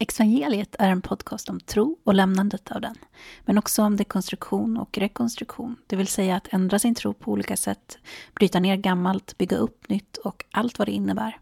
Exvangeliet 0.00 0.76
är 0.78 0.90
en 0.90 1.02
podcast 1.02 1.48
om 1.48 1.60
tro 1.60 1.98
och 2.04 2.14
lämnandet 2.14 2.72
av 2.72 2.80
den, 2.80 2.94
men 3.44 3.58
också 3.58 3.82
om 3.82 3.96
dekonstruktion 3.96 4.76
och 4.76 4.98
rekonstruktion, 4.98 5.76
det 5.86 5.96
vill 5.96 6.06
säga 6.06 6.36
att 6.36 6.48
ändra 6.52 6.78
sin 6.78 6.94
tro 6.94 7.14
på 7.14 7.32
olika 7.32 7.56
sätt, 7.56 7.98
bryta 8.34 8.60
ner 8.60 8.76
gammalt, 8.76 9.38
bygga 9.38 9.56
upp 9.56 9.88
nytt 9.88 10.16
och 10.16 10.44
allt 10.50 10.78
vad 10.78 10.88
det 10.88 10.92
innebär. 10.92 11.38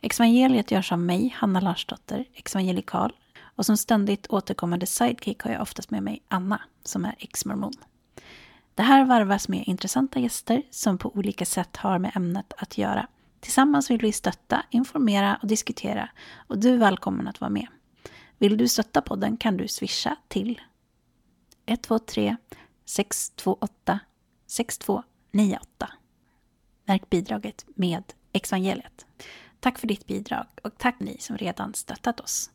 Exvangeliet 0.00 0.70
görs 0.70 0.92
av 0.92 0.98
mig, 0.98 1.34
Hanna 1.38 1.60
Larsdotter, 1.60 2.24
exvangelikal, 2.34 3.12
och 3.56 3.66
som 3.66 3.76
ständigt 3.76 4.26
återkommande 4.30 4.86
sidekick 4.86 5.42
har 5.42 5.50
jag 5.50 5.62
oftast 5.62 5.90
med 5.90 6.02
mig 6.02 6.22
Anna, 6.28 6.60
som 6.84 7.04
är 7.04 7.14
ex-mormon. 7.18 7.72
Det 8.74 8.82
här 8.82 9.04
varvas 9.04 9.48
med 9.48 9.64
intressanta 9.66 10.20
gäster 10.20 10.62
som 10.70 10.98
på 10.98 11.16
olika 11.16 11.44
sätt 11.44 11.76
har 11.76 11.98
med 11.98 12.12
ämnet 12.14 12.52
att 12.58 12.78
göra. 12.78 13.06
Tillsammans 13.40 13.90
vill 13.90 14.00
vi 14.00 14.12
stötta, 14.12 14.62
informera 14.70 15.38
och 15.42 15.48
diskutera 15.48 16.08
och 16.46 16.58
du 16.58 16.74
är 16.74 16.78
välkommen 16.78 17.28
att 17.28 17.40
vara 17.40 17.50
med. 17.50 17.66
Vill 18.42 18.56
du 18.56 18.68
stötta 18.68 19.02
podden 19.02 19.36
kan 19.36 19.56
du 19.56 19.68
swisha 19.68 20.16
till 20.28 20.60
123 21.66 22.36
628 22.84 24.00
6298. 24.46 25.92
Märk 26.84 27.10
bidraget 27.10 27.66
med 27.74 28.12
Exvangeliet. 28.32 29.06
Tack 29.60 29.78
för 29.78 29.86
ditt 29.86 30.06
bidrag 30.06 30.46
och 30.62 30.78
tack 30.78 31.00
ni 31.00 31.16
som 31.18 31.36
redan 31.36 31.74
stöttat 31.74 32.20
oss. 32.20 32.50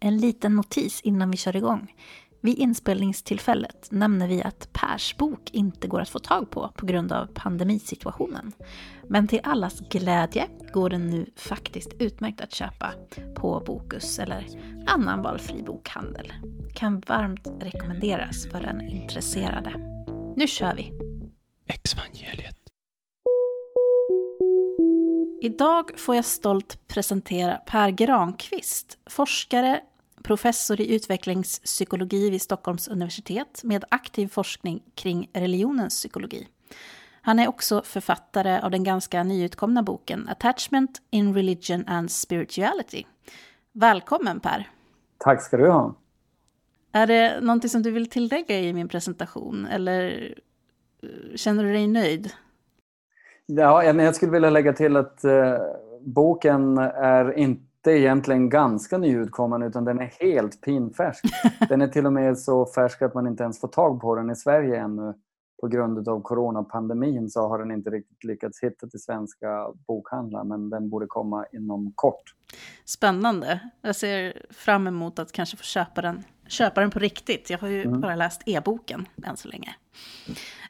En 0.00 0.18
liten 0.18 0.54
notis 0.54 1.00
innan 1.00 1.30
vi 1.30 1.36
kör 1.36 1.56
igång. 1.56 1.94
Vid 2.40 2.58
inspelningstillfället 2.58 3.88
nämner 3.90 4.28
vi 4.28 4.42
att 4.42 4.72
Pers 4.72 5.16
bok 5.16 5.50
inte 5.52 5.88
går 5.88 6.00
att 6.00 6.08
få 6.08 6.18
tag 6.18 6.50
på 6.50 6.72
på 6.76 6.86
grund 6.86 7.12
av 7.12 7.26
pandemisituationen. 7.26 8.52
Men 9.08 9.28
till 9.28 9.40
allas 9.42 9.80
glädje 9.80 10.46
går 10.72 10.90
den 10.90 11.10
nu 11.10 11.26
faktiskt 11.36 11.92
utmärkt 11.98 12.40
att 12.40 12.54
köpa 12.54 12.92
på 13.34 13.62
Bokus 13.66 14.18
eller 14.18 14.46
annan 14.86 15.22
valfri 15.22 15.62
bokhandel. 15.62 16.32
Kan 16.74 17.02
varmt 17.06 17.48
rekommenderas 17.60 18.46
för 18.46 18.60
den 18.60 18.80
intresserade. 18.80 19.72
Nu 20.36 20.46
kör 20.46 20.74
vi! 20.74 20.92
Exvangeliet. 21.66 22.56
Idag 25.40 25.98
får 25.98 26.14
jag 26.16 26.24
stolt 26.24 26.88
presentera 26.88 27.54
Per 27.56 27.90
Granqvist, 27.90 28.98
forskare, 29.10 29.80
professor 30.28 30.80
i 30.80 30.94
utvecklingspsykologi 30.94 32.30
vid 32.30 32.42
Stockholms 32.42 32.88
universitet 32.88 33.60
med 33.64 33.84
aktiv 33.88 34.28
forskning 34.28 34.82
kring 34.94 35.30
religionens 35.32 35.94
psykologi. 35.94 36.48
Han 37.20 37.38
är 37.38 37.48
också 37.48 37.82
författare 37.84 38.60
av 38.60 38.70
den 38.70 38.84
ganska 38.84 39.22
nyutkomna 39.22 39.82
boken 39.82 40.28
Attachment 40.28 41.02
in 41.10 41.34
Religion 41.34 41.84
and 41.86 42.10
Spirituality. 42.10 43.04
Välkommen 43.72 44.40
Per! 44.40 44.68
Tack 45.18 45.42
ska 45.42 45.56
du 45.56 45.70
ha! 45.70 45.94
Är 46.92 47.06
det 47.06 47.40
någonting 47.40 47.70
som 47.70 47.82
du 47.82 47.90
vill 47.90 48.10
tillägga 48.10 48.60
i 48.60 48.72
min 48.72 48.88
presentation 48.88 49.66
eller 49.66 50.34
eh, 51.02 51.36
känner 51.36 51.64
du 51.64 51.72
dig 51.72 51.86
nöjd? 51.86 52.32
Ja, 53.46 53.84
jag 53.84 54.14
skulle 54.14 54.32
vilja 54.32 54.50
lägga 54.50 54.72
till 54.72 54.96
att 54.96 55.24
eh, 55.24 55.58
boken 56.00 56.78
är 56.78 57.38
inte 57.38 57.67
egentligen 57.86 58.48
ganska 58.48 58.98
nyutkommen 58.98 59.62
utan 59.62 59.84
den 59.84 60.00
är 60.00 60.12
helt 60.20 60.60
pinfärsk. 60.60 61.24
Den 61.68 61.82
är 61.82 61.88
till 61.88 62.06
och 62.06 62.12
med 62.12 62.38
så 62.38 62.66
färsk 62.66 63.02
att 63.02 63.14
man 63.14 63.26
inte 63.26 63.42
ens 63.42 63.60
får 63.60 63.68
tag 63.68 64.00
på 64.00 64.14
den 64.14 64.30
i 64.30 64.36
Sverige 64.36 64.80
ännu. 64.80 65.14
På 65.60 65.68
grund 65.68 66.08
av 66.08 66.22
coronapandemin 66.22 67.30
så 67.30 67.48
har 67.48 67.58
den 67.58 67.70
inte 67.70 67.90
riktigt 67.90 68.24
lyckats 68.24 68.62
hitta 68.62 68.86
till 68.86 69.00
svenska 69.00 69.68
bokhandlar 69.86 70.44
men 70.44 70.70
den 70.70 70.90
borde 70.90 71.06
komma 71.06 71.46
inom 71.52 71.92
kort. 71.94 72.34
Spännande. 72.84 73.60
Jag 73.82 73.96
ser 73.96 74.42
fram 74.50 74.86
emot 74.86 75.18
att 75.18 75.32
kanske 75.32 75.56
få 75.56 75.62
köpa 75.62 76.02
den, 76.02 76.24
köpa 76.48 76.80
den 76.80 76.90
på 76.90 76.98
riktigt. 76.98 77.50
Jag 77.50 77.58
har 77.58 77.68
ju 77.68 77.82
mm. 77.82 78.00
bara 78.00 78.16
läst 78.16 78.42
e-boken 78.46 79.06
än 79.24 79.36
så 79.36 79.48
länge. 79.48 79.74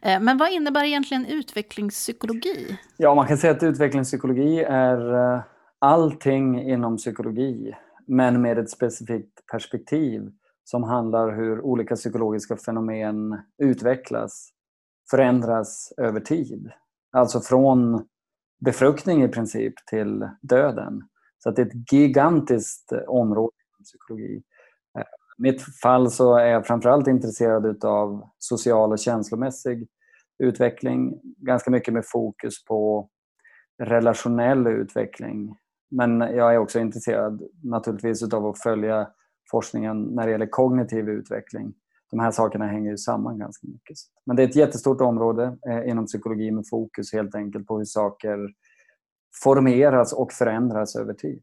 Eh, 0.03 0.21
men 0.21 0.39
vad 0.39 0.53
innebär 0.53 0.85
egentligen 0.85 1.27
utvecklingspsykologi? 1.27 2.79
Ja, 2.97 3.15
man 3.15 3.27
kan 3.27 3.39
säga 3.39 3.53
att 3.53 3.63
utvecklingspsykologi 3.63 4.61
är 4.63 5.15
eh, 5.35 5.41
allting 5.79 6.61
inom 6.61 6.97
psykologi 6.97 7.75
men 8.07 8.43
med 8.43 8.59
ett 8.59 8.71
specifikt 8.71 9.47
perspektiv 9.53 10.31
som 10.65 10.83
handlar 10.83 11.37
hur 11.37 11.61
olika 11.61 11.95
psykologiska 11.95 12.57
fenomen 12.57 13.43
utvecklas, 13.63 14.51
förändras 15.11 15.93
över 15.97 16.21
tid. 16.21 16.71
Alltså 17.13 17.41
från 17.41 18.07
befruktning 18.61 19.23
i 19.23 19.29
princip 19.29 19.75
till 19.91 20.29
döden. 20.43 21.03
Så 21.39 21.49
att 21.49 21.57
det 21.57 21.63
är 21.63 21.67
ett 21.67 21.93
gigantiskt 21.93 22.93
område 23.07 23.57
inom 23.69 23.85
psykologi. 23.85 24.43
I 25.39 25.43
mitt 25.43 25.63
fall 25.83 26.11
så 26.11 26.37
är 26.37 26.47
jag 26.47 26.67
framförallt 26.67 27.07
intresserad 27.07 27.85
av 27.85 28.29
social 28.39 28.93
och 28.93 28.99
känslomässig 28.99 29.89
utveckling. 30.39 31.21
Ganska 31.37 31.71
mycket 31.71 31.95
med 31.95 32.05
fokus 32.07 32.65
på 32.65 33.09
relationell 33.83 34.67
utveckling 34.67 35.57
men 35.89 36.21
jag 36.21 36.55
är 36.55 36.59
också 36.59 36.79
intresserad 36.79 37.43
naturligtvis 37.63 38.23
av 38.23 38.47
att 38.47 38.59
följa 38.59 39.09
forskningen 39.51 40.03
när 40.03 40.27
det 40.27 40.33
gäller 40.33 40.47
kognitiv 40.47 41.09
utveckling. 41.09 41.75
De 42.11 42.21
här 42.21 42.31
sakerna 42.31 42.67
hänger 42.67 42.91
ju 42.91 42.97
samman 42.97 43.39
ganska 43.39 43.67
mycket. 43.67 43.97
Men 44.27 44.37
det 44.37 44.43
är 44.43 44.49
ett 44.49 44.57
jättestort 44.57 45.01
område 45.01 45.57
eh, 45.69 45.91
inom 45.91 46.07
psykologi 46.07 46.51
med 46.51 46.65
fokus 46.71 47.13
helt 47.13 47.35
enkelt 47.35 47.67
på 47.67 47.79
hur 47.79 47.85
saker 47.85 48.39
formeras 49.45 50.13
och 50.13 50.33
förändras 50.33 50.97
över 50.97 51.15
tid. 51.15 51.43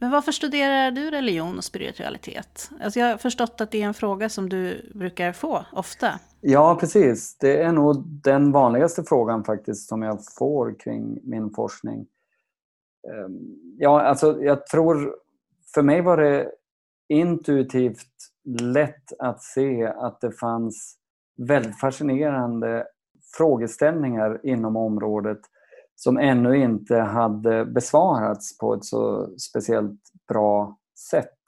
Men 0.00 0.10
varför 0.10 0.32
studerar 0.32 0.90
du 0.90 1.10
religion 1.10 1.56
och 1.58 1.64
spiritualitet? 1.64 2.70
Alltså 2.82 3.00
jag 3.00 3.06
har 3.06 3.16
förstått 3.16 3.60
att 3.60 3.70
det 3.70 3.82
är 3.82 3.86
en 3.86 3.94
fråga 3.94 4.28
som 4.28 4.48
du 4.48 4.90
brukar 4.94 5.32
få 5.32 5.64
ofta. 5.72 6.20
Ja, 6.40 6.76
precis. 6.80 7.36
Det 7.38 7.62
är 7.62 7.72
nog 7.72 8.04
den 8.06 8.52
vanligaste 8.52 9.02
frågan 9.04 9.44
faktiskt 9.44 9.88
som 9.88 10.02
jag 10.02 10.18
får 10.38 10.80
kring 10.80 11.18
min 11.22 11.50
forskning. 11.50 12.06
Ehm, 13.08 13.38
ja, 13.78 14.00
alltså 14.00 14.42
jag 14.42 14.66
tror... 14.66 15.14
För 15.74 15.82
mig 15.82 16.00
var 16.00 16.16
det 16.16 16.52
intuitivt 17.08 18.06
lätt 18.60 19.12
att 19.18 19.42
se 19.42 19.86
att 19.86 20.20
det 20.20 20.32
fanns 20.32 20.96
väldigt 21.36 21.80
fascinerande 21.80 22.86
frågeställningar 23.36 24.40
inom 24.42 24.76
området 24.76 25.40
som 25.94 26.18
ännu 26.18 26.56
inte 26.56 26.96
hade 26.96 27.64
besvarats 27.64 28.58
på 28.58 28.74
ett 28.74 28.84
så 28.84 29.28
speciellt 29.38 30.00
bra 30.28 30.78
sätt. 31.10 31.38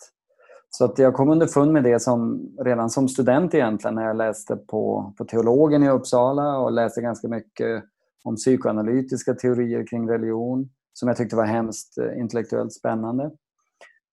Så 0.71 0.85
att 0.85 0.99
jag 0.99 1.15
kom 1.15 1.31
underfund 1.31 1.73
med 1.73 1.85
det 1.85 2.01
som, 2.01 2.49
redan 2.65 2.91
som 2.91 3.09
student 3.09 3.55
egentligen 3.55 3.95
när 3.95 4.07
jag 4.07 4.17
läste 4.17 4.57
på, 4.57 5.15
på 5.19 5.25
teologen 5.25 5.83
i 5.83 5.89
Uppsala 5.89 6.59
och 6.59 6.73
läste 6.73 7.01
ganska 7.01 7.29
mycket 7.29 7.85
om 8.25 8.37
psykoanalytiska 8.37 9.35
teorier 9.35 9.87
kring 9.87 10.09
religion 10.09 10.71
som 10.93 11.09
jag 11.09 11.17
tyckte 11.17 11.37
var 11.37 11.45
hemskt 11.45 11.99
eh, 11.99 12.21
intellektuellt 12.21 12.73
spännande. 12.73 13.31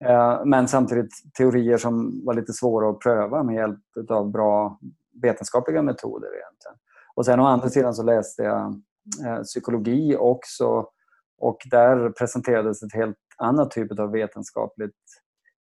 Eh, 0.05 0.45
men 0.45 0.67
samtidigt 0.67 1.11
teorier 1.37 1.77
som 1.77 2.25
var 2.25 2.33
lite 2.33 2.53
svåra 2.53 2.89
att 2.89 2.99
pröva 2.99 3.43
med 3.43 3.55
hjälp 3.55 4.09
av 4.09 4.31
bra 4.31 4.79
vetenskapliga 5.21 5.81
metoder 5.81 6.27
egentligen. 6.27 6.77
Och 7.15 7.25
sen 7.25 7.39
å 7.39 7.45
andra 7.45 7.69
sidan 7.69 7.93
så 7.93 8.03
läste 8.03 8.43
jag 8.43 8.81
eh, 9.25 9.41
psykologi 9.41 10.15
också 10.15 10.89
och 11.37 11.57
där 11.71 12.09
presenterades 12.09 12.83
ett 12.83 12.93
helt 12.93 13.17
annat 13.37 13.71
typ 13.71 13.99
av 13.99 14.11
vetenskapligt 14.11 14.95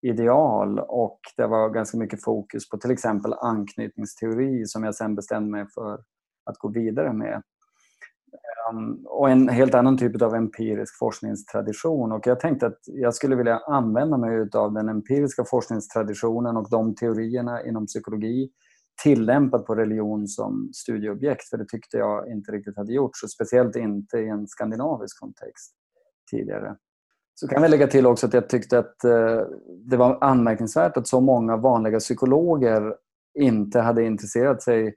ideal 0.01 0.79
och 0.79 1.19
det 1.37 1.47
var 1.47 1.69
ganska 1.69 1.97
mycket 1.97 2.23
fokus 2.23 2.69
på 2.69 2.77
till 2.77 2.91
exempel 2.91 3.33
anknytningsteori 3.33 4.65
som 4.65 4.83
jag 4.83 4.95
sen 4.95 5.15
bestämde 5.15 5.51
mig 5.51 5.65
för 5.73 5.93
att 6.45 6.57
gå 6.57 6.67
vidare 6.67 7.13
med. 7.13 7.41
Och 9.05 9.29
en 9.29 9.49
helt 9.49 9.75
annan 9.75 9.97
typ 9.97 10.21
av 10.21 10.35
empirisk 10.35 10.97
forskningstradition. 10.99 12.11
Och 12.11 12.27
jag 12.27 12.39
tänkte 12.39 12.67
att 12.67 12.79
jag 12.85 13.15
skulle 13.15 13.35
vilja 13.35 13.57
använda 13.57 14.17
mig 14.17 14.49
av 14.53 14.73
den 14.73 14.89
empiriska 14.89 15.43
forskningstraditionen 15.45 16.57
och 16.57 16.69
de 16.69 16.95
teorierna 16.95 17.65
inom 17.65 17.85
psykologi 17.85 18.49
tillämpat 19.03 19.65
på 19.65 19.75
religion 19.75 20.27
som 20.27 20.69
studieobjekt, 20.73 21.49
för 21.49 21.57
det 21.57 21.65
tyckte 21.67 21.97
jag 21.97 22.31
inte 22.31 22.51
riktigt 22.51 22.77
hade 22.77 22.93
gjorts, 22.93 23.23
och 23.23 23.29
speciellt 23.29 23.75
inte 23.75 24.17
i 24.17 24.27
en 24.27 24.47
skandinavisk 24.47 25.19
kontext 25.19 25.73
tidigare. 26.31 26.75
Så 27.35 27.47
kan 27.47 27.61
vi 27.61 27.67
lägga 27.67 27.87
till 27.87 28.05
också 28.05 28.27
att 28.27 28.33
jag 28.33 28.49
tyckte 28.49 28.79
att 28.79 29.03
eh, 29.03 29.41
det 29.89 29.97
var 29.97 30.23
anmärkningsvärt 30.23 30.97
att 30.97 31.07
så 31.07 31.21
många 31.21 31.57
vanliga 31.57 31.99
psykologer 31.99 32.95
inte 33.39 33.79
hade 33.79 34.03
intresserat 34.03 34.61
sig 34.61 34.95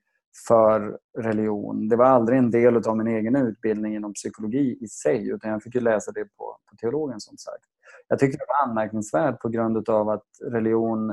för 0.49 0.99
religion. 1.19 1.89
Det 1.89 1.97
var 1.97 2.05
aldrig 2.05 2.39
en 2.39 2.51
del 2.51 2.77
av 2.77 2.97
min 2.97 3.07
egen 3.07 3.37
utbildning 3.37 3.95
inom 3.95 4.13
psykologi 4.13 4.79
i 4.81 4.89
sig 4.89 5.29
utan 5.29 5.51
jag 5.51 5.63
fick 5.63 5.75
ju 5.75 5.81
läsa 5.81 6.13
det 6.13 6.25
på, 6.25 6.57
på 6.71 6.77
teologen 6.81 7.21
som 7.21 7.37
sagt. 7.37 7.65
Jag 8.09 8.19
tyckte 8.19 8.39
det 8.39 8.47
var 8.49 8.69
anmärkningsvärt 8.69 9.41
på 9.41 9.49
grund 9.49 9.89
av 9.89 10.09
att 10.09 10.27
religion 10.53 11.11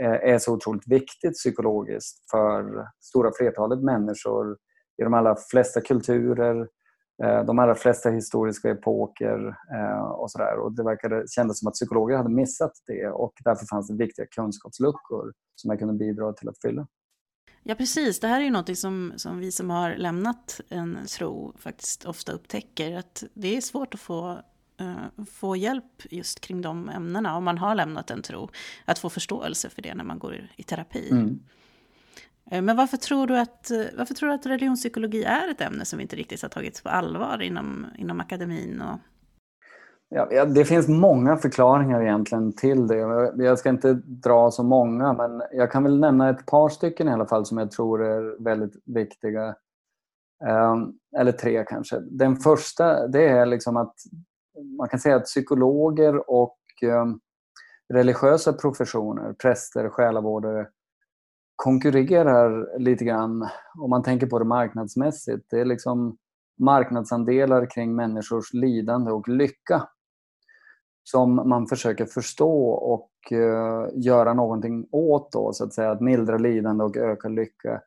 eh, 0.00 0.32
är 0.32 0.38
så 0.38 0.54
otroligt 0.54 0.88
viktigt 0.88 1.34
psykologiskt 1.34 2.30
för 2.30 2.88
stora 3.00 3.30
flertalet 3.36 3.82
människor 3.82 4.56
i 5.02 5.04
de 5.04 5.14
allra 5.14 5.36
flesta 5.50 5.80
kulturer 5.80 6.68
eh, 7.24 7.44
de 7.44 7.58
allra 7.58 7.74
flesta 7.74 8.10
historiska 8.10 8.70
epoker 8.70 9.56
eh, 9.74 10.04
och 10.04 10.30
sådär. 10.30 10.58
Och 10.58 10.72
det 10.72 10.84
verkade, 10.84 11.24
kändes 11.28 11.58
som 11.58 11.68
att 11.68 11.74
psykologer 11.74 12.16
hade 12.16 12.30
missat 12.30 12.72
det 12.86 13.08
och 13.08 13.32
därför 13.44 13.66
fanns 13.66 13.88
det 13.88 13.96
viktiga 13.96 14.26
kunskapsluckor 14.26 15.32
som 15.54 15.70
jag 15.70 15.78
kunde 15.78 15.94
bidra 15.94 16.32
till 16.32 16.48
att 16.48 16.60
fylla. 16.62 16.86
Ja, 17.66 17.74
precis. 17.74 18.20
Det 18.20 18.28
här 18.28 18.40
är 18.40 18.44
ju 18.44 18.50
något 18.50 18.78
som, 18.78 19.12
som 19.16 19.38
vi 19.38 19.52
som 19.52 19.70
har 19.70 19.96
lämnat 19.96 20.60
en 20.68 20.98
tro 21.06 21.54
faktiskt 21.58 22.04
ofta 22.04 22.32
upptäcker. 22.32 22.96
Att 22.96 23.24
det 23.34 23.56
är 23.56 23.60
svårt 23.60 23.94
att 23.94 24.00
få, 24.00 24.42
uh, 24.80 25.24
få 25.32 25.56
hjälp 25.56 26.02
just 26.10 26.40
kring 26.40 26.62
de 26.62 26.88
ämnena 26.88 27.36
om 27.36 27.44
man 27.44 27.58
har 27.58 27.74
lämnat 27.74 28.10
en 28.10 28.22
tro. 28.22 28.50
Att 28.84 28.98
få 28.98 29.10
förståelse 29.10 29.70
för 29.70 29.82
det 29.82 29.94
när 29.94 30.04
man 30.04 30.18
går 30.18 30.48
i 30.56 30.62
terapi. 30.62 31.10
Mm. 31.10 31.40
Uh, 32.52 32.62
men 32.62 32.76
varför 32.76 32.96
tror, 32.96 33.26
du 33.26 33.38
att, 33.38 33.70
varför 33.96 34.14
tror 34.14 34.28
du 34.28 34.34
att 34.34 34.46
religionspsykologi 34.46 35.24
är 35.24 35.50
ett 35.50 35.60
ämne 35.60 35.84
som 35.84 36.00
inte 36.00 36.16
riktigt 36.16 36.42
har 36.42 36.48
tagits 36.48 36.80
på 36.80 36.88
allvar 36.88 37.42
inom, 37.42 37.86
inom 37.98 38.20
akademin 38.20 38.80
och 38.80 39.00
Ja, 40.08 40.44
det 40.44 40.64
finns 40.64 40.88
många 40.88 41.36
förklaringar 41.36 42.02
egentligen 42.02 42.52
till 42.52 42.86
det. 42.86 42.96
Jag 43.36 43.58
ska 43.58 43.68
inte 43.68 43.92
dra 44.04 44.50
så 44.50 44.62
många, 44.62 45.12
men 45.12 45.42
jag 45.52 45.72
kan 45.72 45.82
väl 45.82 46.00
nämna 46.00 46.30
ett 46.30 46.46
par 46.46 46.68
stycken 46.68 47.08
i 47.08 47.12
alla 47.12 47.26
fall 47.26 47.46
som 47.46 47.58
jag 47.58 47.70
tror 47.70 48.04
är 48.04 48.44
väldigt 48.44 48.76
viktiga. 48.84 49.54
Ehm, 50.46 50.92
eller 51.16 51.32
tre 51.32 51.64
kanske. 51.68 52.00
Den 52.00 52.36
första 52.36 53.06
det 53.06 53.28
är 53.28 53.46
liksom 53.46 53.76
att 53.76 53.94
man 54.78 54.88
kan 54.88 55.00
säga 55.00 55.16
att 55.16 55.24
psykologer 55.24 56.30
och 56.30 56.58
ehm, 56.82 57.20
religiösa 57.94 58.52
professioner, 58.52 59.32
präster, 59.32 59.88
själavårdare, 59.88 60.66
konkurrerar 61.56 62.78
lite 62.78 63.04
grann 63.04 63.48
om 63.78 63.90
man 63.90 64.02
tänker 64.02 64.26
på 64.26 64.38
det 64.38 64.44
marknadsmässigt. 64.44 65.46
Det 65.50 65.60
är 65.60 65.64
liksom 65.64 66.16
marknadsandelar 66.58 67.70
kring 67.70 67.94
människors 67.94 68.52
lidande 68.52 69.10
och 69.10 69.28
lycka 69.28 69.88
som 71.04 71.48
man 71.48 71.66
försöker 71.66 72.06
förstå 72.06 72.68
och 72.70 73.10
uh, 73.32 73.88
göra 73.94 74.34
någonting 74.34 74.86
åt 74.90 75.32
då, 75.32 75.52
så 75.52 75.64
att 75.64 75.72
säga, 75.72 75.90
att 75.90 76.00
mildra 76.00 76.38
lidande 76.38 76.84
och 76.84 76.96
öka 76.96 77.28
lycka. 77.28 77.80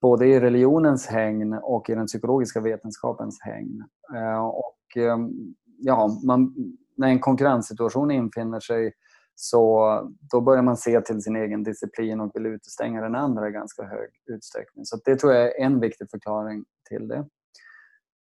Både 0.00 0.26
i 0.26 0.40
religionens 0.40 1.06
hägn 1.06 1.52
och 1.62 1.90
i 1.90 1.94
den 1.94 2.06
psykologiska 2.06 2.60
vetenskapens 2.60 3.40
hägn. 3.40 3.84
Uh, 4.14 4.46
och 4.46 4.96
ehm, 4.96 5.30
ja, 5.78 6.20
man, 6.26 6.54
när 6.96 7.08
en 7.08 7.20
konkurrenssituation 7.20 8.10
infinner 8.10 8.60
sig 8.60 8.92
så 9.34 10.10
då 10.32 10.40
börjar 10.40 10.62
man 10.62 10.76
se 10.76 11.00
till 11.00 11.22
sin 11.22 11.36
egen 11.36 11.62
disciplin 11.62 12.20
och 12.20 12.30
vill 12.34 12.46
utestänga 12.46 13.00
den 13.00 13.14
andra 13.14 13.48
i 13.48 13.52
ganska 13.52 13.82
hög 13.82 14.10
utsträckning. 14.26 14.84
Så 14.84 14.98
det 15.04 15.16
tror 15.16 15.32
jag 15.32 15.44
är 15.46 15.64
en 15.64 15.80
viktig 15.80 16.10
förklaring 16.10 16.64
till 16.88 17.08
det. 17.08 17.26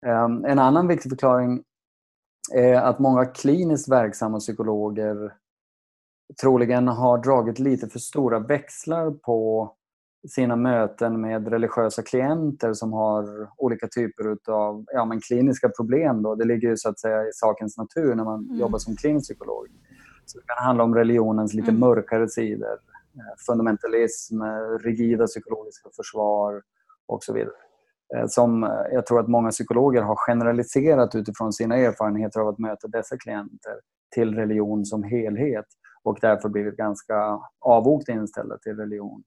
Ehm, 0.06 0.46
en 0.46 0.60
annan 0.60 0.88
viktig 0.88 1.12
förklaring 1.12 1.64
att 2.82 3.00
många 3.00 3.26
kliniskt 3.26 3.92
verksamma 3.92 4.40
psykologer 4.40 5.34
troligen 6.42 6.88
har 6.88 7.18
dragit 7.18 7.60
lite 7.60 7.88
för 7.88 8.00
stora 8.00 8.40
växlar 8.40 9.12
på 9.12 9.72
sina 10.30 10.56
möten 10.56 11.22
med 11.22 11.48
religiösa 11.48 12.02
klienter 12.02 12.74
som 12.74 12.94
har 12.94 13.50
olika 13.58 13.88
typer 13.88 14.52
av 14.54 14.86
ja, 14.94 15.06
men 15.06 15.22
kliniska 15.22 15.70
problem. 15.70 16.24
Då. 16.24 16.36
Det 16.36 16.46
ligger 16.46 16.70
ju 16.70 16.78
så 16.78 16.90
att 16.90 17.00
säga 17.00 17.28
i 17.28 17.30
sakens 17.34 17.78
natur 17.78 18.16
när 18.16 18.24
man 18.24 18.44
mm. 18.46 18.60
jobbar 18.60 18.80
som 18.80 18.96
klinisk 18.96 19.26
psykolog. 19.26 19.68
Så 20.26 20.38
det 20.38 20.44
kan 20.48 20.66
handla 20.66 20.84
om 20.84 20.96
religionens 20.96 21.54
lite 21.54 21.70
mm. 21.70 21.80
mörkare 21.80 22.30
sidor. 22.30 22.74
Eh, 23.16 23.44
fundamentalism, 23.48 24.42
rigida 24.84 25.28
psykologiska 25.28 25.90
försvar 25.96 26.62
och 27.08 27.24
så 27.24 27.34
vidare. 27.34 27.63
Eh, 28.16 28.26
som 28.28 28.64
eh, 28.64 28.70
jag 28.92 29.06
tror 29.06 29.20
att 29.20 29.28
många 29.28 29.50
psykologer 29.50 30.02
har 30.02 30.16
generaliserat 30.16 31.16
utifrån 31.16 31.54
sina 31.54 31.76
erfarenheter 31.76 32.40
av 32.40 32.48
att 32.48 32.60
möta 32.60 32.88
dessa 32.88 33.18
klienter 33.18 33.74
till 34.16 34.36
religion 34.36 34.86
som 34.86 35.04
helhet 35.04 35.66
och 36.04 36.18
därför 36.22 36.50
blivit 36.50 36.78
ganska 36.78 37.40
avvokt 37.60 38.10
inställda 38.10 38.58
till 38.58 38.76
religion. 38.76 39.24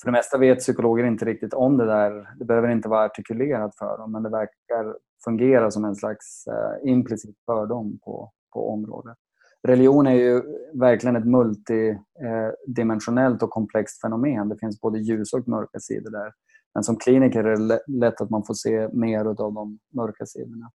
För 0.00 0.08
det 0.08 0.12
mesta 0.12 0.38
vet 0.38 0.58
psykologer 0.58 1.04
inte 1.04 1.24
riktigt 1.24 1.54
om 1.54 1.76
det 1.76 1.86
där. 1.86 2.28
Det 2.38 2.44
behöver 2.44 2.68
inte 2.68 2.88
vara 2.88 3.04
artikulerat 3.04 3.78
för 3.78 3.98
dem 3.98 4.12
men 4.12 4.22
det 4.22 4.30
verkar 4.30 4.96
fungera 5.24 5.70
som 5.70 5.84
en 5.84 5.96
slags 5.96 6.46
eh, 6.46 6.90
implicit 6.90 7.36
fördom 7.46 7.98
på, 8.04 8.32
på 8.52 8.72
området. 8.72 9.16
Religion 9.62 10.06
är 10.06 10.14
ju 10.14 10.42
verkligen 10.74 11.16
ett 11.16 11.26
multidimensionellt 11.26 13.42
och 13.42 13.50
komplext 13.50 14.00
fenomen. 14.00 14.48
Det 14.48 14.58
finns 14.58 14.80
både 14.80 14.98
ljus 14.98 15.32
och 15.32 15.48
mörka 15.48 15.80
sidor 15.80 16.10
där. 16.10 16.32
Men 16.74 16.84
som 16.84 16.96
kliniker 16.96 17.44
är 17.44 17.56
det 17.56 17.80
lätt 17.86 18.20
att 18.20 18.30
man 18.30 18.44
får 18.44 18.54
se 18.54 18.88
mer 18.92 19.24
av 19.24 19.34
de 19.34 19.78
mörka 19.94 20.26
sidorna. 20.26 20.70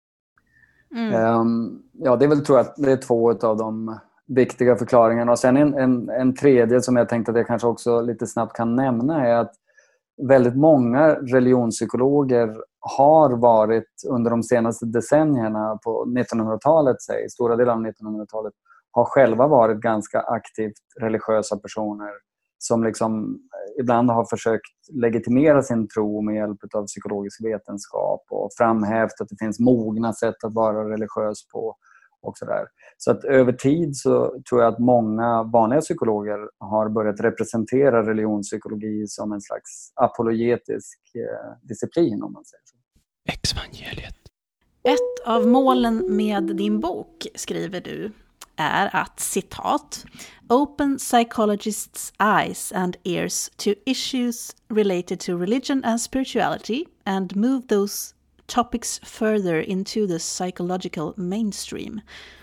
Mm. 0.95 1.41
Um, 1.41 1.83
ja, 1.93 2.17
det 2.17 2.25
är 2.25 2.29
väl 2.29 2.45
tror 2.45 2.59
jag 2.59 2.67
det 2.77 2.93
är 2.93 2.97
två 2.97 3.31
av 3.31 3.57
de 3.57 3.99
viktiga 4.27 4.77
förklaringarna. 4.77 5.33
Och 5.33 5.39
sen 5.39 5.57
en, 5.57 5.75
en, 5.75 6.09
en 6.09 6.35
tredje 6.35 6.83
som 6.83 6.97
jag 6.97 7.09
tänkte 7.09 7.31
att 7.31 7.39
jag 7.39 7.47
kanske 7.47 7.69
också 7.69 8.01
lite 8.01 8.27
snabbt 8.27 8.57
kan 8.57 8.77
nämna 8.77 9.27
är 9.27 9.35
att 9.35 9.53
väldigt 10.29 10.57
många 10.57 11.15
religionspsykologer 11.15 12.57
har 12.81 13.31
varit 13.31 13.89
under 14.11 14.31
de 14.31 14.43
senaste 14.43 14.87
decennierna 14.87 15.79
på 15.85 16.05
1900-talet, 16.05 17.03
säg, 17.03 17.31
stora 17.31 17.57
delar 17.57 17.73
av 17.73 17.81
1900-talet, 17.81 18.53
har 18.91 19.05
själva 19.05 19.47
varit 19.47 19.81
ganska 19.81 20.21
aktivt 20.21 20.83
religiösa 21.01 21.57
personer 21.57 22.11
som 22.63 22.85
liksom 22.85 23.41
ibland 23.81 24.11
har 24.11 24.25
försökt 24.25 24.71
legitimera 24.93 25.63
sin 25.63 25.89
tro 25.89 26.23
med 26.23 26.35
hjälp 26.35 26.59
av 26.75 26.87
psykologisk 26.87 27.45
vetenskap 27.45 28.25
och 28.31 28.51
framhävt 28.59 29.21
att 29.21 29.29
det 29.29 29.37
finns 29.39 29.61
mogna 29.61 30.13
sätt 30.13 30.45
att 30.45 30.55
vara 30.55 30.91
religiös 30.91 31.49
på. 31.53 31.77
Och 32.23 32.39
så, 32.39 32.45
där. 32.45 32.67
så 32.99 33.11
att 33.11 33.25
över 33.25 33.53
tid 33.53 33.97
så 33.97 34.43
tror 34.49 34.63
jag 34.63 34.73
att 34.73 34.79
många 34.79 35.43
vanliga 35.43 35.81
psykologer 35.81 36.39
har 36.59 36.89
börjat 36.89 37.21
representera 37.21 38.07
religionspsykologi 38.07 39.07
som 39.07 39.33
en 39.33 39.41
slags 39.41 39.93
apologetisk 39.95 40.99
eh, 41.15 41.69
disciplin 41.69 42.23
om 42.23 42.33
man 42.33 42.45
säger 42.45 42.63
så. 42.65 42.77
Exvangeliet. 43.33 44.15
Ett 44.83 45.27
av 45.27 45.47
målen 45.47 46.17
med 46.17 46.57
din 46.57 46.81
bok, 46.81 47.27
skriver 47.35 47.81
du, 47.81 48.13
är 48.61 48.97
att 48.97 49.21
citat 49.21 50.05
“Open 50.49 50.99
psychologists' 50.99 52.13
eyes 52.39 52.73
and 52.73 52.97
ears 53.05 53.51
to 53.57 53.71
issues 53.87 54.57
related 54.69 55.21
to 55.21 55.33
religion 55.33 55.85
and 55.85 56.01
spirituality 56.01 56.85
and 57.05 57.37
move 57.37 57.63
those 57.69 58.15
topics 58.47 59.01
further 59.05 59.61
into 59.61 60.07
the 60.07 60.19
psychological 60.19 61.13
mainstream”. 61.17 62.01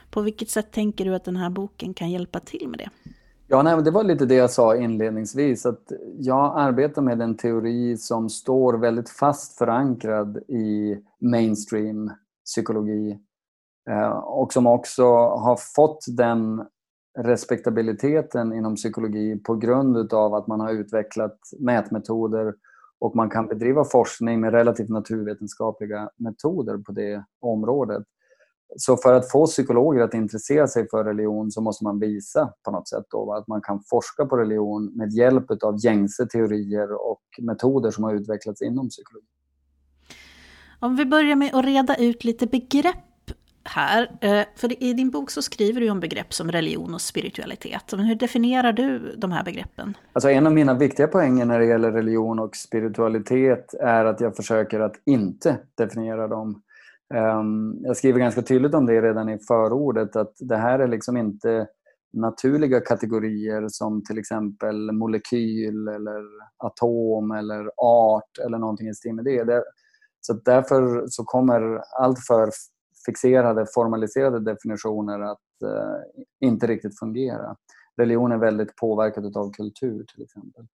På 0.10 0.22
vilket 0.22 0.50
sätt 0.50 0.72
tänker 0.72 1.06
du 1.06 1.16
att 1.16 1.26
den 1.26 1.36
här 1.36 1.50
boken 1.50 1.94
kan 1.94 2.12
hjälpa 2.12 2.40
till 2.40 2.68
med 2.68 2.80
det? 2.80 2.90
Ja, 3.48 3.64
nej, 3.64 3.84
det 3.84 3.92
var 3.92 4.04
lite 4.04 4.26
det 4.26 4.36
jag 4.36 4.52
sa 4.52 4.76
inledningsvis. 4.76 5.66
Att 5.66 5.92
jag 6.20 6.54
arbetar 6.60 7.02
med 7.02 7.22
en 7.22 7.38
teori 7.38 7.98
som 7.98 8.30
står 8.30 8.78
väldigt 8.78 9.10
fast 9.10 9.58
förankrad 9.58 10.38
i 10.38 10.98
mainstream 11.20 12.12
psykologi 12.46 13.20
Eh, 13.90 14.18
och 14.18 14.54
som 14.54 14.68
också 14.68 15.04
har 15.16 15.60
fått 15.76 16.06
den 16.08 16.66
respektabiliteten 17.20 18.54
inom 18.54 18.76
psykologi 18.76 19.36
på 19.36 19.56
grund 19.56 20.14
av 20.14 20.34
att 20.34 20.48
man 20.48 20.60
har 20.60 20.72
utvecklat 20.72 21.40
mätmetoder 21.60 22.54
och 23.00 23.16
man 23.16 23.30
kan 23.30 23.48
bedriva 23.48 23.84
forskning 23.84 24.40
med 24.42 24.54
relativt 24.54 24.90
naturvetenskapliga 24.90 26.10
metoder 26.18 26.78
på 26.78 26.92
det 26.92 27.24
området. 27.42 28.04
Så 28.76 28.98
för 28.98 29.14
att 29.14 29.32
få 29.32 29.46
psykologer 29.46 30.02
att 30.02 30.14
intressera 30.14 30.68
sig 30.68 30.90
för 30.90 31.04
religion 31.04 31.52
så 31.52 31.62
måste 31.62 31.84
man 31.84 32.00
visa 32.00 32.54
på 32.64 32.72
något 32.72 32.88
sätt 32.88 33.06
då, 33.10 33.34
att 33.34 33.48
man 33.48 33.62
kan 33.62 33.84
forska 33.90 34.26
på 34.26 34.38
religion 34.38 34.92
med 34.96 35.14
hjälp 35.14 35.64
av 35.64 35.86
gängse 35.86 36.26
teorier 36.26 36.92
och 36.92 37.22
metoder 37.42 37.92
som 37.92 38.04
har 38.04 38.14
utvecklats 38.14 38.62
inom 38.62 38.90
psykologi. 38.90 39.28
Om 40.80 40.96
vi 40.96 41.06
börjar 41.06 41.36
med 41.36 41.56
att 41.56 41.66
reda 41.66 41.96
ut 41.96 42.24
lite 42.24 42.48
begrepp 42.48 42.96
här. 43.70 44.18
Eh, 44.22 44.46
för 44.56 44.84
i 44.84 44.94
din 44.94 45.10
bok 45.10 45.32
så 45.32 45.42
skriver 45.42 45.82
du 45.82 45.90
om 45.90 46.00
begrepp 46.00 46.34
som 46.34 46.52
religion 46.52 46.94
och 46.94 47.02
spiritualitet. 47.02 47.84
Men 47.92 48.06
hur 48.06 48.16
definierar 48.16 48.74
du 48.74 49.16
de 49.18 49.32
här 49.32 49.44
begreppen? 49.44 49.98
Alltså 50.14 50.30
en 50.30 50.48
av 50.48 50.54
mina 50.54 50.74
viktiga 50.74 51.08
poänger 51.08 51.46
när 51.46 51.60
det 51.60 51.66
gäller 51.66 51.92
religion 51.92 52.40
och 52.40 52.56
spiritualitet 52.56 53.74
är 53.74 54.06
att 54.06 54.22
jag 54.22 54.36
försöker 54.36 54.80
att 54.80 54.96
inte 55.06 55.58
definiera 55.78 56.28
dem. 56.28 56.62
Ehm, 57.14 57.76
jag 57.82 57.98
skriver 57.98 58.20
ganska 58.20 58.42
tydligt 58.42 58.74
om 58.74 58.86
det 58.86 59.02
redan 59.02 59.30
i 59.30 59.40
förordet 59.48 60.16
att 60.16 60.34
det 60.40 60.58
här 60.58 60.80
är 60.80 60.88
liksom 60.88 61.18
inte 61.18 61.68
naturliga 62.14 62.80
kategorier 62.82 63.66
som 63.68 64.04
till 64.04 64.18
exempel 64.18 64.92
molekyl 64.92 65.88
eller 65.88 66.24
atom 66.58 67.32
eller 67.32 67.72
art 67.78 68.38
eller 68.46 68.58
någonting 68.58 68.90
i 68.90 68.94
stil 68.94 69.14
med 69.14 69.26
det. 69.26 69.64
Så 70.22 70.34
därför 70.34 71.04
så 71.08 71.24
kommer 71.24 71.82
allt 72.00 72.20
för 72.28 72.50
fixerade, 73.08 73.66
formaliserade 73.76 74.40
definitioner 74.40 75.20
att 75.20 75.62
eh, 75.64 76.48
inte 76.48 76.68
riktigt 76.68 77.00
fungera. 77.00 77.56
Religion 77.98 78.32
är 78.32 78.38
väldigt 78.38 78.76
påverkad 78.76 79.38
av 79.38 79.52
kultur 79.52 80.06
till 80.14 80.24
exempel. 80.24 80.66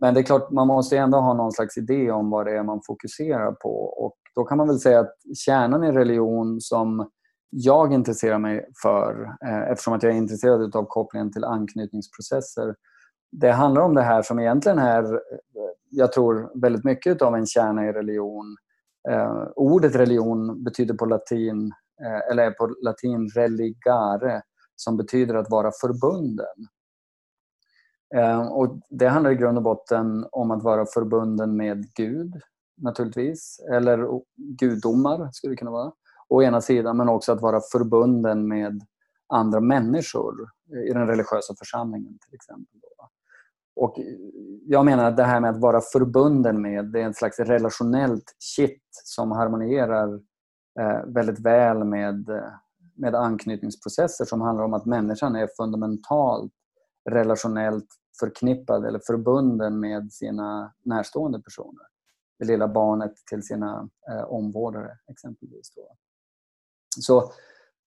Men 0.00 0.14
det 0.14 0.20
är 0.20 0.24
klart, 0.24 0.50
man 0.50 0.66
måste 0.66 0.98
ändå 0.98 1.18
ha 1.18 1.34
någon 1.34 1.52
slags 1.52 1.78
idé 1.78 2.10
om 2.10 2.30
vad 2.30 2.46
det 2.46 2.56
är 2.56 2.62
man 2.62 2.80
fokuserar 2.86 3.52
på 3.52 3.84
och 3.84 4.14
då 4.34 4.44
kan 4.44 4.58
man 4.58 4.68
väl 4.68 4.78
säga 4.78 5.00
att 5.00 5.14
kärnan 5.46 5.84
i 5.84 5.92
religion 5.92 6.60
som 6.60 7.10
jag 7.50 7.92
intresserar 7.92 8.38
mig 8.38 8.68
för, 8.82 9.36
eh, 9.46 9.70
eftersom 9.70 9.94
att 9.94 10.02
jag 10.02 10.12
är 10.12 10.16
intresserad 10.16 10.76
av 10.76 10.84
kopplingen 10.84 11.32
till 11.32 11.44
anknytningsprocesser, 11.44 12.74
det 13.32 13.50
handlar 13.50 13.82
om 13.82 13.94
det 13.94 14.02
här 14.02 14.22
som 14.22 14.38
egentligen 14.38 14.78
är, 14.78 15.14
eh, 15.14 15.20
jag 15.90 16.12
tror, 16.12 16.60
väldigt 16.60 16.84
mycket 16.84 17.22
av 17.22 17.34
en 17.34 17.46
kärna 17.46 17.88
i 17.88 17.92
religion. 17.92 18.56
Eh, 19.10 19.48
ordet 19.56 19.94
religion 19.94 20.64
betyder 20.64 20.94
på 20.94 21.06
latin, 21.06 21.72
eh, 22.04 22.30
eller 22.30 22.42
är 22.42 22.50
på 22.50 22.66
latin 22.82 23.28
religare, 23.28 24.42
som 24.76 24.96
betyder 24.96 25.34
att 25.34 25.50
vara 25.50 25.70
förbunden. 25.80 26.68
Eh, 28.14 28.46
och 28.46 28.80
det 28.90 29.08
handlar 29.08 29.30
i 29.30 29.34
grund 29.34 29.58
och 29.58 29.64
botten 29.64 30.26
om 30.32 30.50
att 30.50 30.62
vara 30.62 30.86
förbunden 30.86 31.56
med 31.56 31.94
Gud, 31.94 32.40
naturligtvis. 32.76 33.60
Eller 33.72 34.08
gudomar, 34.36 35.30
skulle 35.32 35.52
det 35.52 35.56
kunna 35.56 35.70
vara. 35.70 35.92
Å 36.28 36.42
ena 36.42 36.60
sidan, 36.60 36.96
men 36.96 37.08
också 37.08 37.32
att 37.32 37.42
vara 37.42 37.60
förbunden 37.72 38.48
med 38.48 38.80
andra 39.26 39.60
människor 39.60 40.34
eh, 40.72 40.90
i 40.90 40.92
den 40.92 41.06
religiösa 41.06 41.54
församlingen 41.58 42.18
till 42.18 42.34
exempel. 42.34 42.80
Och 43.78 43.94
jag 44.66 44.84
menar 44.84 45.04
att 45.04 45.16
det 45.16 45.24
här 45.24 45.40
med 45.40 45.50
att 45.50 45.60
vara 45.60 45.80
förbunden 45.80 46.62
med, 46.62 46.84
det 46.84 47.00
är 47.00 47.04
en 47.04 47.14
slags 47.14 47.38
relationellt 47.38 48.36
kitt 48.56 48.88
som 49.04 49.32
harmonierar 49.32 50.20
eh, 50.80 51.04
väldigt 51.06 51.40
väl 51.40 51.84
med, 51.84 52.28
eh, 52.28 52.52
med 52.94 53.14
anknytningsprocesser 53.14 54.24
som 54.24 54.40
handlar 54.40 54.64
om 54.64 54.74
att 54.74 54.86
människan 54.86 55.36
är 55.36 55.48
fundamentalt 55.56 56.52
relationellt 57.10 57.86
förknippad 58.20 58.84
eller 58.84 59.00
förbunden 59.06 59.80
med 59.80 60.12
sina 60.12 60.72
närstående 60.84 61.40
personer. 61.40 61.86
Det 62.38 62.44
lilla 62.44 62.68
barnet 62.68 63.12
till 63.30 63.42
sina 63.42 63.88
eh, 64.10 64.24
omvårdare 64.24 64.98
exempelvis. 65.10 65.70
Då. 65.76 65.96
Så 67.00 67.32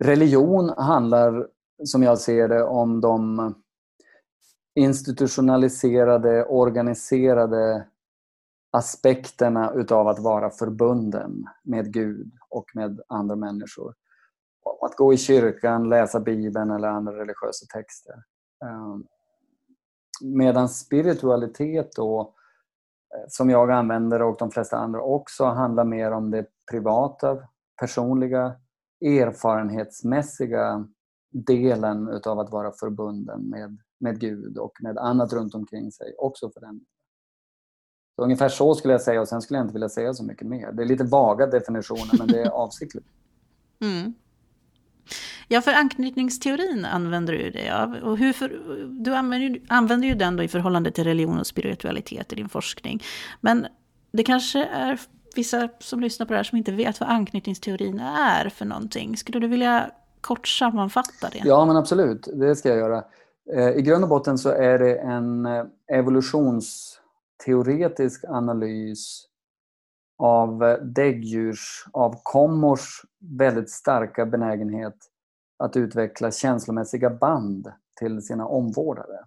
religion 0.04 0.70
handlar, 0.70 1.48
som 1.84 2.04
jag 2.04 2.20
ser 2.20 2.48
det, 2.48 2.64
om 2.64 3.02
de 3.02 3.54
institutionaliserade, 4.75 6.46
organiserade 6.46 7.88
aspekterna 8.72 9.72
utav 9.72 10.08
att 10.08 10.20
vara 10.20 10.50
förbunden 10.50 11.46
med 11.63 11.94
Gud 11.94 12.32
och 12.50 12.66
med 12.74 13.01
andra 13.08 13.36
människor. 13.36 13.96
Att 14.82 14.96
gå 14.96 15.13
i 15.13 15.18
kyrkan, 15.18 15.90
läsa 15.90 16.20
Bibeln 16.20 16.72
eller 16.72 16.88
andra 16.88 17.12
religiösa 17.12 17.66
texter. 17.74 18.24
Ehm, 18.66 19.04
medan 20.22 20.70
spiritualitet 20.70 21.96
då, 21.96 22.34
eh, 23.16 23.25
som 23.28 23.50
jag 23.50 23.72
använder 23.72 24.22
och 24.22 24.36
de 24.40 24.51
flesta 24.51 24.78
andra 24.78 25.01
också, 25.01 25.46
handlar 25.46 25.86
mer 25.86 26.12
om 26.12 26.32
det 26.32 26.46
privata, 26.72 27.38
personliga, 27.80 28.56
erfarenhetsmässiga 29.01 30.88
delen 31.32 32.08
utav 32.10 32.40
att 32.40 32.51
vara 32.51 32.72
förbunden 32.72 33.50
med, 33.50 33.78
med 34.01 34.20
Gud 34.20 34.58
och 34.58 34.74
med 34.81 34.98
annat 34.98 35.34
runt 35.34 35.55
omkring 35.55 35.91
sig 35.91 36.13
också 36.17 36.51
för 36.51 36.62
den 36.62 36.86
så 38.15 38.24
Ungefär 38.24 38.50
så 38.50 38.75
skulle 38.75 38.93
jag 38.93 39.01
säga 39.01 39.22
och 39.22 39.27
sen 39.27 39.41
skulle 39.41 39.58
jag 39.58 39.63
inte 39.63 39.74
vilja 39.74 39.89
säga 39.89 40.13
så 40.13 40.24
mycket 40.24 40.48
mer. 40.48 40.72
Det 40.72 40.84
är 40.84 40.88
lite 40.88 41.03
vaga 41.03 41.48
definitioner 41.48 42.17
men 42.17 42.27
det 42.27 42.41
är 42.41 42.50
avsiktligt. 42.63 43.08
Mm. 43.81 44.13
Ja, 45.48 45.62
för 45.62 45.74
anknytningsteorin 45.74 46.86
använder 46.86 47.34
du 47.34 47.50
det 47.50 47.70
av. 47.70 47.93
Och 47.93 48.17
hur 48.17 48.34
för, 48.34 48.50
du 48.89 49.13
använder, 49.13 49.62
använder 49.67 50.08
ju 50.08 50.15
den 50.15 50.36
då 50.36 50.43
i 50.43 50.48
förhållande 50.48 50.91
till 50.91 51.03
religion 51.03 51.39
och 51.39 51.48
spiritualitet 51.48 52.34
i 52.34 52.36
din 52.36 52.50
forskning. 52.50 53.03
Men 53.41 53.67
det 54.12 54.24
kanske 54.24 54.65
är 54.65 55.00
vissa 55.36 55.70
som 55.79 56.00
lyssnar 56.00 56.25
på 56.25 56.34
det 56.34 56.38
här 56.38 56.43
som 56.43 56.58
inte 56.58 56.72
vet 56.72 57.00
vad 57.00 57.10
anknytningsteorin 57.10 58.00
är 58.00 58.50
för 58.50 58.65
någonting. 58.65 59.17
Skulle 59.17 59.39
du 59.39 59.48
vilja 59.48 59.91
kort 60.22 60.48
sammanfatta 60.48 61.29
det? 61.31 61.41
Ja, 61.46 61.65
men 61.65 61.77
absolut. 61.77 62.27
Det 62.34 62.55
ska 62.55 62.70
jag 62.70 62.77
göra. 62.77 63.03
Eh, 63.54 63.70
I 63.70 63.82
grund 63.82 64.04
och 64.04 64.10
botten 64.10 64.38
så 64.38 64.50
är 64.50 64.80
det 64.80 64.96
en 64.96 65.46
eh, 65.46 65.66
evolutionsteoretisk 65.88 68.26
analys 68.28 69.28
av 70.18 70.60
däggdjursavkommors 70.60 70.82
däggdjurs, 70.82 71.86
av 71.94 72.20
kommors 72.24 73.02
väldigt 73.20 73.70
starka 73.70 74.26
benägenhet 74.26 74.96
att 75.60 75.78
utveckla 75.78 76.32
känslomässiga 76.32 77.10
band 77.10 77.72
till 78.00 78.22
sina 78.22 78.48
omvårdare. 78.48 79.20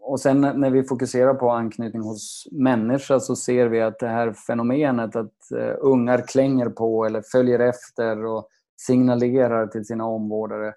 Och 0.00 0.20
sen 0.20 0.40
när 0.40 0.70
vi 0.70 0.84
fokuserar 0.84 1.34
på 1.34 1.50
anknytning 1.50 2.02
hos 2.02 2.48
människa 2.52 3.20
så 3.20 3.36
ser 3.36 3.66
vi 3.66 3.80
att 3.80 3.98
det 3.98 4.08
här 4.08 4.32
fenomenet 4.32 5.16
att 5.16 5.52
ungar 5.78 6.26
klänger 6.26 6.68
på 6.68 7.04
eller 7.04 7.22
följer 7.22 7.58
efter 7.58 8.24
och 8.24 8.48
signalerar 8.76 9.66
till 9.66 9.84
sina 9.84 10.04
omvårdare 10.04 10.74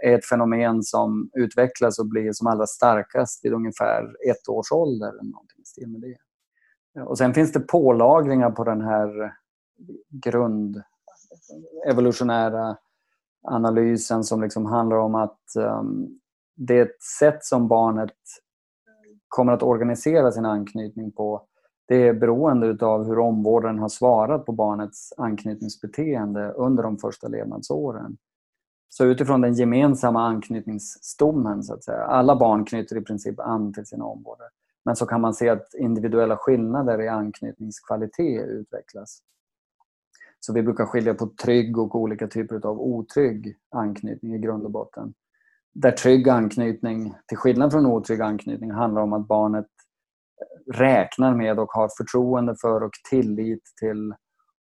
är 0.00 0.14
ett 0.14 0.24
fenomen 0.24 0.82
som 0.82 1.30
utvecklas 1.34 1.98
och 1.98 2.06
blir 2.06 2.32
som 2.32 2.46
allra 2.46 2.66
starkast 2.66 3.44
vid 3.44 3.52
ungefär 3.52 4.02
ett 4.30 4.48
års 4.48 4.72
ålder. 4.72 5.08
Eller 5.08 5.22
någonting 5.22 5.92
med 5.92 6.00
det. 6.00 6.18
Och 7.02 7.18
sen 7.18 7.34
finns 7.34 7.52
det 7.52 7.60
pålagringar 7.60 8.50
på 8.50 8.64
den 8.64 8.80
här 8.80 9.34
grund 10.10 10.82
evolutionära 11.88 12.76
analysen 13.42 14.24
som 14.24 14.42
liksom 14.42 14.66
handlar 14.66 14.96
om 14.96 15.14
att 15.14 15.40
um, 15.56 16.20
det 16.56 16.78
är 16.78 16.82
ett 16.82 17.02
sätt 17.18 17.44
som 17.44 17.68
barnet 17.68 18.16
kommer 19.28 19.52
att 19.52 19.62
organisera 19.62 20.32
sin 20.32 20.44
anknytning 20.44 21.12
på 21.12 21.48
det 21.88 22.08
är 22.08 22.12
beroende 22.12 22.86
av 22.86 23.04
hur 23.04 23.18
omvårdaren 23.18 23.78
har 23.78 23.88
svarat 23.88 24.46
på 24.46 24.52
barnets 24.52 25.12
anknytningsbeteende 25.16 26.52
under 26.52 26.82
de 26.82 26.98
första 26.98 27.28
levnadsåren. 27.28 28.16
Så 28.88 29.04
utifrån 29.04 29.40
den 29.40 29.54
gemensamma 29.54 30.26
anknytningsstommen, 30.26 31.62
så 31.62 31.74
att 31.74 31.84
säga, 31.84 32.02
alla 32.02 32.36
barn 32.36 32.64
knyter 32.64 32.96
i 32.96 33.00
princip 33.00 33.40
an 33.40 33.72
till 33.72 33.86
sina 33.86 34.04
omvårdare. 34.04 34.48
Men 34.84 34.96
så 34.96 35.06
kan 35.06 35.20
man 35.20 35.34
se 35.34 35.48
att 35.48 35.74
individuella 35.74 36.36
skillnader 36.36 37.02
i 37.02 37.08
anknytningskvalitet 37.08 38.48
utvecklas. 38.48 39.22
Så 40.40 40.52
vi 40.52 40.62
brukar 40.62 40.86
skilja 40.86 41.14
på 41.14 41.26
trygg 41.26 41.78
och 41.78 41.94
olika 41.94 42.26
typer 42.26 42.66
av 42.66 42.80
otrygg 42.80 43.56
anknytning 43.70 44.34
i 44.34 44.38
grund 44.38 44.64
och 44.64 44.70
botten. 44.70 45.14
Där 45.74 45.90
trygg 45.90 46.28
anknytning, 46.28 47.14
till 47.26 47.38
skillnad 47.38 47.72
från 47.72 47.86
otrygg 47.86 48.20
anknytning, 48.20 48.70
handlar 48.70 49.02
om 49.02 49.12
att 49.12 49.28
barnet 49.28 49.66
räknar 50.72 51.34
med 51.34 51.58
och 51.58 51.72
har 51.72 51.90
förtroende 51.96 52.56
för 52.60 52.82
och 52.82 52.92
tillit 53.10 53.62
till 53.80 54.14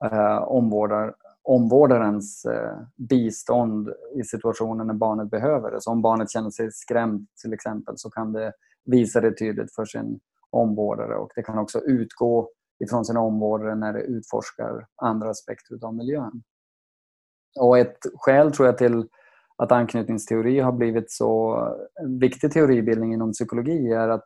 eh, 0.05 0.37
omvårdar, 0.37 1.15
omvårdarens 1.45 2.45
eh, 2.45 2.77
bistånd 2.95 3.89
i 4.15 4.23
situationen 4.23 4.87
när 4.87 4.93
barnet 4.93 5.29
behöver 5.29 5.71
det. 5.71 5.81
Så 5.81 5.91
om 5.91 6.01
barnet 6.01 6.31
känner 6.31 6.49
sig 6.49 6.71
skrämt 6.71 7.29
till 7.41 7.53
exempel 7.53 7.97
så 7.97 8.09
kan 8.09 8.33
det 8.33 8.53
visa 8.85 9.21
det 9.21 9.37
tydligt 9.37 9.75
för 9.75 9.85
sin 9.85 10.19
omvårdare 10.49 11.15
och 11.15 11.31
det 11.35 11.43
kan 11.43 11.57
också 11.57 11.79
utgå 11.79 12.49
ifrån 12.85 13.05
sin 13.05 13.17
omvårdare 13.17 13.75
när 13.75 13.93
det 13.93 14.01
utforskar 14.01 14.87
andra 14.95 15.29
aspekter 15.29 15.79
av 15.81 15.95
miljön. 15.95 16.43
Och 17.59 17.77
ett 17.77 17.97
skäl 18.15 18.51
tror 18.51 18.65
jag 18.65 18.77
till 18.77 19.07
att 19.57 19.71
anknytningsteori 19.71 20.59
har 20.59 20.71
blivit 20.71 21.11
så 21.11 21.59
viktig 22.19 22.51
teoribildning 22.51 23.13
inom 23.13 23.31
psykologi 23.31 23.91
är 23.91 24.09
att 24.09 24.25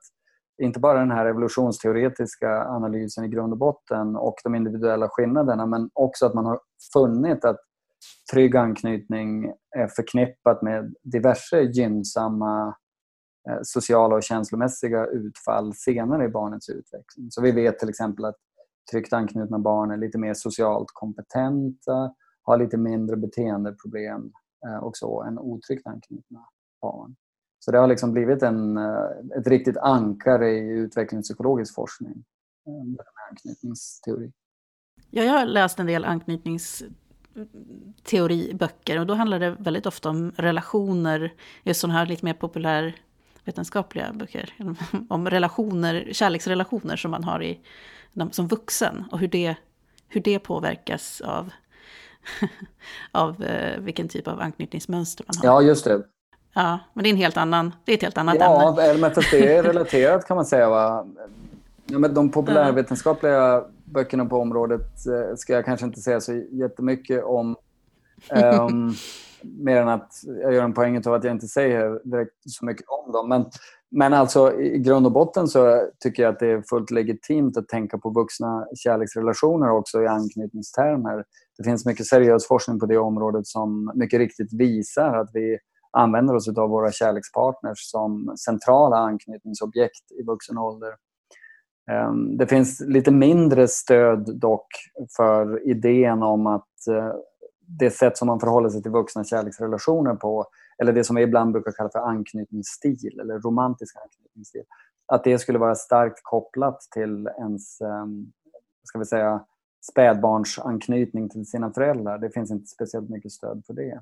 inte 0.62 0.80
bara 0.80 1.00
den 1.00 1.12
här 1.12 1.26
evolutionsteoretiska 1.26 2.66
analysen 2.66 3.24
i 3.24 3.28
grund 3.28 3.54
och 3.54 3.60
botten 3.60 4.16
och 4.16 4.36
de 4.44 4.56
individuella 4.56 5.10
skillnaderna 5.10 5.66
men 5.66 5.90
också 5.94 6.26
att 6.26 6.34
man 6.34 6.46
har 6.46 6.60
funnit 6.94 7.46
att 7.46 7.58
trygg 8.34 8.56
anknytning 8.56 9.46
är 9.78 9.88
förknippat 9.88 10.62
med 10.62 10.94
diverse 11.04 11.62
gynnsamma 11.62 12.76
eh, 13.50 13.60
sociala 13.64 14.16
och 14.16 14.24
känslomässiga 14.24 15.06
utfall 15.06 15.74
senare 15.76 16.26
i 16.26 16.30
barnets 16.30 16.70
utveckling. 16.70 17.32
Så 17.32 17.42
vi 17.42 17.52
vet 17.52 17.80
till 17.80 17.90
exempel 17.90 18.26
att 18.26 18.38
tryggt 18.92 19.14
anknutna 19.14 19.60
barn 19.60 19.92
är 19.92 19.98
lite 19.98 20.18
mer 20.18 20.34
socialt 20.34 20.88
kompetenta, 20.94 22.14
har 22.44 22.58
lite 22.58 22.78
mindre 22.78 23.18
beteendeproblem 23.18 24.32
eh, 24.68 24.84
och 24.84 24.98
så 24.98 25.24
än 25.24 25.40
otryggt 25.40 25.88
anknutna 25.88 26.46
barn. 26.82 27.16
Så 27.60 27.72
det 27.72 27.78
har 27.78 27.88
liksom 27.88 28.12
blivit 28.12 28.44
en, 28.44 28.78
eh, 28.78 29.04
ett 29.38 29.48
riktigt 29.48 29.78
ankare 29.78 30.52
i 30.52 30.70
utvecklingspsykologisk 30.70 31.76
forskning. 31.76 32.24
Eh, 32.68 32.84
anknytningsteori. 33.30 34.32
Ja, 35.10 35.24
jag 35.24 35.34
har 35.34 35.46
läst 35.46 35.80
en 35.80 35.86
del 35.86 36.06
anknytningsteoriböcker 36.06 39.00
och 39.00 39.08
då 39.08 39.14
handlar 39.14 39.40
det 39.40 39.56
väldigt 39.60 39.86
ofta 39.86 40.10
om 40.10 40.32
relationer, 40.36 41.34
just 41.64 41.80
sådana 41.80 42.00
här 42.00 42.06
lite 42.06 42.26
mer 42.26 42.34
populärvetenskapliga 42.34 44.14
böcker, 44.14 44.54
om 45.10 45.30
relationer, 45.30 46.10
kärleksrelationer 46.12 46.96
som 46.96 47.12
man 47.12 47.24
har 47.24 47.44
i, 47.44 47.60
som 48.32 48.48
vuxen 48.48 49.06
och 49.12 49.20
hur 49.20 49.28
det, 49.28 49.56
hur 50.08 50.22
det 50.22 50.40
påverkas 50.40 51.22
av, 51.22 51.50
av 53.12 53.44
eh, 53.44 53.80
vilken 53.80 54.08
typ 54.08 54.28
av 54.28 54.42
anknytningsmönster 54.42 55.26
man 55.28 55.38
har. 55.38 55.46
Ja, 55.46 55.62
just 55.68 55.86
det. 55.86 56.04
Ja, 56.60 56.80
men 56.94 57.04
det 57.04 57.10
är, 57.10 57.12
en 57.12 57.18
helt 57.18 57.38
annan, 57.38 57.74
det 57.86 57.92
är 57.92 57.96
ett 57.96 58.02
helt 58.02 58.18
annat 58.18 58.36
ja, 58.40 58.70
ämne. 58.70 58.88
Ja, 58.88 58.98
men 58.98 59.12
fast 59.12 59.32
det 59.32 59.56
är 59.56 59.64
relaterat 59.64 60.28
kan 60.28 60.36
man 60.36 60.46
säga. 60.46 60.70
Va? 60.70 61.06
Ja, 61.86 62.00
men 62.00 62.14
de 62.14 62.30
populärvetenskapliga 62.30 63.64
böckerna 63.86 64.26
på 64.26 64.38
området 64.38 65.08
eh, 65.08 65.36
ska 65.36 65.54
jag 65.54 65.66
kanske 65.66 65.86
inte 65.86 66.02
säga 66.02 66.22
så 66.22 66.34
jättemycket 66.52 67.24
om. 67.24 67.56
Um, 68.32 68.94
mer 69.42 69.82
än 69.82 69.88
att 69.88 70.12
jag 70.42 70.54
gör 70.54 70.64
en 70.64 70.74
poäng 70.74 71.08
av 71.08 71.14
att 71.14 71.24
jag 71.24 71.34
inte 71.34 71.48
säger 71.48 72.00
direkt 72.04 72.36
så 72.46 72.66
mycket 72.66 72.86
om 72.88 73.12
dem. 73.12 73.30
Men, 73.30 73.46
men 73.92 74.14
alltså 74.14 74.60
i 74.60 74.78
grund 74.78 75.06
och 75.06 75.12
botten 75.12 75.48
så 75.48 75.90
tycker 76.00 76.24
jag 76.24 76.34
att 76.34 76.40
det 76.40 76.48
är 76.48 76.64
fullt 76.70 76.92
legitimt 76.92 77.58
att 77.58 77.68
tänka 77.68 77.98
på 77.98 78.10
vuxna 78.10 78.66
kärleksrelationer 78.76 79.72
också 79.72 80.02
i 80.02 80.08
anknytningstermer. 80.08 81.24
Det 81.58 81.64
finns 81.64 81.86
mycket 81.86 82.06
seriös 82.06 82.48
forskning 82.48 82.80
på 82.80 82.86
det 82.86 82.98
området 82.98 83.48
som 83.48 83.92
mycket 83.96 84.20
riktigt 84.20 84.54
visar 84.54 85.14
att 85.14 85.30
vi 85.34 85.58
använder 85.92 86.36
oss 86.36 86.48
av 86.58 86.70
våra 86.70 86.92
kärlekspartners 86.92 87.80
som 87.80 88.38
centrala 88.46 88.98
anknytningsobjekt 88.98 90.12
i 90.12 90.24
vuxen 90.24 90.58
ålder. 90.58 90.94
Ehm, 91.92 92.38
det 92.38 92.48
finns 92.48 92.82
lite 92.82 93.12
mindre 93.12 93.68
stöd 93.68 94.40
dock 94.40 94.68
för 95.18 95.68
idén 95.68 96.24
om 96.24 96.48
att 96.48 96.88
eh, 96.90 97.12
det 97.80 97.92
sätt 97.92 98.18
som 98.18 98.28
man 98.28 98.40
förhåller 98.40 98.70
sig 98.70 98.82
till 98.82 98.92
vuxna 98.92 99.24
kärleksrelationer 99.24 100.16
på, 100.16 100.46
eller 100.82 100.94
det 100.94 101.04
som 101.04 101.16
vi 101.16 101.22
ibland 101.22 101.52
brukar 101.52 101.72
kalla 101.72 101.90
för 101.90 102.00
anknytningsstil, 102.00 103.20
eller 103.22 103.40
romantisk 103.40 103.96
anknytningsstil, 104.04 104.64
att 105.08 105.24
det 105.24 105.40
skulle 105.40 105.60
vara 105.60 105.76
starkt 105.76 106.20
kopplat 106.24 106.82
till 106.82 107.30
ens, 107.40 107.82
ehm, 107.82 108.32
ska 108.84 109.00
vi 109.00 109.06
säga, 109.06 109.46
spädbarnsanknytning 109.92 111.30
till 111.30 111.46
sina 111.46 111.74
föräldrar. 111.74 112.18
Det 112.18 112.30
finns 112.30 112.52
inte 112.52 112.68
speciellt 112.68 113.10
mycket 113.10 113.32
stöd 113.32 113.64
för 113.68 113.74
det. 113.74 114.02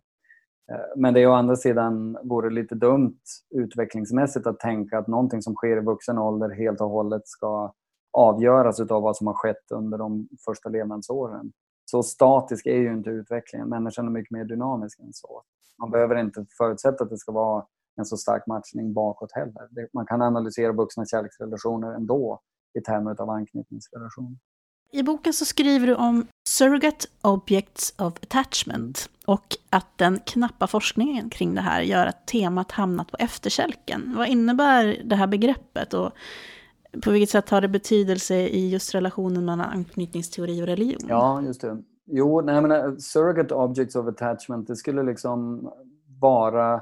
Eh, 0.72 0.80
men 0.96 1.14
det 1.14 1.22
är 1.22 1.28
å 1.28 1.34
andra 1.34 1.56
sidan 1.56 2.18
vore 2.24 2.50
lite 2.50 2.76
dumt 2.76 3.20
utvecklingsmässigt 3.56 4.48
att 4.48 4.60
tänka 4.60 4.98
att 4.98 5.08
någonting 5.08 5.42
som 5.42 5.56
sker 5.56 5.78
i 5.78 5.82
vuxen 5.82 6.18
ålder 6.18 6.50
helt 6.50 6.82
och 6.82 6.90
hållet 6.90 7.28
ska 7.28 7.74
avgöras 8.18 8.80
av 8.80 9.02
vad 9.02 9.18
som 9.18 9.28
har 9.28 9.34
skett 9.34 9.72
under 9.72 9.98
de 9.98 10.28
första 10.46 10.70
levnadsåren. 10.70 11.52
Så 11.86 12.04
statisk 12.04 12.66
är 12.66 12.78
ju 12.78 12.94
inte 12.94 13.10
utvecklingen. 13.10 13.70
Människan 13.70 14.08
är 14.08 14.12
mycket 14.12 14.32
mer 14.32 14.46
dynamisk 14.46 15.00
än 15.00 15.14
så. 15.14 15.44
Man 15.80 15.92
behöver 15.92 16.16
inte 16.16 16.46
förutsätta 16.58 17.04
att 17.04 17.10
det 17.10 17.18
ska 17.18 17.32
vara 17.32 17.66
en 17.96 18.06
så 18.06 18.18
stark 18.18 18.48
matchning 18.48 18.94
bakåt 18.94 19.32
heller. 19.32 19.90
Man 19.94 20.06
kan 20.06 20.22
analysera 20.22 20.72
vuxna 20.72 21.06
kärleksrelationer 21.06 21.92
ändå 21.92 22.42
i 22.80 22.82
termer 22.82 23.22
av 23.22 23.30
anknytningsrelationer. 23.30 24.38
I 24.92 25.04
boken 25.04 25.34
så 25.34 25.46
skriver 25.46 25.88
du 25.88 25.96
om 25.96 26.28
surrogate 26.58 27.08
objects 27.22 27.94
of 27.98 28.14
attachment 28.24 29.10
och 29.26 29.58
att 29.70 29.98
den 29.98 30.20
knappa 30.26 30.68
forskningen 30.68 31.30
kring 31.30 31.56
det 31.56 31.62
här 31.62 31.82
gör 31.82 32.06
att 32.06 32.28
temat 32.28 32.72
hamnat 32.72 33.12
på 33.12 33.18
efterkälken. 33.20 34.14
Vad 34.18 34.28
innebär 34.28 35.02
det 35.06 35.16
här 35.16 35.28
begreppet 35.28 35.94
och 35.94 36.12
på 37.04 37.12
vilket 37.12 37.30
sätt 37.30 37.50
har 37.50 37.62
det 37.62 37.68
betydelse 37.68 38.36
i 38.36 38.70
just 38.70 38.96
relationen 38.96 39.46
mellan 39.46 39.70
anknytningsteori 39.70 40.62
och 40.62 40.68
religion? 40.68 41.06
Ja, 41.10 41.42
just 41.42 41.62
det. 41.62 41.78
Jo, 42.06 42.42
nej, 42.42 42.62
men 42.62 43.02
surrogate 43.02 43.56
objects 43.56 43.96
of 43.96 44.08
attachment, 44.08 44.68
det 44.68 44.76
skulle 44.76 45.04
liksom 45.04 45.70
vara 46.20 46.82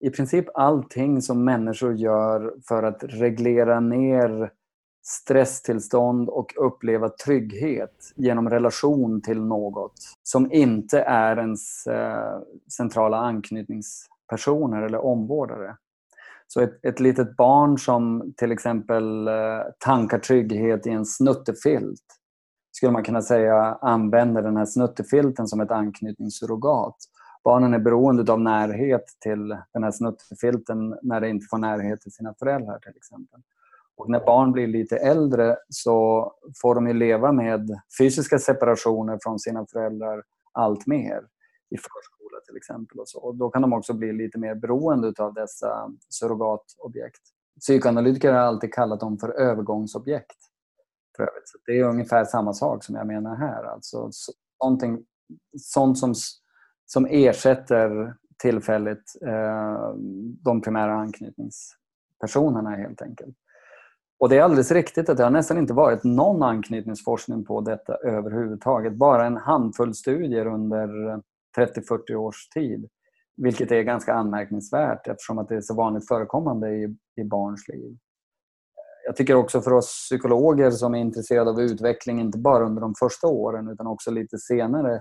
i 0.00 0.10
princip 0.10 0.46
allting 0.54 1.22
som 1.22 1.44
människor 1.44 1.94
gör 1.94 2.54
för 2.68 2.82
att 2.82 3.04
reglera 3.08 3.80
ner 3.80 4.50
stresstillstånd 5.02 6.28
och 6.28 6.52
uppleva 6.56 7.08
trygghet 7.08 8.12
genom 8.16 8.50
relation 8.50 9.22
till 9.22 9.40
något 9.40 9.94
som 10.22 10.52
inte 10.52 11.00
är 11.00 11.36
ens 11.36 11.86
eh, 11.86 12.38
centrala 12.76 13.16
anknytningspersoner 13.16 14.82
eller 14.82 15.04
omvårdare. 15.04 15.76
Så 16.46 16.60
ett, 16.60 16.84
ett 16.84 17.00
litet 17.00 17.36
barn 17.36 17.78
som 17.78 18.32
till 18.36 18.52
exempel 18.52 19.28
eh, 19.28 19.34
tankar 19.78 20.18
trygghet 20.18 20.86
i 20.86 20.90
en 20.90 21.06
snuttefilt 21.06 22.04
skulle 22.72 22.92
man 22.92 23.04
kunna 23.04 23.22
säga 23.22 23.78
använder 23.80 24.42
den 24.42 24.56
här 24.56 24.66
snuttefilten 24.66 25.48
som 25.48 25.60
ett 25.60 25.70
anknytningssurrogat. 25.70 26.96
Barnen 27.44 27.74
är 27.74 27.78
beroende 27.78 28.32
av 28.32 28.40
närhet 28.40 29.04
till 29.20 29.48
den 29.72 29.82
här 29.82 29.90
snuttefilten 29.90 30.98
när 31.02 31.20
de 31.20 31.28
inte 31.28 31.46
får 31.50 31.58
närhet 31.58 32.00
till 32.00 32.12
sina 32.12 32.34
föräldrar 32.38 32.78
till 32.78 32.96
exempel. 32.96 33.40
Och 34.00 34.10
när 34.10 34.20
barn 34.20 34.52
blir 34.52 34.66
lite 34.66 34.96
äldre 34.96 35.56
så 35.68 36.32
får 36.62 36.74
de 36.74 36.86
ju 36.86 36.92
leva 36.92 37.32
med 37.32 37.80
fysiska 37.98 38.38
separationer 38.38 39.18
från 39.22 39.38
sina 39.38 39.66
föräldrar 39.66 40.22
allt 40.52 40.86
mer 40.86 41.20
i 41.70 41.76
förskola 41.76 42.40
till 42.46 42.56
exempel. 42.56 42.98
Och, 42.98 43.08
så. 43.08 43.20
och 43.20 43.36
då 43.36 43.50
kan 43.50 43.62
de 43.62 43.72
också 43.72 43.92
bli 43.92 44.12
lite 44.12 44.38
mer 44.38 44.54
beroende 44.54 45.14
av 45.18 45.34
dessa 45.34 45.90
surrogatobjekt. 46.08 47.20
Psykoanalytiker 47.60 48.32
har 48.32 48.40
alltid 48.40 48.74
kallat 48.74 49.00
dem 49.00 49.18
för 49.18 49.28
övergångsobjekt. 49.28 50.38
För 51.16 51.22
övrigt. 51.22 51.48
Så 51.48 51.58
det 51.66 51.80
är 51.80 51.84
ungefär 51.84 52.24
samma 52.24 52.52
sak 52.52 52.84
som 52.84 52.94
jag 52.94 53.06
menar 53.06 53.36
här. 53.36 53.64
Alltså, 53.64 54.10
sånt 55.56 55.98
som, 55.98 56.14
som 56.86 57.06
ersätter 57.10 58.14
tillfälligt 58.42 59.12
eh, 59.26 59.94
de 60.44 60.60
primära 60.60 60.94
anknytningspersonerna 60.94 62.70
helt 62.70 63.02
enkelt. 63.02 63.36
Och 64.20 64.28
det 64.28 64.38
är 64.38 64.42
alldeles 64.42 64.70
riktigt 64.70 65.08
att 65.08 65.16
det 65.16 65.24
har 65.24 65.30
nästan 65.30 65.58
inte 65.58 65.72
varit 65.72 66.04
någon 66.04 66.42
anknytningsforskning 66.42 67.44
på 67.44 67.60
detta 67.60 67.94
överhuvudtaget. 67.94 68.94
Bara 68.94 69.26
en 69.26 69.36
handfull 69.36 69.94
studier 69.94 70.46
under 70.46 70.88
30-40 71.58 72.14
års 72.14 72.48
tid. 72.48 72.88
Vilket 73.36 73.72
är 73.72 73.82
ganska 73.82 74.14
anmärkningsvärt 74.14 75.06
eftersom 75.06 75.38
att 75.38 75.48
det 75.48 75.56
är 75.56 75.60
så 75.60 75.74
vanligt 75.74 76.08
förekommande 76.08 76.70
i, 76.70 76.96
i 77.20 77.24
barns 77.24 77.68
liv. 77.68 77.96
Jag 79.06 79.16
tycker 79.16 79.34
också 79.34 79.60
för 79.60 79.72
oss 79.72 79.86
psykologer 79.86 80.70
som 80.70 80.94
är 80.94 80.98
intresserade 80.98 81.50
av 81.50 81.60
utveckling, 81.60 82.20
inte 82.20 82.38
bara 82.38 82.66
under 82.66 82.80
de 82.80 82.94
första 82.98 83.26
åren 83.26 83.68
utan 83.68 83.86
också 83.86 84.10
lite 84.10 84.38
senare, 84.38 85.00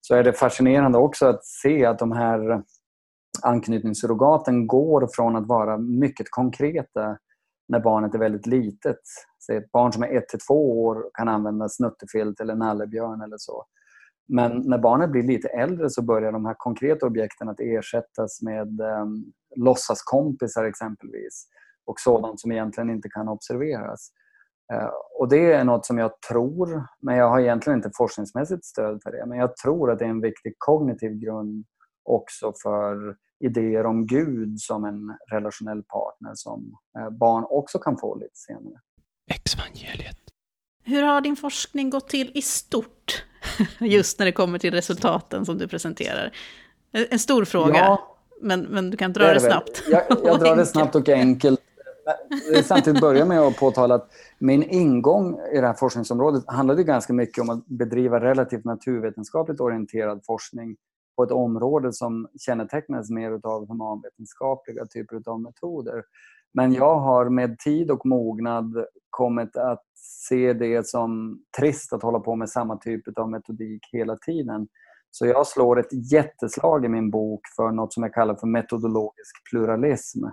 så 0.00 0.14
är 0.14 0.24
det 0.24 0.32
fascinerande 0.32 0.98
också 0.98 1.26
att 1.26 1.44
se 1.44 1.84
att 1.84 1.98
de 1.98 2.12
här 2.12 2.62
anknytningssurrogaten 3.42 4.66
går 4.66 5.08
från 5.12 5.36
att 5.36 5.46
vara 5.46 5.78
mycket 5.78 6.26
konkreta 6.30 7.18
när 7.68 7.80
barnet 7.80 8.14
är 8.14 8.18
väldigt 8.18 8.46
litet. 8.46 9.00
Så 9.38 9.52
ett 9.52 9.72
barn 9.72 9.92
som 9.92 10.02
är 10.02 10.16
1 10.16 10.28
till 10.28 10.38
2 10.48 10.82
år 10.82 11.10
kan 11.14 11.28
använda 11.28 11.68
snuttefilt 11.68 12.40
eller 12.40 12.54
nallebjörn 12.54 13.20
eller 13.20 13.36
så. 13.38 13.64
Men 14.28 14.62
när 14.64 14.78
barnet 14.78 15.10
blir 15.10 15.22
lite 15.22 15.48
äldre 15.48 15.90
så 15.90 16.02
börjar 16.02 16.32
de 16.32 16.46
här 16.46 16.54
konkreta 16.58 17.06
objekten 17.06 17.48
att 17.48 17.60
ersättas 17.60 18.42
med 18.42 18.80
um, 18.80 19.32
låtsaskompisar 19.56 20.64
exempelvis 20.64 21.46
och 21.84 22.00
sådant 22.00 22.40
som 22.40 22.52
egentligen 22.52 22.90
inte 22.90 23.08
kan 23.08 23.28
observeras. 23.28 24.10
Eh, 24.72 24.90
och 25.18 25.28
Det 25.28 25.52
är 25.52 25.64
något 25.64 25.86
som 25.86 25.98
jag 25.98 26.20
tror, 26.30 26.86
men 27.00 27.16
jag 27.16 27.28
har 27.28 27.40
egentligen 27.40 27.78
inte 27.78 27.90
forskningsmässigt 27.96 28.64
stöd 28.64 29.00
för 29.02 29.10
det, 29.10 29.26
men 29.26 29.38
jag 29.38 29.56
tror 29.56 29.90
att 29.90 29.98
det 29.98 30.04
är 30.04 30.08
en 30.08 30.20
viktig 30.20 30.54
kognitiv 30.58 31.12
grund 31.12 31.64
också 32.04 32.52
för 32.62 33.16
idéer 33.42 33.86
om 33.86 34.06
Gud 34.06 34.60
som 34.60 34.84
en 34.84 35.16
relationell 35.30 35.82
partner 35.82 36.32
som 36.34 36.76
eh, 36.98 37.10
barn 37.10 37.44
också 37.50 37.78
kan 37.78 37.98
få 37.98 38.14
lite 38.14 38.36
senare. 38.36 38.80
Exvangeliet. 39.30 40.18
Hur 40.84 41.02
har 41.02 41.20
din 41.20 41.36
forskning 41.36 41.90
gått 41.90 42.08
till 42.08 42.32
i 42.34 42.42
stort? 42.42 43.24
Just 43.80 44.18
när 44.18 44.26
det 44.26 44.32
kommer 44.32 44.58
till 44.58 44.74
resultaten 44.74 45.46
som 45.46 45.58
du 45.58 45.68
presenterar. 45.68 46.32
En 46.92 47.18
stor 47.18 47.44
fråga, 47.44 47.78
ja, 47.78 48.16
men, 48.40 48.62
men 48.62 48.90
du 48.90 48.96
kan 48.96 49.12
dra 49.12 49.26
det, 49.26 49.34
det 49.34 49.40
snabbt. 49.40 49.82
Jag, 49.90 50.02
jag 50.24 50.40
drar 50.40 50.56
det 50.56 50.66
snabbt 50.74 50.94
och 50.94 51.08
enkelt. 51.08 51.60
Samtidigt 52.64 53.00
börja 53.00 53.24
med 53.24 53.40
att 53.40 53.56
påtala 53.56 53.94
att 53.94 54.10
min 54.38 54.62
ingång 54.62 55.38
i 55.52 55.60
det 55.60 55.66
här 55.66 55.74
forskningsområdet 55.74 56.44
handlade 56.46 56.84
ganska 56.84 57.12
mycket 57.12 57.42
om 57.42 57.50
att 57.50 57.66
bedriva 57.66 58.20
relativt 58.20 58.64
naturvetenskapligt 58.64 59.60
orienterad 59.60 60.20
forskning 60.26 60.76
på 61.16 61.22
ett 61.22 61.30
område 61.30 61.92
som 61.92 62.28
kännetecknas 62.40 63.10
mer 63.10 63.40
av 63.42 63.68
humanvetenskapliga 63.68 64.86
typer 64.86 65.22
av 65.26 65.40
metoder. 65.40 66.02
Men 66.54 66.72
jag 66.72 66.96
har 66.98 67.28
med 67.28 67.58
tid 67.58 67.90
och 67.90 68.06
mognad 68.06 68.84
kommit 69.10 69.56
att 69.56 69.82
se 70.28 70.52
det 70.52 70.86
som 70.86 71.38
trist 71.58 71.92
att 71.92 72.02
hålla 72.02 72.20
på 72.20 72.36
med 72.36 72.50
samma 72.50 72.76
typ 72.76 73.18
av 73.18 73.30
metodik 73.30 73.88
hela 73.92 74.16
tiden. 74.16 74.68
Så 75.10 75.26
jag 75.26 75.46
slår 75.46 75.80
ett 75.80 76.12
jätteslag 76.12 76.84
i 76.84 76.88
min 76.88 77.10
bok 77.10 77.40
för 77.56 77.70
något 77.70 77.92
som 77.92 78.02
jag 78.02 78.14
kallar 78.14 78.34
för 78.34 78.46
metodologisk 78.46 79.50
pluralism. 79.50 80.24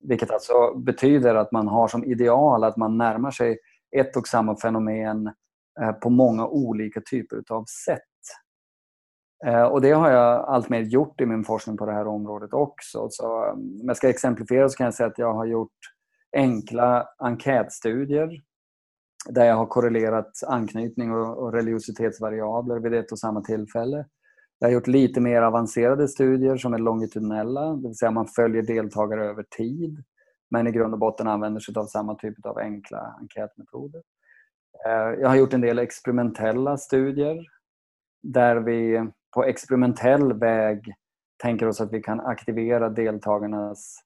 Vilket 0.00 0.30
alltså 0.30 0.74
betyder 0.74 1.34
att 1.34 1.52
man 1.52 1.68
har 1.68 1.88
som 1.88 2.04
ideal 2.04 2.64
att 2.64 2.76
man 2.76 2.98
närmar 2.98 3.30
sig 3.30 3.58
ett 3.96 4.16
och 4.16 4.28
samma 4.28 4.56
fenomen 4.56 5.26
eh, 5.80 5.92
på 5.92 6.10
många 6.10 6.46
olika 6.46 7.00
typer 7.10 7.42
av 7.48 7.64
sätt. 7.86 8.11
Eh, 9.46 9.62
och 9.62 9.80
det 9.80 9.90
har 9.90 10.10
jag 10.10 10.44
alltmer 10.44 10.80
gjort 10.80 11.20
i 11.20 11.26
min 11.26 11.44
forskning 11.44 11.76
på 11.76 11.86
det 11.86 11.92
här 11.92 12.06
området 12.06 12.52
också. 12.52 13.06
Så 13.10 13.50
om 13.52 13.80
jag 13.82 13.96
ska 13.96 14.08
exemplifiera 14.08 14.68
så 14.68 14.76
kan 14.76 14.84
jag 14.84 14.94
säga 14.94 15.06
att 15.06 15.18
jag 15.18 15.34
har 15.34 15.46
gjort 15.46 15.78
enkla 16.36 17.08
enkätstudier 17.18 18.30
där 19.28 19.44
jag 19.44 19.54
har 19.54 19.66
korrelerat 19.66 20.30
anknytning 20.46 21.12
och 21.12 21.52
religiositetsvariabler 21.52 22.78
vid 22.78 22.94
ett 22.94 23.12
och 23.12 23.18
samma 23.18 23.40
tillfälle. 23.40 24.06
Jag 24.58 24.68
har 24.68 24.72
gjort 24.72 24.86
lite 24.86 25.20
mer 25.20 25.42
avancerade 25.42 26.08
studier 26.08 26.56
som 26.56 26.74
är 26.74 26.78
longitudinella, 26.78 27.76
det 27.76 27.88
vill 27.88 27.96
säga 27.96 28.10
man 28.10 28.26
följer 28.26 28.62
deltagare 28.62 29.24
över 29.24 29.42
tid 29.42 30.04
men 30.50 30.66
i 30.66 30.70
grund 30.70 30.94
och 30.94 31.00
botten 31.00 31.28
använder 31.28 31.60
sig 31.60 31.74
av 31.76 31.86
samma 31.86 32.14
typ 32.14 32.46
av 32.46 32.58
enkla 32.58 33.16
enkätmetoder. 33.20 34.02
Eh, 34.86 35.20
jag 35.20 35.28
har 35.28 35.36
gjort 35.36 35.52
en 35.52 35.60
del 35.60 35.78
experimentella 35.78 36.76
studier 36.76 37.46
där 38.22 38.56
vi 38.56 39.10
på 39.34 39.44
experimentell 39.44 40.32
väg 40.32 40.94
tänker 41.42 41.68
oss 41.68 41.80
att 41.80 41.92
vi 41.92 42.02
kan 42.02 42.20
aktivera 42.20 42.88
deltagarnas 42.88 43.96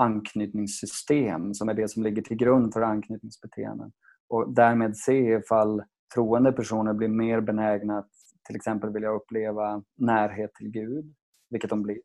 anknytningssystem 0.00 1.54
som 1.54 1.68
är 1.68 1.74
det 1.74 1.88
som 1.88 2.02
ligger 2.02 2.22
till 2.22 2.36
grund 2.36 2.72
för 2.72 2.82
anknytningsbeteenden. 2.82 3.92
Och 4.28 4.54
därmed 4.54 4.96
se 4.96 5.32
ifall 5.32 5.82
troende 6.14 6.52
personer 6.52 6.92
blir 6.92 7.08
mer 7.08 7.40
benägna 7.40 7.98
att 7.98 8.10
till 8.46 8.56
exempel 8.56 8.92
vilja 8.92 9.10
uppleva 9.10 9.82
närhet 9.96 10.54
till 10.54 10.70
Gud, 10.70 11.14
vilket 11.50 11.70
de 11.70 11.82
blir. 11.82 11.98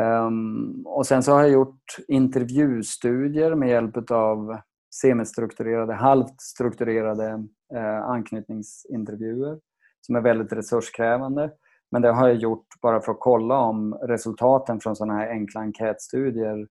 Um, 0.00 0.86
och 0.86 1.06
sen 1.06 1.22
så 1.22 1.32
har 1.32 1.40
jag 1.40 1.50
gjort 1.50 1.84
intervjustudier 2.08 3.54
med 3.54 3.68
hjälp 3.68 4.10
av 4.10 4.58
semistrukturerade, 5.00 5.94
halvt 5.94 6.40
strukturerade 6.40 7.46
eh, 7.74 8.02
anknytningsintervjuer 8.02 9.60
som 10.06 10.16
är 10.16 10.20
väldigt 10.20 10.52
resurskrävande. 10.52 11.50
Men 11.90 12.02
det 12.02 12.12
har 12.12 12.28
jag 12.28 12.36
gjort 12.36 12.66
bara 12.82 13.00
för 13.00 13.12
att 13.12 13.20
kolla 13.20 13.58
om 13.58 13.94
resultaten 13.94 14.80
från 14.80 14.96
sådana 14.96 15.18
här 15.18 15.28
enkla 15.28 15.60
enkätstudier 15.60 16.66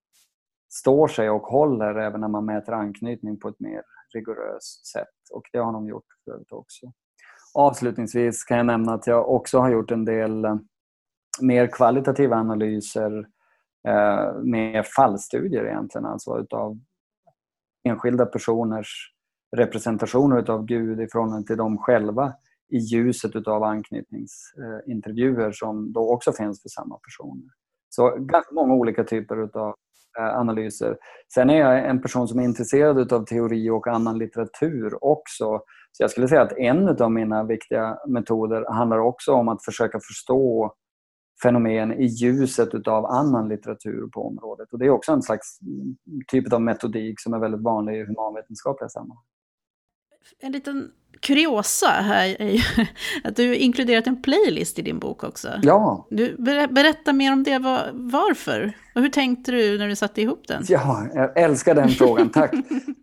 står 0.74 1.08
sig 1.08 1.30
och 1.30 1.41
håller 1.41 1.96
även 1.96 2.22
när 2.22 2.28
man 2.28 2.46
mäter 2.46 2.74
anknytning 2.74 3.39
på 3.39 3.48
ett 3.48 3.60
mer 3.60 3.82
rigoröst 4.13 4.88
sätt. 4.88 5.08
Och 5.34 5.43
det 5.52 5.58
har 5.58 5.74
de 5.74 5.88
gjort 5.88 6.06
förut 6.26 6.52
också. 6.52 6.91
Avslutningsvis 7.54 8.43
kan 8.43 8.58
jag 8.58 8.65
nämna 8.65 8.93
att 8.93 9.08
jag 9.08 9.30
också 9.30 9.60
har 9.60 9.69
gjort 9.69 9.91
en 9.91 10.06
del 10.06 10.46
eh, 10.46 10.56
mer 11.41 11.67
kvalitativa 11.67 12.36
analyser 12.36 13.28
eh, 13.88 14.34
med 14.43 14.86
fallstudier 14.86 15.65
egentligen, 15.65 16.06
alltså 16.06 16.39
utav 16.39 16.80
enskilda 17.84 18.26
personers 18.26 19.13
representationer 19.56 20.39
utav 20.39 20.65
Gud 20.65 21.02
i 21.02 21.08
förhållande 21.08 21.48
till 21.48 21.58
dem 21.58 21.78
själva 21.78 22.34
i 22.74 22.78
ljuset 22.78 23.36
utav 23.36 23.64
anknytningsintervjuer 23.64 25.52
som 25.52 25.94
då 25.94 26.14
också 26.14 26.34
finns 26.34 26.62
för 26.62 26.70
samma 26.70 26.98
personer. 26.98 27.50
Så 27.90 28.16
ganska 28.20 28.56
många 28.56 28.74
olika 28.74 29.04
typer 29.04 29.44
utav 29.44 29.76
eh, 30.20 30.38
analyser. 30.40 30.98
Sen 31.34 31.50
är 31.50 31.58
jag 31.58 31.90
en 31.90 32.02
person 32.02 32.28
som 32.28 32.40
är 32.40 32.44
intresserad 32.44 33.14
av 33.14 33.26
teori 33.26 33.70
och 33.70 33.88
annan 33.88 34.18
litteratur 34.18 35.04
också. 35.04 35.62
Så 35.92 36.04
jag 36.04 36.12
skulle 36.12 36.28
säga 36.28 36.42
att 36.42 36.58
en 36.58 37.02
av 37.02 37.12
mina 37.12 37.44
viktiga 37.44 37.98
metoder 38.08 38.74
handlar 38.74 39.00
också 39.00 39.32
om 39.32 39.50
att 39.50 39.66
försöka 39.66 40.00
förstå 40.00 40.74
fenomen 41.44 41.94
i 41.94 42.06
ljuset 42.06 42.88
av 42.88 43.06
annan 43.06 43.50
litteratur 43.50 44.08
på 44.08 44.28
området. 44.28 44.74
Och 44.74 44.80
Det 44.80 44.86
är 44.86 44.90
också 44.90 45.12
en 45.12 45.22
slags 45.22 45.60
typ 46.28 46.54
av 46.54 46.62
metodik 46.62 47.20
som 47.22 47.34
är 47.34 47.40
väldigt 47.40 47.62
vanlig 47.62 47.96
i 47.96 48.06
humanvetenskapliga 48.06 48.90
sammanhang. 48.90 49.33
En 50.40 50.52
liten 50.52 50.92
kuriosa 51.24 51.88
här 51.88 52.42
är 52.42 52.50
ju 52.50 52.60
att 53.24 53.36
du 53.36 53.56
inkluderat 53.56 54.08
en 54.08 54.22
playlist 54.22 54.80
i 54.80 54.82
din 54.82 55.00
bok 55.00 55.24
också. 55.24 55.50
Ja. 55.62 56.08
Du, 56.10 56.36
berätta 56.70 57.14
mer 57.14 57.34
om 57.34 57.44
det. 57.44 57.60
Varför? 57.94 58.74
Och 58.96 59.02
hur 59.02 59.10
tänkte 59.10 59.52
du 59.52 59.78
när 59.78 59.88
du 59.88 59.96
satte 59.96 60.22
ihop 60.22 60.48
den? 60.48 60.64
Ja, 60.68 61.08
jag 61.14 61.38
älskar 61.38 61.76
den 61.76 61.90
frågan. 61.90 62.30
Tack. 62.30 62.54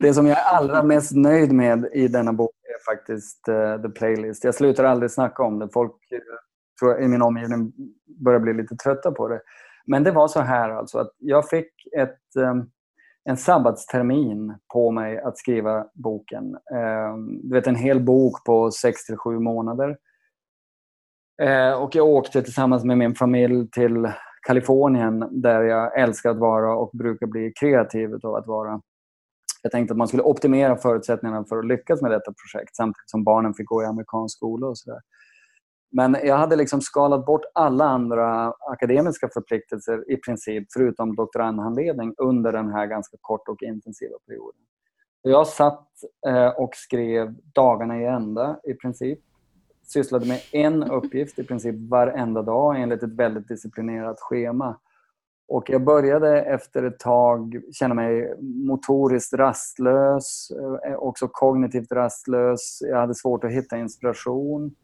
Det 0.00 0.14
som 0.14 0.26
jag 0.26 0.38
är 0.38 0.44
allra 0.44 0.82
mest 0.82 1.12
nöjd 1.16 1.52
med 1.52 1.88
i 1.94 2.08
denna 2.08 2.32
bok 2.32 2.50
är 2.50 2.94
faktiskt 2.94 3.48
uh, 3.48 3.82
The 3.82 3.88
Playlist. 3.88 4.44
Jag 4.44 4.54
slutar 4.54 4.84
aldrig 4.84 5.10
snacka 5.10 5.42
om 5.42 5.58
det. 5.58 5.68
Folk 5.72 5.92
uh, 6.12 6.18
tror 6.80 6.92
jag, 6.92 7.04
i 7.04 7.08
min 7.08 7.22
omgivning 7.22 7.72
börjar 8.24 8.40
bli 8.40 8.54
lite 8.54 8.76
trötta 8.76 9.12
på 9.12 9.28
det. 9.28 9.40
Men 9.86 10.04
det 10.04 10.10
var 10.10 10.28
så 10.28 10.40
här 10.40 10.70
alltså 10.70 10.98
att 10.98 11.10
jag 11.18 11.48
fick 11.48 11.72
ett 11.98 12.36
um, 12.36 12.70
en 13.24 13.36
sabbatstermin 13.36 14.54
på 14.72 14.90
mig 14.90 15.18
att 15.18 15.38
skriva 15.38 15.86
boken. 15.94 16.54
Eh, 16.54 17.16
du 17.42 17.54
vet 17.54 17.66
en 17.66 17.76
hel 17.76 18.00
bok 18.00 18.44
på 18.44 18.70
6 18.70 19.06
till 19.06 19.16
7 19.16 19.38
månader. 19.38 19.96
Eh, 21.42 21.72
och 21.72 21.94
jag 21.94 22.08
åkte 22.08 22.42
tillsammans 22.42 22.84
med 22.84 22.98
min 22.98 23.14
familj 23.14 23.70
till 23.70 24.12
Kalifornien 24.46 25.28
där 25.30 25.62
jag 25.62 25.98
älskar 25.98 26.30
att 26.30 26.38
vara 26.38 26.76
och 26.76 26.90
brukar 26.92 27.26
bli 27.26 27.52
kreativ 27.60 28.14
av 28.22 28.34
att 28.34 28.46
vara. 28.46 28.80
Jag 29.62 29.72
tänkte 29.72 29.92
att 29.92 29.98
man 29.98 30.08
skulle 30.08 30.22
optimera 30.22 30.76
förutsättningarna 30.76 31.44
för 31.48 31.58
att 31.58 31.66
lyckas 31.66 32.02
med 32.02 32.10
detta 32.10 32.32
projekt 32.32 32.76
samtidigt 32.76 33.10
som 33.10 33.24
barnen 33.24 33.54
fick 33.54 33.66
gå 33.66 33.82
i 33.82 33.86
amerikansk 33.86 34.36
skola 34.36 34.66
och 34.66 34.78
sådär. 34.78 35.00
Men 35.92 36.16
jag 36.24 36.36
hade 36.36 36.56
liksom 36.56 36.80
skalat 36.80 37.26
bort 37.26 37.42
alla 37.54 37.84
andra 37.84 38.54
akademiska 38.70 39.28
förpliktelser 39.28 40.10
i 40.10 40.16
princip, 40.16 40.66
förutom 40.72 41.16
doktorandhandledning, 41.16 42.14
under 42.18 42.52
den 42.52 42.72
här 42.72 42.86
ganska 42.86 43.16
kort 43.20 43.48
och 43.48 43.62
intensiva 43.62 44.18
perioden. 44.26 44.60
Jag 45.22 45.46
satt 45.46 45.88
eh, 46.26 46.48
och 46.48 46.74
skrev 46.74 47.34
dagarna 47.54 48.00
i 48.00 48.04
ända 48.04 48.60
i 48.64 48.74
princip. 48.74 49.18
Sysslade 49.92 50.26
med 50.26 50.40
en 50.52 50.82
uppgift 50.82 51.38
i 51.38 51.44
princip 51.44 51.74
varenda 51.90 52.42
dag 52.42 52.80
enligt 52.80 53.02
ett 53.02 53.14
väldigt 53.14 53.48
disciplinerat 53.48 54.20
schema. 54.20 54.78
Och 55.48 55.70
jag 55.70 55.84
började 55.84 56.42
efter 56.42 56.82
ett 56.82 56.98
tag 56.98 57.62
känna 57.72 57.94
mig 57.94 58.34
motoriskt 58.40 59.34
rastlös, 59.34 60.50
eh, 60.86 60.94
också 60.94 61.28
kognitivt 61.28 61.92
rastlös. 61.92 62.78
Jag 62.80 62.96
hade 62.96 63.14
svårt 63.14 63.44
att 63.44 63.52
hitta 63.52 63.78
inspiration 63.78 64.74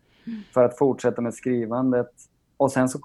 för 0.55 0.65
att 0.65 0.79
fortsätta 0.79 1.23
med 1.23 1.35
skrivandet. 1.35 2.11
Och 2.57 2.73
sen 2.73 2.89
så 2.89 2.99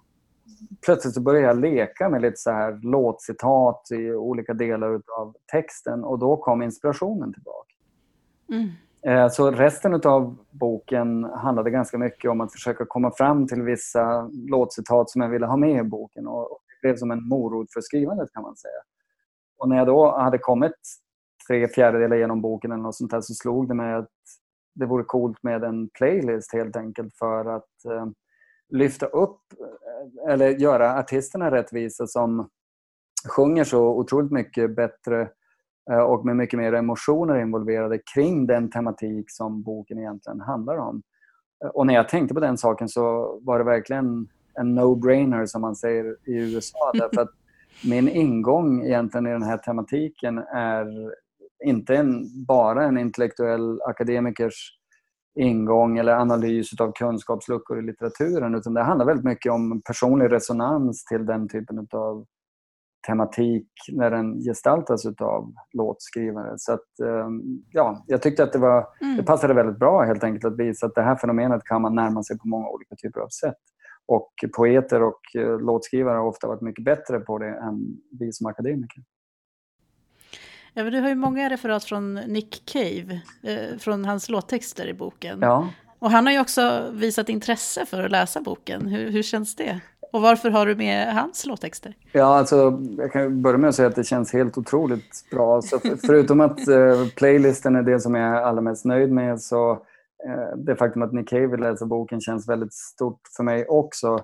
plötsligt 0.85 1.13
så 1.13 1.21
började 1.21 1.47
jag 1.47 1.59
leka 1.59 2.09
med 2.09 2.21
lite 2.21 2.37
så 2.37 2.51
här 2.51 2.79
låtcitat 2.83 3.87
i 3.91 4.11
olika 4.11 4.53
delar 4.53 5.01
av 5.19 5.35
texten 5.51 6.03
och 6.03 6.19
då 6.19 6.37
kom 6.37 6.61
inspirationen 6.61 7.33
tillbaka. 7.33 7.73
Mm. 8.49 8.69
Eh, 9.03 9.29
så 9.29 9.51
resten 9.51 9.93
av 9.93 10.37
boken 10.51 11.23
handlade 11.23 11.69
ganska 11.69 11.97
mycket 11.97 12.31
om 12.31 12.41
att 12.41 12.51
försöka 12.51 12.85
komma 12.85 13.11
fram 13.11 13.47
till 13.47 13.61
vissa 13.61 14.29
låtcitat 14.31 15.09
som 15.09 15.21
jag 15.21 15.29
ville 15.29 15.45
ha 15.45 15.57
med 15.57 15.85
i 15.85 15.89
boken 15.89 16.27
och 16.27 16.59
det 16.67 16.87
blev 16.87 16.95
som 16.95 17.11
en 17.11 17.27
morot 17.27 17.73
för 17.73 17.81
skrivandet 17.81 18.33
kan 18.33 18.43
man 18.43 18.55
säga. 18.55 18.81
Och 19.57 19.69
när 19.69 19.77
jag 19.77 19.87
då 19.87 20.17
hade 20.17 20.37
kommit 20.37 20.75
tre 21.47 21.67
fjärdedelar 21.67 22.15
genom 22.15 22.41
boken 22.41 22.71
eller 22.71 22.83
något 22.83 22.95
sånt 22.95 23.11
där, 23.11 23.21
så 23.21 23.33
slog 23.33 23.67
det 23.67 23.73
mig 23.73 23.93
att 23.93 24.09
det 24.73 24.85
vore 24.85 25.03
coolt 25.03 25.43
med 25.43 25.63
en 25.63 25.89
playlist 25.89 26.53
helt 26.53 26.75
enkelt 26.75 27.17
för 27.17 27.45
att 27.45 27.85
eh, 27.85 28.05
lyfta 28.69 29.05
upp 29.05 29.39
eh, 29.59 30.33
eller 30.33 30.49
göra 30.49 30.99
artisterna 30.99 31.51
rättvisa 31.51 32.07
som 32.07 32.49
sjunger 33.29 33.63
så 33.63 33.87
otroligt 33.87 34.31
mycket 34.31 34.75
bättre 34.75 35.29
eh, 35.91 35.99
och 35.99 36.25
med 36.25 36.35
mycket 36.35 36.59
mer 36.59 36.73
emotioner 36.73 37.41
involverade 37.41 37.99
kring 38.13 38.47
den 38.47 38.69
tematik 38.69 39.25
som 39.31 39.63
boken 39.63 39.99
egentligen 39.99 40.41
handlar 40.41 40.77
om. 40.77 41.01
Eh, 41.63 41.69
och 41.69 41.87
när 41.87 41.93
jag 41.93 42.09
tänkte 42.09 42.33
på 42.33 42.39
den 42.39 42.57
saken 42.57 42.89
så 42.89 43.39
var 43.43 43.59
det 43.59 43.65
verkligen 43.65 44.27
en 44.53 44.79
no-brainer 44.79 45.45
som 45.45 45.61
man 45.61 45.75
säger 45.75 46.05
i 46.05 46.33
USA. 46.55 46.91
Därför 46.93 47.21
att 47.21 47.31
min 47.85 48.09
ingång 48.09 48.83
egentligen 48.85 49.27
i 49.27 49.31
den 49.31 49.43
här 49.43 49.57
tematiken 49.57 50.37
är 50.37 51.13
inte 51.65 51.95
en, 51.95 52.45
bara 52.45 52.83
en 52.83 52.97
intellektuell 52.97 53.81
akademikers 53.81 54.77
ingång 55.39 55.97
eller 55.97 56.15
analys 56.15 56.81
av 56.81 56.91
kunskapsluckor 56.91 57.79
i 57.79 57.81
litteraturen 57.81 58.55
utan 58.55 58.73
det 58.73 58.83
handlar 58.83 59.05
väldigt 59.05 59.25
mycket 59.25 59.51
om 59.51 59.81
personlig 59.81 60.31
resonans 60.31 61.05
till 61.05 61.25
den 61.25 61.49
typen 61.49 61.87
av 61.91 62.25
tematik 63.07 63.67
när 63.91 64.11
den 64.11 64.39
gestaltas 64.39 65.05
av 65.05 65.53
låtskrivare. 65.73 66.53
Så 66.57 66.73
att, 66.73 66.99
ehm, 67.05 67.41
ja, 67.71 68.03
jag 68.07 68.21
tyckte 68.21 68.43
att 68.43 68.53
det, 68.53 68.59
var, 68.59 68.87
mm. 69.01 69.17
det 69.17 69.23
passade 69.23 69.53
väldigt 69.53 69.79
bra 69.79 70.03
helt 70.03 70.23
enkelt 70.23 70.45
att 70.45 70.59
visa 70.59 70.85
att 70.85 70.95
det 70.95 71.01
här 71.01 71.15
fenomenet 71.15 71.63
kan 71.63 71.81
man 71.81 71.95
närma 71.95 72.23
sig 72.23 72.37
på 72.37 72.47
många 72.47 72.67
olika 72.69 72.95
typer 72.95 73.19
av 73.19 73.27
sätt. 73.27 73.57
Och 74.05 74.33
poeter 74.55 75.03
och 75.03 75.21
eh, 75.35 75.59
låtskrivare 75.59 76.17
har 76.17 76.25
ofta 76.25 76.47
varit 76.47 76.61
mycket 76.61 76.85
bättre 76.85 77.19
på 77.19 77.37
det 77.37 77.49
än 77.49 77.97
vi 78.19 78.31
som 78.31 78.47
akademiker. 78.47 79.03
Ja, 80.73 80.83
du 80.83 80.99
har 80.99 81.09
ju 81.09 81.15
många 81.15 81.49
referat 81.49 81.83
från 81.83 82.13
Nick 82.13 82.65
Cave, 82.65 83.21
eh, 83.43 83.77
från 83.79 84.05
hans 84.05 84.29
låttexter 84.29 84.87
i 84.87 84.93
boken. 84.93 85.39
Ja. 85.41 85.67
Och 85.99 86.11
han 86.11 86.25
har 86.25 86.33
ju 86.33 86.39
också 86.39 86.89
visat 86.91 87.29
intresse 87.29 87.85
för 87.85 88.03
att 88.03 88.11
läsa 88.11 88.41
boken. 88.41 88.87
Hur, 88.87 89.11
hur 89.11 89.23
känns 89.23 89.55
det? 89.55 89.79
Och 90.11 90.21
varför 90.21 90.49
har 90.49 90.65
du 90.65 90.75
med 90.75 91.13
hans 91.13 91.45
låttexter? 91.45 91.93
Ja, 92.11 92.37
alltså, 92.37 92.79
jag 92.97 93.11
kan 93.11 93.41
börja 93.41 93.57
med 93.57 93.67
att 93.67 93.75
säga 93.75 93.87
att 93.87 93.95
det 93.95 94.03
känns 94.03 94.33
helt 94.33 94.57
otroligt 94.57 95.25
bra. 95.31 95.61
Så 95.61 95.79
för, 95.79 95.95
förutom 96.07 96.41
att 96.41 96.67
eh, 96.67 97.07
playlisten 97.15 97.75
är 97.75 97.83
det 97.83 97.99
som 97.99 98.15
jag 98.15 98.37
är 98.37 98.41
allra 98.41 98.61
mest 98.61 98.85
nöjd 98.85 99.11
med 99.11 99.41
så 99.41 99.71
eh, 100.27 100.57
det 100.57 100.75
faktum 100.75 101.01
att 101.01 101.13
Nick 101.13 101.29
Cave 101.29 101.47
vill 101.47 101.59
läsa 101.59 101.85
boken 101.85 102.21
känns 102.21 102.49
väldigt 102.49 102.73
stort 102.73 103.21
för 103.37 103.43
mig 103.43 103.65
också. 103.65 104.19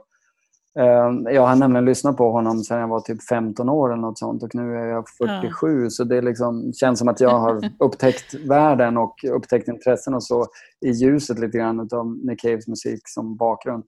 Ehm, 0.77 1.25
jag 1.25 1.47
har 1.47 1.55
nämligen 1.55 1.85
lyssnat 1.85 2.17
på 2.17 2.31
honom 2.31 2.63
sedan 2.63 2.79
jag 2.79 2.87
var 2.87 2.99
typ 2.99 3.23
15 3.23 3.69
år 3.69 3.93
eller 3.93 4.01
något 4.01 4.19
sånt 4.19 4.43
och 4.43 4.55
nu 4.55 4.75
är 4.75 4.85
jag 4.85 5.09
47 5.09 5.83
ja. 5.83 5.89
så 5.89 6.03
det 6.03 6.21
liksom 6.21 6.73
känns 6.73 6.99
som 6.99 7.07
att 7.07 7.19
jag 7.19 7.39
har 7.39 7.71
upptäckt 7.79 8.33
världen 8.33 8.97
och 8.97 9.15
upptäckt 9.31 9.67
intressen 9.67 10.13
och 10.13 10.23
så 10.23 10.45
i 10.85 10.89
ljuset 10.89 11.39
lite 11.39 11.57
grann 11.57 11.89
av 11.93 12.17
Nick 12.17 12.41
Caves 12.41 12.67
musik 12.67 13.01
som 13.05 13.37
bakgrund. 13.37 13.83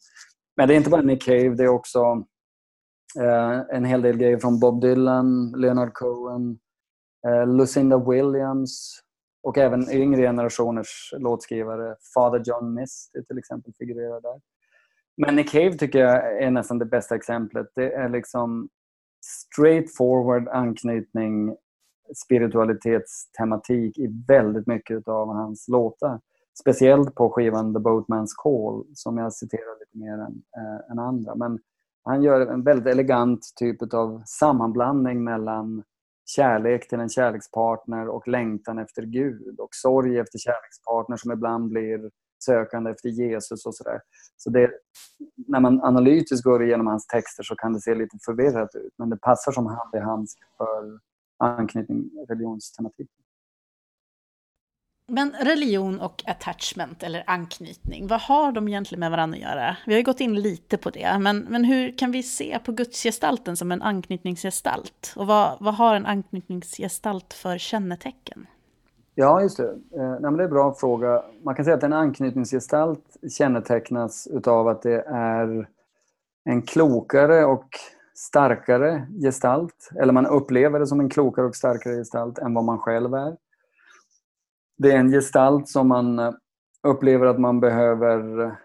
Men 0.57 0.67
det 0.67 0.73
är 0.73 0.77
inte 0.77 0.89
bara 0.89 1.01
Nick 1.01 1.23
Cave, 1.23 1.49
det 1.49 1.63
är 1.63 1.67
också 1.67 1.99
eh, 3.19 3.75
en 3.75 3.85
hel 3.85 4.01
del 4.01 4.17
grejer 4.17 4.37
från 4.37 4.59
Bob 4.59 4.81
Dylan, 4.81 5.51
Leonard 5.51 5.93
Cohen, 5.93 6.59
eh, 7.27 7.47
Lucinda 7.47 7.97
Williams, 7.97 8.99
Och 9.43 9.57
även 9.57 9.91
yngre 9.91 10.21
generationers 10.21 11.13
låtskrivare. 11.17 11.95
Father 12.13 12.43
John 12.45 12.73
Misty 12.73 13.23
till 13.23 13.37
exempel 13.37 13.73
figurerar 13.79 14.21
där. 14.21 14.41
Men 15.21 15.35
Nick 15.35 15.51
Cave 15.51 15.73
tycker 15.73 15.99
jag 15.99 16.43
är 16.43 16.51
nästan 16.51 16.79
det 16.79 16.85
bästa 16.85 17.15
exemplet. 17.15 17.67
Det 17.75 17.93
är 17.93 18.09
liksom 18.09 18.69
straightforward 19.25 20.47
anknytning, 20.47 21.55
spiritualitetstematik 22.15 23.97
i 23.97 24.07
väldigt 24.27 24.67
mycket 24.67 25.07
av 25.07 25.27
hans 25.27 25.67
låtar. 25.67 26.19
Speciellt 26.61 27.15
på 27.15 27.29
skivan 27.29 27.73
The 27.73 27.79
Boatman's 27.79 28.33
Call 28.37 28.85
som 28.93 29.17
jag 29.17 29.33
citerar 29.33 29.79
lite 29.79 29.97
mer 29.97 30.13
än, 30.13 30.43
äh, 30.57 30.91
än 30.91 30.99
andra. 30.99 31.35
Men 31.35 31.59
han 32.03 32.23
gör 32.23 32.47
en 32.47 32.63
väldigt 32.63 32.93
elegant 32.93 33.53
typ 33.55 33.93
av 33.93 34.21
sammanblandning 34.25 35.23
mellan 35.23 35.83
kärlek 36.35 36.87
till 36.87 36.99
en 36.99 37.09
kärlekspartner 37.09 38.07
och 38.07 38.27
längtan 38.27 38.79
efter 38.79 39.03
Gud 39.03 39.59
och 39.59 39.69
sorg 39.71 40.17
efter 40.17 40.39
kärlekspartner 40.39 41.17
som 41.17 41.31
ibland 41.31 41.69
blir 41.69 42.09
sökande 42.43 42.91
efter 42.91 43.09
Jesus 43.09 43.65
och 43.65 43.75
sådär. 43.75 43.99
Så 44.37 44.49
det, 44.49 44.71
när 45.47 45.59
man 45.59 45.83
analytiskt 45.83 46.43
går 46.43 46.63
igenom 46.63 46.87
hans 46.87 47.07
texter 47.07 47.43
så 47.43 47.55
kan 47.55 47.73
det 47.73 47.81
se 47.81 47.95
lite 47.95 48.17
förvirrat 48.25 48.75
ut 48.75 48.93
men 48.97 49.09
det 49.09 49.17
passar 49.17 49.51
som 49.51 49.65
hand 49.65 49.95
i 49.95 49.99
hand 49.99 50.27
för 50.57 50.99
anknytning 51.37 52.09
religionstematik. 52.29 53.09
Men 55.09 55.31
religion 55.41 55.99
och 55.99 56.23
attachment 56.27 57.03
eller 57.03 57.23
anknytning, 57.27 58.07
vad 58.07 58.21
har 58.21 58.51
de 58.51 58.67
egentligen 58.67 58.99
med 58.99 59.11
varandra 59.11 59.35
att 59.35 59.43
göra? 59.43 59.77
Vi 59.85 59.93
har 59.93 59.97
ju 59.97 60.03
gått 60.03 60.19
in 60.19 60.41
lite 60.41 60.77
på 60.77 60.89
det, 60.89 61.19
men, 61.19 61.39
men 61.39 61.63
hur 61.63 61.97
kan 61.97 62.11
vi 62.11 62.23
se 62.23 62.59
på 62.65 62.71
gudsgestalten 62.71 63.57
som 63.57 63.71
en 63.71 63.81
anknytningsgestalt? 63.81 65.13
Och 65.15 65.27
vad, 65.27 65.57
vad 65.59 65.75
har 65.75 65.95
en 65.95 66.05
anknytningsgestalt 66.05 67.33
för 67.33 67.57
kännetecken? 67.57 68.47
Ja, 69.15 69.41
just 69.41 69.57
det. 69.57 69.69
Eh, 69.69 70.09
nej, 70.09 70.21
men 70.21 70.37
det 70.37 70.43
är 70.43 70.47
en 70.47 70.53
bra 70.53 70.73
fråga. 70.73 71.23
Man 71.43 71.55
kan 71.55 71.65
säga 71.65 71.77
att 71.77 71.83
en 71.83 71.93
anknytningsgestalt 71.93 73.17
kännetecknas 73.37 74.27
utav 74.31 74.67
att 74.67 74.81
det 74.81 75.01
är 75.07 75.67
en 76.45 76.61
klokare 76.61 77.45
och 77.45 77.65
starkare 78.13 79.07
gestalt. 79.21 79.89
Eller 79.95 80.13
man 80.13 80.25
upplever 80.25 80.79
det 80.79 80.87
som 80.87 80.99
en 80.99 81.09
klokare 81.09 81.45
och 81.45 81.55
starkare 81.55 81.95
gestalt 81.95 82.39
än 82.39 82.53
vad 82.53 82.63
man 82.63 82.79
själv 82.79 83.13
är. 83.13 83.37
Det 84.77 84.91
är 84.91 84.97
en 84.97 85.11
gestalt 85.11 85.69
som 85.69 85.87
man 85.87 86.19
eh, 86.19 86.31
upplever 86.83 87.25
att 87.25 87.39
man 87.39 87.59
behöver 87.59 88.55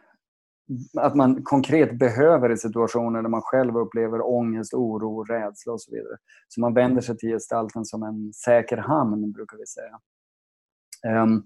att 1.00 1.14
man 1.14 1.42
konkret 1.42 1.98
behöver 1.98 2.52
i 2.52 2.56
situationer 2.56 3.22
där 3.22 3.28
man 3.28 3.42
själv 3.42 3.76
upplever 3.76 4.26
ångest, 4.26 4.74
oro, 4.74 5.24
rädsla 5.24 5.72
och 5.72 5.80
så 5.80 5.90
vidare. 5.90 6.16
Så 6.48 6.60
man 6.60 6.74
vänder 6.74 7.02
sig 7.02 7.16
till 7.16 7.28
gestalten 7.28 7.84
som 7.84 8.02
en 8.02 8.32
säker 8.32 8.76
hamn, 8.76 9.32
brukar 9.32 9.56
vi 9.56 9.66
säga. 9.66 10.00
Ehm, 11.04 11.42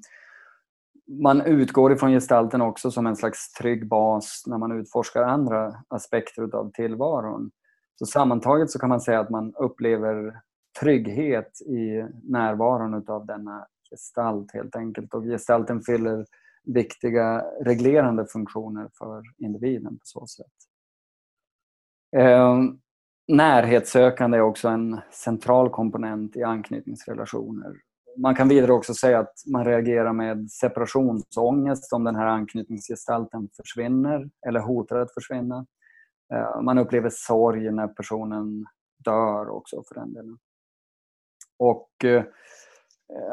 man 1.09 1.41
utgår 1.41 1.93
ifrån 1.93 2.11
gestalten 2.11 2.61
också 2.61 2.91
som 2.91 3.07
en 3.07 3.17
slags 3.17 3.53
trygg 3.53 3.89
bas 3.89 4.43
när 4.47 4.59
man 4.59 4.73
utforskar 4.73 5.23
andra 5.23 5.75
aspekter 5.89 6.57
av 6.57 6.71
tillvaron. 6.71 7.51
Så 7.95 8.07
sammantaget 8.07 8.71
så 8.71 8.79
kan 8.79 8.89
man 8.89 9.01
säga 9.01 9.21
att 9.21 9.31
man 9.31 9.55
upplever 9.55 10.41
trygghet 10.81 11.61
i 11.61 12.05
närvaron 12.23 13.05
av 13.09 13.27
denna 13.27 13.67
gestalt 13.91 14.53
helt 14.53 14.77
enkelt. 14.77 15.15
Och 15.15 15.23
gestalten 15.23 15.83
fyller 15.83 16.27
viktiga 16.65 17.45
reglerande 17.61 18.27
funktioner 18.27 18.89
för 18.99 19.23
individen 19.39 19.93
på 19.93 20.05
så 20.05 20.27
sätt. 20.27 20.47
Eh, 22.17 22.57
närhetssökande 23.29 24.39
är 24.39 24.43
också 24.43 24.69
en 24.69 25.01
central 25.11 25.71
komponent 25.71 26.37
i 26.37 26.43
anknytningsrelationer 26.43 27.75
man 28.23 28.35
kan 28.35 28.49
vidare 28.49 28.73
också 28.73 28.95
säga 28.95 29.19
att 29.19 29.35
man 29.53 29.65
reagerar 29.65 30.13
med 30.13 30.51
separationsångest 30.51 31.93
om 31.93 32.05
den 32.05 32.17
här 32.17 32.27
anknytningsgestalten 32.27 33.49
försvinner 33.57 34.31
eller 34.47 34.61
hotar 34.61 34.97
att 34.97 35.15
försvinna. 35.15 35.67
Eh, 36.35 36.61
man 36.63 36.79
upplever 36.79 37.11
sorg 37.13 37.71
när 37.71 37.89
personen 37.89 38.67
dör 39.05 39.49
också 39.49 39.83
för 39.89 39.95
den 39.95 40.13
delen. 40.13 40.39
Och 41.59 42.05
eh, 42.05 42.25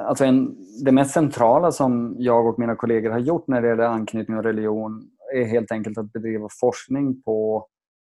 alltså 0.06 0.26
en, 0.26 0.56
det 0.86 0.91
mest 0.91 1.13
centrala 1.13 1.71
som 1.71 2.15
jag 2.19 2.48
och 2.48 2.60
mina 2.60 2.76
kollegor 2.76 3.12
har 3.12 3.19
gjort 3.19 3.48
när 3.48 3.62
det 3.62 3.67
gäller 3.67 3.84
anknytning 3.84 4.38
och 4.38 4.43
religion 4.43 5.10
är 5.36 5.43
helt 5.43 5.71
enkelt 5.71 5.98
att 5.98 6.13
bedriva 6.13 6.48
forskning 6.60 7.21
på, 7.21 7.67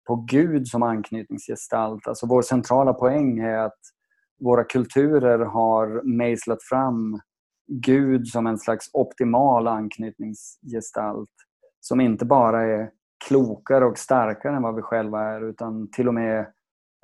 på 0.07 0.17
Gud 0.17 0.69
som 0.69 0.83
anknytningsgestalt. 0.83 2.09
Alltså 2.09 2.27
vår 2.27 2.43
centrala 2.43 2.93
poäng 2.93 3.39
är 3.39 3.59
att 3.59 3.79
våra 4.41 4.65
kulturer 4.65 5.39
har 5.39 6.03
mejslat 6.03 6.63
fram 6.63 7.21
Gud 7.69 8.27
som 8.27 8.47
en 8.47 8.59
slags 8.59 8.91
optimal 8.93 9.69
anknytningsgestalt 9.69 11.31
som 11.81 12.01
inte 12.01 12.25
bara 12.25 12.63
är 12.63 12.91
klokare 13.29 13.85
och 13.85 13.99
starkare 13.99 14.57
än 14.57 14.63
vad 14.63 14.77
vi 14.77 14.83
själva 14.83 15.23
är 15.23 15.49
utan 15.49 15.91
till 15.91 16.09
och 16.09 16.15
med 16.15 16.41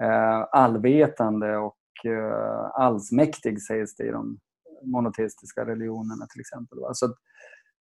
eh, 0.02 0.46
allvetande 0.52 1.56
och 1.56 1.76
eh, 2.04 2.70
allsmäktig 2.74 3.62
sägs 3.62 3.96
det 3.96 4.04
i 4.04 4.10
de 4.10 4.38
monoteistiska 4.84 5.66
religionerna 5.66 6.26
till 6.26 6.40
exempel. 6.40 6.78
Så 6.92 7.06
att, 7.06 7.14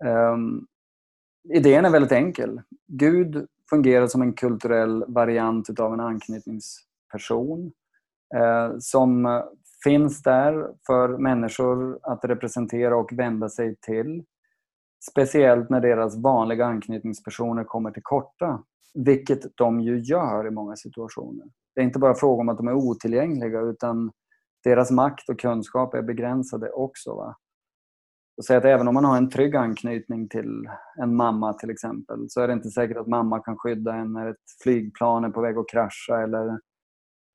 ehm, 0.05 0.61
idén 1.53 1.85
är 1.85 1.89
väldigt 1.89 2.11
enkel. 2.11 2.61
Gud 2.87 3.47
fungerar 3.69 4.07
som 4.07 4.21
en 4.21 4.33
kulturell 4.33 5.05
variant 5.07 5.79
av 5.79 5.93
en 5.93 5.99
anknytningsperson 5.99 7.71
Eh, 8.35 8.75
som 8.79 9.41
finns 9.83 10.21
där 10.23 10.67
för 10.87 11.17
människor 11.17 11.99
att 12.03 12.25
representera 12.25 12.97
och 12.97 13.13
vända 13.13 13.49
sig 13.49 13.75
till. 13.75 14.23
Speciellt 15.11 15.69
när 15.69 15.81
deras 15.81 16.17
vanliga 16.17 16.65
anknytningspersoner 16.65 17.63
kommer 17.63 17.91
till 17.91 18.03
korta, 18.03 18.63
vilket 18.93 19.57
de 19.57 19.79
ju 19.79 19.99
gör 19.99 20.47
i 20.47 20.51
många 20.51 20.75
situationer. 20.75 21.45
Det 21.75 21.81
är 21.81 21.85
inte 21.85 21.99
bara 21.99 22.15
fråga 22.15 22.41
om 22.41 22.49
att 22.49 22.57
de 22.57 22.67
är 22.67 22.73
otillgängliga 22.73 23.61
utan 23.61 24.11
deras 24.63 24.91
makt 24.91 25.29
och 25.29 25.39
kunskap 25.39 25.93
är 25.93 26.01
begränsade 26.01 26.69
också. 26.71 27.15
Va? 27.15 27.35
Och 28.37 28.45
säga 28.45 28.59
att 28.59 28.65
även 28.65 28.87
om 28.87 28.93
man 28.93 29.05
har 29.05 29.17
en 29.17 29.29
trygg 29.29 29.55
anknytning 29.55 30.29
till 30.29 30.69
en 31.01 31.15
mamma 31.15 31.53
till 31.53 31.69
exempel 31.69 32.25
så 32.29 32.41
är 32.41 32.47
det 32.47 32.53
inte 32.53 32.69
säkert 32.69 32.97
att 32.97 33.07
mamma 33.07 33.39
kan 33.39 33.57
skydda 33.57 33.95
en 33.95 34.13
när 34.13 34.27
ett 34.27 34.43
flygplan 34.63 35.23
är 35.23 35.29
på 35.29 35.41
väg 35.41 35.57
att 35.57 35.69
krascha 35.69 36.21
eller 36.23 36.59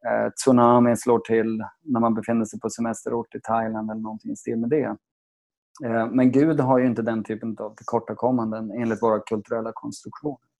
eh, 0.06 0.32
tsunamin 0.32 0.96
slår 0.96 1.18
till 1.18 1.64
när 1.84 2.00
man 2.00 2.14
befinner 2.14 2.44
sig 2.44 2.60
på 2.60 2.70
semesterort 2.70 3.34
i 3.34 3.40
Thailand 3.40 3.90
eller 3.90 4.00
någonting 4.00 4.32
i 4.32 4.36
stil 4.36 4.56
med 4.56 4.70
det. 4.70 4.96
Eh, 5.84 6.10
men 6.10 6.32
Gud 6.32 6.60
har 6.60 6.78
ju 6.78 6.86
inte 6.86 7.02
den 7.02 7.24
typen 7.24 7.56
av 7.58 7.74
tillkortakommanden 7.74 8.70
enligt 8.70 9.02
våra 9.02 9.20
kulturella 9.20 9.70
konstruktioner. 9.74 10.50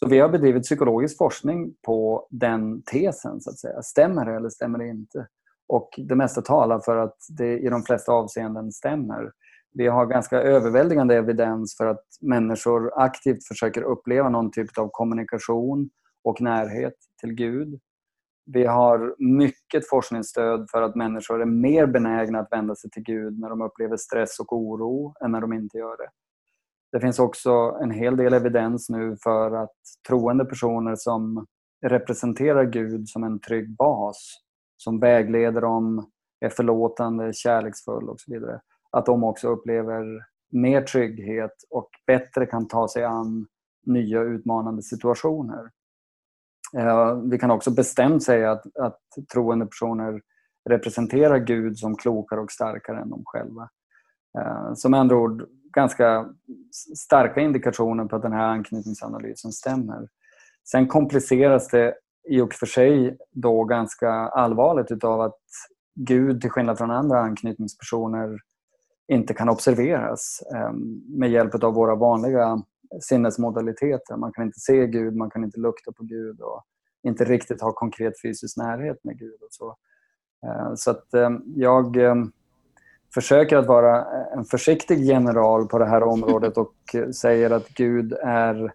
Så 0.00 0.08
vi 0.08 0.18
har 0.18 0.28
bedrivit 0.28 0.62
psykologisk 0.62 1.18
forskning 1.18 1.74
på 1.86 2.26
den 2.30 2.82
tesen, 2.82 3.40
så 3.40 3.50
att 3.50 3.58
säga. 3.58 3.82
Stämmer 3.82 4.24
det 4.24 4.36
eller 4.36 4.48
stämmer 4.48 4.78
det 4.78 4.88
inte? 4.88 5.26
Och 5.68 5.88
det 5.98 6.16
mesta 6.16 6.42
talar 6.42 6.80
för 6.80 6.96
att 6.96 7.16
det 7.28 7.58
i 7.58 7.68
de 7.68 7.82
flesta 7.82 8.12
avseenden 8.12 8.72
stämmer. 8.72 9.32
Vi 9.72 9.86
har 9.86 10.06
ganska 10.06 10.42
överväldigande 10.42 11.16
evidens 11.16 11.76
för 11.76 11.86
att 11.86 12.04
människor 12.20 12.92
aktivt 12.96 13.46
försöker 13.48 13.82
uppleva 13.82 14.28
någon 14.28 14.50
typ 14.50 14.78
av 14.78 14.88
kommunikation 14.92 15.90
och 16.24 16.40
närhet 16.40 16.94
till 17.20 17.32
Gud. 17.32 17.80
Vi 18.46 18.66
har 18.66 19.14
mycket 19.18 19.88
forskningsstöd 19.88 20.66
för 20.70 20.82
att 20.82 20.94
människor 20.94 21.42
är 21.42 21.46
mer 21.46 21.86
benägna 21.86 22.38
att 22.40 22.52
vända 22.52 22.74
sig 22.74 22.90
till 22.90 23.02
Gud 23.02 23.38
när 23.38 23.48
de 23.48 23.62
upplever 23.62 23.96
stress 23.96 24.40
och 24.40 24.52
oro 24.52 25.14
än 25.24 25.32
när 25.32 25.40
de 25.40 25.52
inte 25.52 25.78
gör 25.78 25.96
det. 25.96 26.08
Det 26.92 27.00
finns 27.00 27.18
också 27.18 27.50
en 27.82 27.90
hel 27.90 28.16
del 28.16 28.34
evidens 28.34 28.88
nu 28.88 29.16
för 29.22 29.50
att 29.52 29.76
troende 30.08 30.44
personer 30.44 30.94
som 30.96 31.46
representerar 31.86 32.64
Gud 32.64 33.08
som 33.08 33.24
en 33.24 33.40
trygg 33.40 33.76
bas, 33.76 34.40
som 34.76 35.00
vägleder 35.00 35.60
dem, 35.60 36.10
är 36.40 36.48
förlåtande, 36.48 37.32
kärleksfull 37.32 38.08
och 38.08 38.20
så 38.20 38.32
vidare, 38.32 38.60
att 38.90 39.06
de 39.06 39.24
också 39.24 39.48
upplever 39.48 40.04
mer 40.52 40.82
trygghet 40.82 41.52
och 41.70 41.90
bättre 42.06 42.46
kan 42.46 42.68
ta 42.68 42.88
sig 42.88 43.04
an 43.04 43.46
nya 43.86 44.20
utmanande 44.20 44.82
situationer. 44.82 45.70
Eh, 46.78 47.14
vi 47.30 47.38
kan 47.38 47.50
också 47.50 47.70
bestämt 47.70 48.22
säga 48.22 48.50
att, 48.50 48.76
att 48.76 49.00
troende 49.32 49.66
personer 49.66 50.20
representerar 50.68 51.38
Gud 51.38 51.78
som 51.78 51.96
klokare 51.96 52.40
och 52.40 52.52
starkare 52.52 53.00
än 53.00 53.10
de 53.10 53.22
själva. 53.24 53.68
Eh, 54.38 54.74
som 54.74 54.90
med 54.90 55.00
andra 55.00 55.16
ord 55.16 55.46
ganska 55.72 56.26
starka 56.96 57.40
indikationer 57.40 58.04
på 58.04 58.16
att 58.16 58.22
den 58.22 58.32
här 58.32 58.48
anknytningsanalysen 58.48 59.52
stämmer. 59.52 60.08
Sen 60.70 60.88
kompliceras 60.88 61.68
det 61.68 61.94
i 62.28 62.40
och 62.40 62.54
för 62.54 62.66
sig 62.66 63.18
då 63.32 63.64
ganska 63.64 64.10
allvarligt 64.10 64.90
utav 64.90 65.20
att 65.20 65.40
Gud, 65.94 66.40
till 66.40 66.50
skillnad 66.50 66.78
från 66.78 66.90
andra 66.90 67.20
anknytningspersoner, 67.20 68.38
inte 69.12 69.34
kan 69.34 69.48
observeras 69.48 70.42
eh, 70.54 70.72
med 71.18 71.30
hjälp 71.30 71.64
av 71.64 71.74
våra 71.74 71.94
vanliga 71.94 72.62
sinnesmodaliteter. 73.00 74.16
Man 74.16 74.32
kan 74.32 74.44
inte 74.44 74.60
se 74.60 74.86
Gud, 74.86 75.16
man 75.16 75.30
kan 75.30 75.44
inte 75.44 75.60
lukta 75.60 75.92
på 75.92 76.02
Gud 76.02 76.40
och 76.40 76.62
inte 77.02 77.24
riktigt 77.24 77.60
ha 77.60 77.72
konkret 77.72 78.22
fysisk 78.22 78.56
närhet 78.56 79.04
med 79.04 79.18
Gud. 79.18 79.42
och 79.42 79.48
Så, 79.50 79.76
eh, 80.46 80.74
så 80.74 80.90
att 80.90 81.14
eh, 81.14 81.30
jag... 81.56 81.96
Eh, 81.96 82.14
försöker 83.14 83.56
att 83.56 83.66
vara 83.66 84.04
en 84.36 84.44
försiktig 84.44 85.04
general 85.04 85.66
på 85.66 85.78
det 85.78 85.86
här 85.86 86.02
området 86.02 86.56
och 86.56 86.74
säger 87.20 87.50
att 87.50 87.68
Gud 87.68 88.12
är 88.12 88.72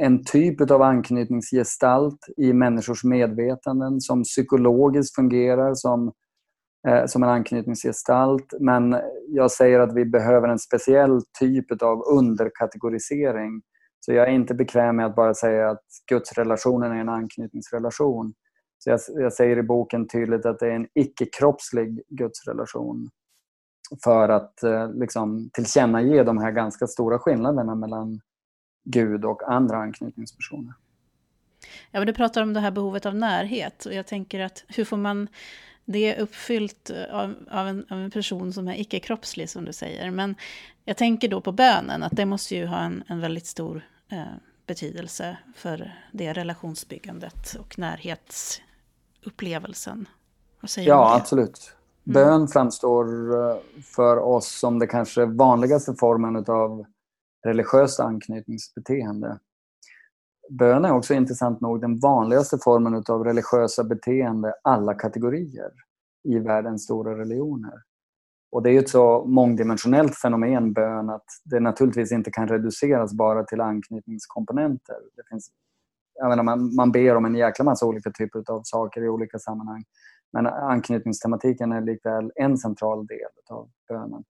en 0.00 0.24
typ 0.24 0.70
av 0.70 0.82
anknytningsgestalt 0.82 2.26
i 2.36 2.52
människors 2.52 3.04
medvetanden 3.04 4.00
som 4.00 4.22
psykologiskt 4.22 5.14
fungerar 5.14 5.74
som, 5.74 6.12
Eh, 6.86 7.06
som 7.06 7.22
en 7.22 7.28
anknytningsgestalt. 7.28 8.54
Men 8.60 8.96
jag 9.28 9.50
säger 9.50 9.80
att 9.80 9.94
vi 9.94 10.04
behöver 10.04 10.48
en 10.48 10.58
speciell 10.58 11.20
typ 11.38 11.82
av 11.82 12.02
underkategorisering. 12.02 13.62
Så 14.00 14.12
jag 14.12 14.28
är 14.28 14.32
inte 14.32 14.54
bekväm 14.54 14.96
med 14.96 15.06
att 15.06 15.16
bara 15.16 15.34
säga 15.34 15.70
att 15.70 15.84
gudsrelationen 16.10 16.92
är 16.92 17.00
en 17.00 17.08
anknytningsrelation. 17.08 18.34
Så 18.78 18.90
jag, 18.90 19.00
jag 19.08 19.32
säger 19.32 19.58
i 19.58 19.62
boken 19.62 20.08
tydligt 20.08 20.46
att 20.46 20.58
det 20.58 20.66
är 20.66 20.70
en 20.70 20.88
icke-kroppslig 20.94 22.02
gudsrelation 22.08 23.10
för 24.04 24.28
att 24.28 24.62
eh, 24.62 24.92
liksom, 24.92 25.50
tillkännage 25.52 26.24
de 26.24 26.38
här 26.38 26.50
ganska 26.50 26.86
stora 26.86 27.18
skillnaderna 27.18 27.74
mellan 27.74 28.20
Gud 28.84 29.24
och 29.24 29.52
andra 29.52 29.76
anknytningspersoner. 29.76 30.74
Ja, 31.90 32.00
men 32.00 32.06
du 32.06 32.12
pratar 32.12 32.42
om 32.42 32.52
det 32.52 32.60
här 32.60 32.70
behovet 32.70 33.06
av 33.06 33.14
närhet 33.14 33.86
och 33.86 33.94
jag 33.94 34.06
tänker 34.06 34.40
att 34.40 34.64
hur 34.68 34.84
får 34.84 34.96
man 34.96 35.28
det 35.90 36.18
uppfyllt 36.18 36.90
av, 37.10 37.34
av, 37.50 37.68
en, 37.68 37.86
av 37.90 37.98
en, 37.98 38.10
person 38.10 38.52
som 38.52 38.68
är 38.68 38.80
icke-kroppslig 38.80 39.50
som 39.50 39.64
du 39.64 39.72
säger. 39.72 40.10
Men 40.10 40.34
jag 40.84 40.96
tänker 40.96 41.28
då 41.28 41.40
på 41.40 41.52
bönen, 41.52 42.02
att 42.02 42.12
det 42.12 42.26
måste 42.26 42.56
ju 42.56 42.66
ha 42.66 42.78
en, 42.78 43.04
en 43.06 43.20
väldigt 43.20 43.46
stor 43.46 43.86
eh, 44.08 44.22
betydelse 44.66 45.38
för 45.56 45.94
det 46.12 46.32
relationsbyggandet 46.32 47.56
och 47.60 47.78
närhetsupplevelsen. 47.78 50.08
Vad 50.60 50.70
säger 50.70 50.88
ja, 50.88 51.16
absolut. 51.16 51.72
Mm. 52.06 52.14
Bön 52.14 52.48
framstår 52.48 53.34
eh, 53.34 53.56
för 53.82 54.16
oss 54.16 54.58
som 54.58 54.78
det 54.78 54.86
kanske 54.86 55.26
vanligaste 55.26 55.94
formen 55.94 56.36
av 56.36 56.84
religiöst 57.44 58.00
anknytningsbeteende. 58.00 59.38
Bön 60.50 60.84
är 60.84 60.92
också 60.92 61.14
intressant 61.14 61.60
nog 61.60 61.80
den 61.80 61.98
vanligaste 61.98 62.58
formen 62.58 63.04
av 63.08 63.24
religiösa 63.24 63.84
beteende 63.84 64.54
alla 64.62 64.94
kategorier 64.94 65.70
i 66.24 66.38
världens 66.38 66.84
stora 66.84 67.18
religioner. 67.18 67.82
Och 68.50 68.62
det 68.62 68.70
är 68.70 68.78
ett 68.78 68.88
så 68.88 69.24
mångdimensionellt 69.24 70.16
fenomen, 70.16 70.72
bön, 70.72 71.10
att 71.10 71.24
det 71.44 71.60
naturligtvis 71.60 72.12
inte 72.12 72.30
kan 72.30 72.48
reduceras 72.48 73.14
bara 73.14 73.44
till 73.44 73.60
anknytningskomponenter. 73.60 74.96
Det 75.16 75.22
finns, 75.30 75.50
jag 76.14 76.28
menar, 76.28 76.42
man, 76.42 76.74
man 76.74 76.92
ber 76.92 77.16
om 77.16 77.24
en 77.24 77.34
jäkla 77.34 77.64
massa 77.64 77.86
olika 77.86 78.10
typer 78.10 78.44
av 78.50 78.60
saker 78.64 79.02
i 79.02 79.08
olika 79.08 79.38
sammanhang. 79.38 79.84
Men 80.32 80.46
anknytningstematiken 80.46 81.72
är 81.72 81.80
likväl 81.80 82.32
en 82.34 82.58
central 82.58 83.06
del 83.06 83.18
av 83.50 83.68
bönen. 83.88 84.24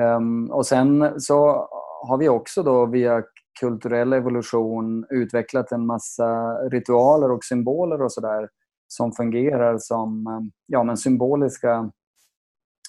Um, 0.00 0.50
och 0.50 0.66
sen 0.66 1.20
så 1.20 1.68
har 2.02 2.18
vi 2.18 2.28
också 2.28 2.62
då 2.62 2.86
via 2.86 3.22
kulturell 3.60 4.12
evolution 4.12 5.06
utvecklat 5.10 5.72
en 5.72 5.86
massa 5.86 6.54
ritualer 6.68 7.30
och 7.30 7.44
symboler 7.44 8.02
och 8.02 8.12
sådär 8.12 8.48
som 8.88 9.12
fungerar 9.12 9.78
som 9.78 10.26
eh, 10.26 10.40
ja, 10.66 10.82
men 10.82 10.96
symboliska 10.96 11.90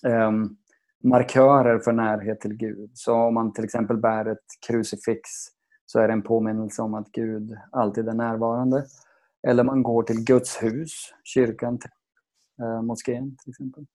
eh, 0.07 0.31
markörer 1.03 1.79
för 1.79 1.91
närhet 1.91 2.41
till 2.41 2.53
Gud. 2.53 2.91
Så 2.93 3.13
om 3.13 3.33
man 3.33 3.53
till 3.53 3.63
exempel 3.63 3.97
bär 3.97 4.25
ett 4.25 4.45
krucifix 4.67 5.21
så 5.85 5.99
är 5.99 6.07
det 6.07 6.13
en 6.13 6.21
påminnelse 6.21 6.81
om 6.81 6.93
att 6.93 7.11
Gud 7.11 7.57
alltid 7.71 8.07
är 8.07 8.13
närvarande. 8.13 8.85
Eller 9.47 9.63
man 9.63 9.83
går 9.83 10.03
till 10.03 10.23
Guds 10.23 10.63
hus, 10.63 11.13
kyrkan, 11.23 11.79
eh, 12.61 12.81
moskén 12.81 13.37
till 13.43 13.49
exempel. 13.49 13.85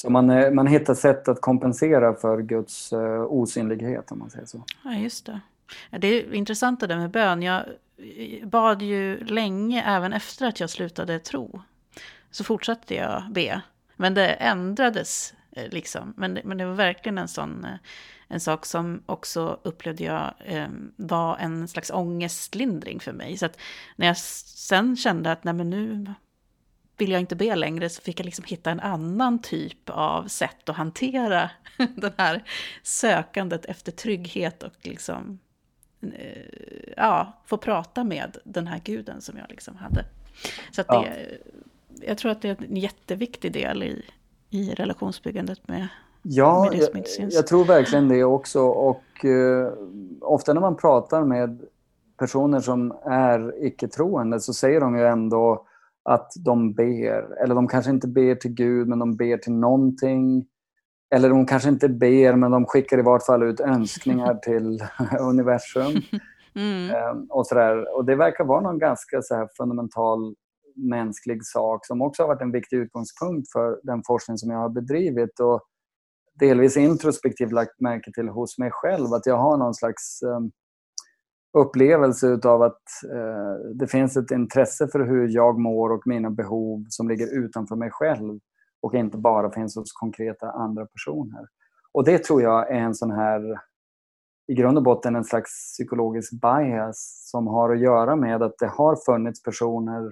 Så 0.00 0.10
man, 0.10 0.30
eh, 0.30 0.50
man 0.50 0.66
hittar 0.66 0.94
sätt 0.94 1.28
att 1.28 1.40
kompensera 1.40 2.14
för 2.14 2.42
Guds 2.42 2.92
uh, 2.92 3.22
osynlighet 3.22 4.12
om 4.12 4.18
man 4.18 4.30
säger 4.30 4.46
så. 4.46 4.64
Ja, 4.84 4.94
just 4.94 5.26
det. 5.26 5.40
Det 5.98 6.08
är 6.08 6.34
intressant 6.34 6.80
det 6.80 6.86
där 6.86 6.98
med 6.98 7.10
bön. 7.10 7.42
Jag 7.42 7.64
bad 8.44 8.82
ju 8.82 9.24
länge 9.24 9.82
även 9.82 10.12
efter 10.12 10.46
att 10.46 10.60
jag 10.60 10.70
slutade 10.70 11.18
tro. 11.18 11.62
Så 12.30 12.44
fortsatte 12.44 12.94
jag 12.94 13.22
be. 13.30 13.60
Men 13.96 14.14
det 14.14 14.28
ändrades 14.28 15.34
eh, 15.52 15.68
liksom. 15.70 16.14
Men 16.16 16.34
det, 16.34 16.40
men 16.44 16.58
det 16.58 16.66
var 16.66 16.74
verkligen 16.74 17.18
en 17.18 17.28
sån 17.28 17.66
en 18.28 18.40
sak 18.40 18.66
som 18.66 19.02
också 19.06 19.60
upplevde 19.62 20.04
jag 20.04 20.34
eh, 20.44 20.68
var 20.96 21.36
en 21.36 21.68
slags 21.68 21.90
ångestlindring 21.90 23.00
för 23.00 23.12
mig. 23.12 23.36
Så 23.36 23.46
att 23.46 23.58
när 23.96 24.06
jag 24.06 24.16
sen 24.16 24.96
kände 24.96 25.32
att 25.32 25.44
nej 25.44 25.54
men 25.54 25.70
nu 25.70 26.14
vill 27.00 27.10
jag 27.10 27.20
inte 27.20 27.36
be 27.36 27.56
längre 27.56 27.88
så 27.88 28.02
fick 28.02 28.20
jag 28.20 28.24
liksom 28.24 28.44
hitta 28.48 28.70
en 28.70 28.80
annan 28.80 29.38
typ 29.38 29.90
av 29.90 30.28
sätt 30.28 30.68
att 30.68 30.76
hantera 30.76 31.50
det 31.96 32.12
här 32.18 32.44
sökandet 32.82 33.64
efter 33.64 33.92
trygghet 33.92 34.62
och 34.62 34.72
liksom, 34.82 35.38
eh, 36.02 36.92
ja, 36.96 37.42
få 37.46 37.56
prata 37.56 38.04
med 38.04 38.36
den 38.44 38.66
här 38.66 38.80
guden 38.84 39.20
som 39.20 39.38
jag 39.38 39.46
liksom 39.50 39.76
hade. 39.76 40.04
Så 40.72 40.80
att 40.80 40.88
det, 40.88 40.94
ja. 40.94 41.04
jag 42.06 42.18
tror 42.18 42.32
att 42.32 42.42
det 42.42 42.48
är 42.48 42.64
en 42.64 42.76
jätteviktig 42.76 43.52
del 43.52 43.82
i, 43.82 44.04
i 44.50 44.74
relationsbyggandet 44.74 45.68
med, 45.68 45.88
Ja, 46.22 46.70
jag, 46.72 47.04
jag, 47.30 47.46
tror 47.46 47.64
verkligen 47.64 48.08
det 48.08 48.24
också. 48.24 48.60
Och 48.60 49.24
uh, 49.24 49.72
ofta 50.20 50.52
när 50.52 50.60
man 50.60 50.76
pratar 50.76 51.24
med 51.24 51.60
personer 52.18 52.60
som 52.60 52.92
är 53.04 53.64
icke-troende 53.64 54.40
så 54.40 54.54
säger 54.54 54.80
de 54.80 54.96
ju 54.96 55.06
ändå 55.06 55.66
att 56.04 56.32
de 56.44 56.74
ber. 56.74 57.42
Eller 57.42 57.54
de 57.54 57.68
kanske 57.68 57.90
inte 57.90 58.08
ber 58.08 58.34
till 58.34 58.54
Gud, 58.54 58.88
men 58.88 58.98
de 58.98 59.16
ber 59.16 59.36
till 59.36 59.52
någonting. 59.52 60.46
Eller 61.14 61.28
de 61.28 61.46
kanske 61.46 61.68
inte 61.68 61.88
ber, 61.88 62.36
men 62.36 62.50
de 62.50 62.66
skickar 62.66 62.98
i 62.98 63.02
vart 63.02 63.26
fall 63.26 63.42
ut 63.42 63.60
önskningar 63.60 64.34
till 64.42 64.84
universum. 65.20 66.02
Mm. 66.54 66.90
Ehm, 66.90 67.26
och, 67.30 67.46
så 67.46 67.54
där. 67.54 67.96
och 67.96 68.04
Det 68.04 68.16
verkar 68.16 68.44
vara 68.44 68.60
någon 68.60 68.78
ganska 68.78 69.22
så 69.22 69.34
här 69.34 69.48
fundamental 69.56 70.34
mänsklig 70.76 71.44
sak 71.44 71.86
som 71.86 72.02
också 72.02 72.22
har 72.22 72.28
varit 72.28 72.42
en 72.42 72.52
viktig 72.52 72.76
utgångspunkt 72.76 73.52
för 73.52 73.80
den 73.82 74.02
forskning 74.06 74.38
som 74.38 74.50
jag 74.50 74.58
har 74.58 74.68
bedrivit. 74.68 75.40
Och 75.40 75.60
delvis 76.40 76.76
introspektivt 76.76 77.52
lagt 77.52 77.80
märke 77.80 78.12
till 78.12 78.28
hos 78.28 78.58
mig 78.58 78.70
själv 78.72 79.12
att 79.12 79.26
jag 79.26 79.36
har 79.36 79.56
någon 79.56 79.74
slags 79.74 80.22
um, 80.22 80.50
upplevelse 81.58 82.40
av 82.44 82.62
att 82.62 82.82
eh, 83.14 83.70
det 83.74 83.86
finns 83.86 84.16
ett 84.16 84.30
intresse 84.30 84.88
för 84.88 85.00
hur 85.00 85.28
jag 85.28 85.58
mår 85.58 85.92
och 85.92 86.06
mina 86.06 86.30
behov 86.30 86.84
som 86.88 87.08
ligger 87.08 87.44
utanför 87.44 87.76
mig 87.76 87.90
själv 87.90 88.38
och 88.82 88.94
inte 88.94 89.18
bara 89.18 89.52
finns 89.52 89.76
hos 89.76 89.92
konkreta 89.92 90.50
andra 90.50 90.86
personer. 90.86 91.46
Och 91.92 92.04
det 92.04 92.24
tror 92.24 92.42
jag 92.42 92.70
är 92.70 92.80
en 92.80 92.94
sån 92.94 93.10
här, 93.10 93.40
i 94.46 94.54
grund 94.54 94.78
och 94.78 94.84
botten 94.84 95.16
en 95.16 95.24
slags 95.24 95.50
psykologisk 95.72 96.32
bias 96.32 97.28
som 97.30 97.46
har 97.46 97.74
att 97.74 97.80
göra 97.80 98.16
med 98.16 98.42
att 98.42 98.58
det 98.58 98.66
har 98.66 98.96
funnits 99.06 99.42
personer 99.42 100.10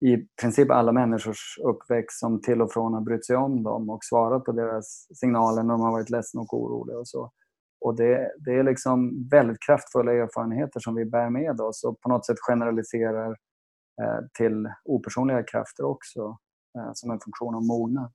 i 0.00 0.16
princip 0.40 0.70
alla 0.70 0.92
människors 0.92 1.58
uppväxt 1.64 2.18
som 2.18 2.40
till 2.40 2.62
och 2.62 2.72
från 2.72 2.94
har 2.94 3.00
brytt 3.00 3.26
sig 3.26 3.36
om 3.36 3.62
dem 3.62 3.90
och 3.90 4.04
svarat 4.04 4.44
på 4.44 4.52
deras 4.52 5.06
signaler 5.14 5.62
när 5.62 5.74
de 5.74 5.80
har 5.80 5.92
varit 5.92 6.10
ledsna 6.10 6.40
och 6.40 6.54
oroliga 6.54 6.98
och 6.98 7.08
så. 7.08 7.30
Och 7.80 7.96
det, 7.96 8.32
det 8.38 8.50
är 8.50 8.62
liksom 8.62 9.28
väldigt 9.28 9.62
kraftfulla 9.66 10.12
erfarenheter 10.12 10.80
som 10.80 10.94
vi 10.94 11.04
bär 11.04 11.30
med 11.30 11.60
oss 11.60 11.84
och 11.84 12.00
på 12.00 12.08
något 12.08 12.26
sätt 12.26 12.36
generaliserar 12.40 13.30
eh, 14.02 14.26
till 14.38 14.68
opersonliga 14.84 15.42
krafter 15.42 15.84
också 15.84 16.38
eh, 16.78 16.90
som 16.94 17.10
en 17.10 17.20
funktion 17.20 17.54
av 17.54 17.64
mognad. 17.64 18.12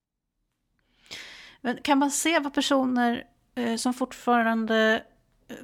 Men 1.62 1.78
kan 1.78 1.98
man 1.98 2.12
se 2.12 2.40
vad 2.40 2.54
personer 2.54 3.28
eh, 3.56 3.76
som 3.76 3.94
fortfarande 3.94 5.04
eh, 5.48 5.56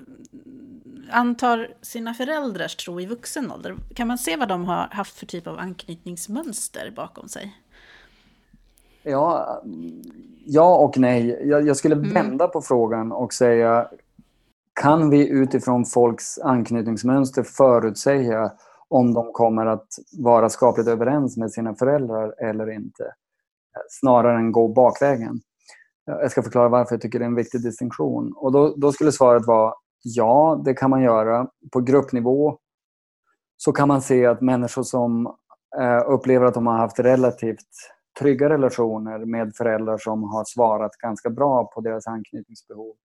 antar 1.11 1.73
sina 1.81 2.13
föräldrars 2.13 2.75
tro 2.75 3.01
i 3.01 3.05
vuxen 3.05 3.51
ålder, 3.51 3.75
kan 3.95 4.07
man 4.07 4.17
se 4.17 4.37
vad 4.37 4.47
de 4.47 4.65
har 4.65 4.87
haft 4.91 5.19
för 5.19 5.25
typ 5.25 5.47
av 5.47 5.59
anknytningsmönster 5.59 6.91
bakom 6.95 7.27
sig? 7.27 7.57
Ja, 9.09 9.61
ja 10.45 10.77
och 10.77 10.97
nej. 10.97 11.47
Jag, 11.49 11.67
jag 11.67 11.77
skulle 11.77 11.95
mm. 11.95 12.13
vända 12.13 12.47
på 12.47 12.61
frågan 12.61 13.11
och 13.11 13.33
säga 13.33 13.87
kan 14.81 15.09
vi 15.09 15.29
utifrån 15.29 15.85
folks 15.85 16.39
anknytningsmönster 16.39 17.43
förutsäga 17.43 18.51
om 18.87 19.13
de 19.13 19.31
kommer 19.31 19.65
att 19.65 19.87
vara 20.19 20.49
skapligt 20.49 20.87
överens 20.87 21.37
med 21.37 21.51
sina 21.51 21.75
föräldrar 21.75 22.43
eller 22.43 22.71
inte? 22.71 23.13
Snarare 23.89 24.37
än 24.37 24.51
gå 24.51 24.67
bakvägen. 24.67 25.39
Jag 26.05 26.31
ska 26.31 26.43
förklara 26.43 26.69
varför 26.69 26.95
jag 26.95 27.01
tycker 27.01 27.19
det 27.19 27.25
är 27.25 27.29
en 27.29 27.35
viktig 27.35 27.63
distinktion. 27.63 28.33
Och 28.35 28.51
då, 28.51 28.73
då 28.77 28.91
skulle 28.91 29.11
svaret 29.11 29.47
vara 29.47 29.73
ja, 30.03 30.61
det 30.65 30.73
kan 30.73 30.89
man 30.89 31.01
göra. 31.01 31.47
På 31.71 31.81
gruppnivå 31.81 32.57
så 33.57 33.71
kan 33.71 33.87
man 33.87 34.01
se 34.01 34.25
att 34.25 34.41
människor 34.41 34.83
som 34.83 35.27
eh, 35.79 36.01
upplever 36.07 36.45
att 36.45 36.53
de 36.53 36.67
har 36.67 36.77
haft 36.77 36.99
relativt 36.99 37.67
trygga 38.19 38.49
relationer 38.49 39.25
med 39.25 39.55
föräldrar 39.55 39.97
som 39.97 40.23
har 40.23 40.43
svarat 40.45 40.91
ganska 40.97 41.29
bra 41.29 41.65
på 41.65 41.81
deras 41.81 42.07
anknytningsbehov. 42.07 42.95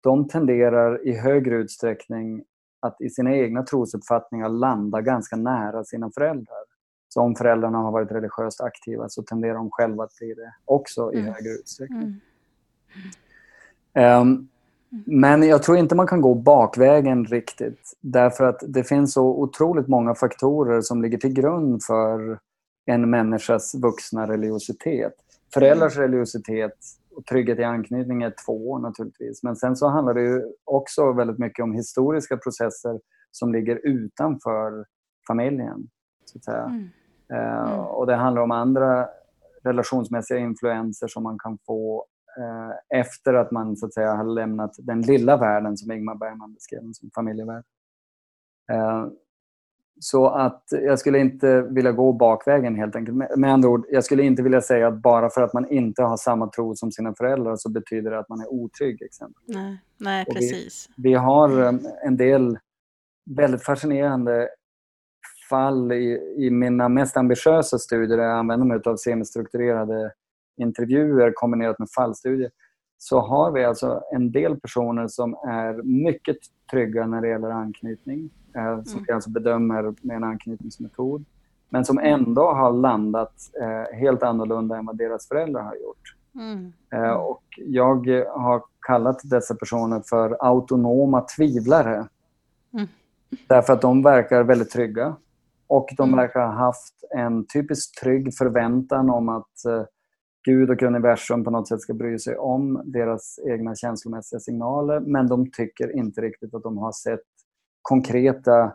De 0.00 0.28
tenderar 0.28 1.06
i 1.06 1.12
högre 1.12 1.54
utsträckning 1.54 2.44
att 2.80 3.00
i 3.00 3.10
sina 3.10 3.36
egna 3.36 3.62
trosuppfattningar 3.62 4.48
landa 4.48 5.00
ganska 5.00 5.36
nära 5.36 5.84
sina 5.84 6.10
föräldrar. 6.10 6.64
Så 7.08 7.20
om 7.20 7.34
föräldrarna 7.34 7.78
har 7.78 7.92
varit 7.92 8.12
religiöst 8.12 8.60
aktiva 8.60 9.08
så 9.08 9.22
tenderar 9.22 9.54
de 9.54 9.70
själva 9.70 10.04
att 10.04 10.16
bli 10.18 10.34
det 10.34 10.52
också 10.64 11.12
i 11.12 11.18
Mm. 11.20 11.32
högre 11.34 11.50
utsträckning. 11.50 12.00
Mm. 12.02 12.20
Ehm, 13.94 14.48
men 15.04 15.42
jag 15.42 15.62
tror 15.62 15.78
inte 15.78 15.94
man 15.94 16.06
kan 16.06 16.20
gå 16.20 16.34
bakvägen 16.34 17.24
riktigt. 17.24 17.92
Därför 18.00 18.44
att 18.44 18.62
det 18.68 18.84
finns 18.84 19.12
så 19.12 19.26
otroligt 19.26 19.88
många 19.88 20.14
faktorer 20.14 20.80
som 20.80 21.02
ligger 21.02 21.18
till 21.18 21.32
grund 21.32 21.82
för 21.82 22.38
en 22.86 23.10
människas 23.10 23.74
vuxna 23.74 24.26
religiositet. 24.26 25.12
Föräldrars 25.54 25.96
religiositet 25.96 26.72
och 27.16 27.26
trygghet 27.26 27.58
i 27.58 27.64
anknytning 27.64 28.22
är 28.22 28.34
två 28.46 28.78
naturligtvis. 28.78 29.42
Men 29.42 29.56
sen 29.56 29.76
så 29.76 29.88
handlar 29.88 30.14
det 30.14 30.22
ju 30.22 30.42
också 30.64 31.12
väldigt 31.12 31.38
mycket 31.38 31.62
om 31.62 31.72
historiska 31.72 32.36
processer 32.36 33.00
som 33.30 33.52
ligger 33.52 33.80
utanför 33.86 34.84
familjen. 35.26 35.88
Så 36.24 36.38
att 36.38 36.44
säga. 36.44 36.64
Mm. 36.64 36.88
Mm. 37.32 37.78
och 37.78 38.06
det 38.06 38.14
handlar 38.14 38.42
om 38.42 38.50
andra 38.50 39.08
relationsmässiga 39.62 40.38
influenser 40.38 41.08
som 41.08 41.22
man 41.22 41.38
kan 41.38 41.58
få 41.66 42.06
eh, 42.38 43.00
efter 43.00 43.34
att 43.34 43.50
man 43.50 43.76
så 43.76 43.86
att 43.86 43.94
säga 43.94 44.14
har 44.14 44.24
lämnat 44.24 44.74
den 44.78 45.02
lilla 45.02 45.36
världen 45.36 45.76
som 45.76 45.92
Ingmar 45.92 46.14
Bergman 46.14 46.54
beskrev 46.54 46.92
som 46.92 47.10
familjevärld. 47.14 47.64
Eh, 48.72 49.06
så 50.02 50.26
att 50.26 50.62
jag 50.70 50.98
skulle 50.98 51.18
inte 51.18 51.62
vilja 51.62 51.92
gå 51.92 52.12
bakvägen 52.12 52.76
helt 52.76 52.96
enkelt. 52.96 53.16
Med, 53.36 53.52
andra 53.52 53.68
ord, 53.68 53.86
jag 53.90 54.04
skulle 54.04 54.22
inte 54.22 54.42
vilja 54.42 54.60
säga 54.60 54.88
att 54.88 55.02
bara 55.02 55.30
för 55.30 55.42
att 55.42 55.52
man 55.52 55.68
inte 55.70 56.02
har 56.02 56.16
samma 56.16 56.46
tro 56.50 56.74
som 56.76 56.92
sina 56.92 57.14
föräldrar 57.14 57.56
så 57.56 57.68
betyder 57.70 58.10
det 58.10 58.18
att 58.18 58.28
man 58.28 58.40
är 58.40 58.52
otrygg. 58.52 59.02
Exempel. 59.02 59.42
Nej, 59.46 59.78
nej 59.98 60.24
Och 60.28 60.34
vi- 60.36 60.40
precis. 60.40 60.88
Vi 60.96 61.14
har 61.14 61.62
eh, 61.62 61.72
en 62.04 62.16
del 62.16 62.58
väldigt 63.30 63.62
fascinerande 63.64 64.48
fall 65.50 65.92
i, 65.92 66.34
i 66.36 66.50
mina 66.50 66.88
mest 66.88 67.16
ambitiösa 67.16 67.78
studier 67.78 68.16
där 68.16 68.24
jag 68.24 68.38
använder 68.38 68.66
mig 68.66 68.80
av 68.84 68.96
semistrukturerade 68.96 70.12
intervjuer 70.60 71.32
kombinerat 71.34 71.78
med 71.78 71.88
fallstudier 71.90 72.50
så 73.02 73.20
har 73.20 73.50
vi 73.50 73.64
alltså 73.64 74.02
en 74.12 74.32
del 74.32 74.60
personer 74.60 75.08
som 75.08 75.34
är 75.34 75.82
mycket 75.82 76.36
trygga 76.70 77.06
när 77.06 77.20
det 77.20 77.28
gäller 77.28 77.50
anknytning. 77.50 78.30
Eh, 78.56 78.82
som 78.82 78.92
Mm. 78.92 79.04
vi 79.08 79.12
alltså 79.12 79.30
bedömer 79.30 79.94
med 80.00 80.16
en 80.16 80.24
anknytningsmetod. 80.24 81.24
Men 81.68 81.84
som 81.84 81.98
ändå 81.98 82.42
har 82.52 82.72
landat 82.72 83.32
eh, 83.62 83.98
helt 83.98 84.22
annorlunda 84.22 84.76
än 84.78 84.86
vad 84.86 84.96
deras 84.96 85.28
föräldrar 85.28 85.62
har 85.62 85.74
gjort. 85.74 86.14
Mm. 86.34 86.72
Eh, 86.92 87.10
och 87.12 87.42
jag 87.56 88.06
har 88.28 88.62
kallat 88.80 89.20
dessa 89.24 89.54
personer 89.54 90.02
för 90.10 90.36
autonoma 90.40 91.20
tvivlare. 91.20 92.08
Mm. 92.74 92.86
Därför 93.48 93.72
att 93.72 93.82
de 93.82 94.02
verkar 94.02 94.42
väldigt 94.42 94.70
trygga. 94.70 95.16
Och 95.66 95.88
de 95.96 96.08
Mm. 96.08 96.16
verkar 96.16 96.40
ha 96.40 96.52
haft 96.52 96.94
en 97.16 97.44
typiskt 97.46 98.00
trygg 98.00 98.34
förväntan 98.34 99.10
om 99.10 99.28
att 99.28 99.64
eh, 99.68 99.82
Gud 100.44 100.70
och 100.70 100.82
universum 100.82 101.44
på 101.44 101.50
något 101.50 101.68
sätt 101.68 101.80
ska 101.80 101.94
bry 101.94 102.18
sig 102.18 102.36
om 102.36 102.82
deras 102.84 103.38
egna 103.48 103.74
känslomässiga 103.74 104.40
signaler. 104.40 105.00
Men 105.00 105.28
de 105.28 105.50
tycker 105.50 105.96
inte 105.96 106.20
riktigt 106.20 106.54
att 106.54 106.62
de 106.62 106.78
har 106.78 106.92
sett 106.92 107.20
konkreta 107.82 108.72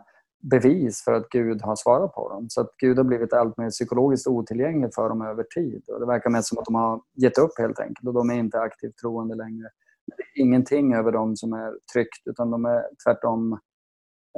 bevis 0.50 1.04
för 1.04 1.12
att 1.12 1.28
Gud 1.28 1.62
har 1.62 1.76
svarat 1.76 2.14
på 2.14 2.28
dem. 2.28 2.46
Så 2.48 2.60
att 2.60 2.70
Gud 2.78 2.96
har 2.96 3.04
blivit 3.04 3.32
allt 3.32 3.58
mer 3.58 3.70
psykologiskt 3.70 4.26
otillgänglig 4.26 4.94
för 4.94 5.08
dem 5.08 5.22
över 5.22 5.42
tid. 5.42 5.82
Och 5.88 6.00
det 6.00 6.06
verkar 6.06 6.30
mest 6.30 6.48
som 6.48 6.58
att 6.58 6.64
de 6.64 6.74
har 6.74 7.00
gett 7.14 7.38
upp 7.38 7.58
helt 7.58 7.80
enkelt 7.80 8.08
och 8.08 8.14
de 8.14 8.30
är 8.30 8.34
inte 8.34 8.60
aktivt 8.60 8.96
troende 8.96 9.34
längre. 9.34 9.68
Det 10.06 10.40
är 10.40 10.44
ingenting 10.44 10.94
över 10.94 11.12
dem 11.12 11.36
som 11.36 11.52
är 11.52 11.72
tryggt 11.92 12.22
utan 12.24 12.50
de 12.50 12.64
är 12.64 12.82
tvärtom 13.04 13.52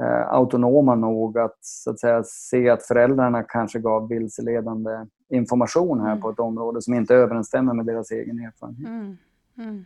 eh, 0.03 0.29
autonoma 0.29 0.95
nog 0.95 1.39
att, 1.39 1.59
så 1.61 1.91
att 1.91 2.01
säga, 2.01 2.23
se 2.25 2.69
att 2.69 2.87
föräldrarna 2.87 3.43
kanske 3.43 3.79
gav 3.79 4.09
vilseledande 4.09 4.91
information 5.31 6.01
här 6.01 6.11
Mm. 6.11 6.21
på 6.21 6.31
ett 6.31 6.39
område 6.39 6.83
som 6.83 6.95
inte 6.95 7.15
överensstämmer 7.15 7.75
med 7.75 7.87
deras 7.87 8.11
egen 8.11 8.39
erfarenhet. 8.39 8.87
Mm. 8.87 9.19
Mm. 9.59 9.85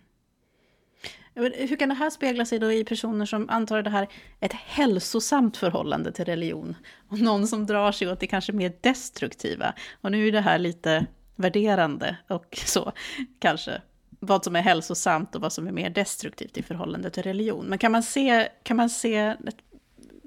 Hur 1.34 1.76
kan 1.76 1.88
det 1.88 1.95
här 1.95 2.11
spegla 2.11 2.45
sig 2.45 2.59
då 2.59 2.72
i 2.72 2.84
personer 2.84 3.26
som 3.26 3.51
antar 3.51 3.82
det 3.82 3.90
här 3.90 4.09
ett 4.40 4.53
hälsosamt 4.53 5.57
förhållande 5.57 6.12
till 6.12 6.24
religion? 6.24 6.76
Och 7.09 7.20
någon 7.20 7.47
som 7.47 7.66
drar 7.66 7.93
sig 7.93 8.12
åt 8.12 8.20
det 8.20 8.26
kanske 8.26 8.53
mer 8.53 8.72
destruktiva? 8.80 9.74
Och 10.01 10.12
nu 10.12 10.28
är 10.28 10.32
det 10.32 10.40
här 10.40 10.59
lite 10.59 11.07
värderande 11.36 12.16
och 12.28 12.59
så, 12.66 12.93
kanske. 13.38 13.82
Vad 14.20 14.45
som 14.45 14.57
är 14.57 14.62
hälsosamt 14.62 15.34
och 15.34 15.40
vad 15.40 15.53
som 15.53 15.66
är 15.66 15.72
mer 15.72 15.90
destruktivt 15.90 16.59
i 16.59 16.62
förhållande 16.62 17.11
till 17.11 17.22
religion. 17.22 17.66
Men 17.66 17.78
kan 17.78 17.93
man 17.93 18.03
se, 18.03 18.49
kan 18.62 18.76
man 18.76 18.90
se 18.90 19.16
ett, 19.16 19.57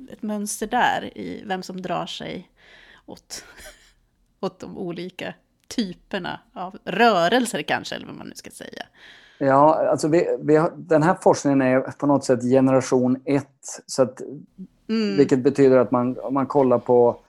ett 0.09 0.22
mönster 0.22 0.68
där 0.68 1.18
i 1.18 1.43
vem 1.45 1.63
som 1.63 1.82
drar 1.82 2.05
sig 2.05 2.49
åt, 3.05 3.45
åt 4.45 4.59
de 4.59 4.77
olika 4.77 5.33
typerna 5.67 6.39
av 6.53 6.77
rörelser 6.83 7.61
kanske, 7.61 7.95
eller 7.95 8.05
vad 8.05 8.15
man 8.15 8.27
nu 8.27 8.35
ska 8.35 8.49
säga? 8.49 8.83
Ja, 9.37 9.87
alltså 9.89 10.07
vi, 10.07 10.37
vi 10.41 10.55
har, 10.55 10.71
den 10.75 11.03
här 11.03 11.17
forskningen 11.21 11.61
är 11.61 11.79
på 11.81 12.07
något 12.07 12.25
sätt 12.25 12.41
generation 12.41 13.21
ett. 13.25 13.83
Så 13.85 14.01
att, 14.01 14.21
Mm. 14.89 15.17
Vilket 15.17 15.39
betyder 15.39 15.77
att 15.77 15.91
man, 15.91 16.19
om 16.19 16.33
man 16.33 16.47
kollar 16.47 16.79
på 16.79 17.19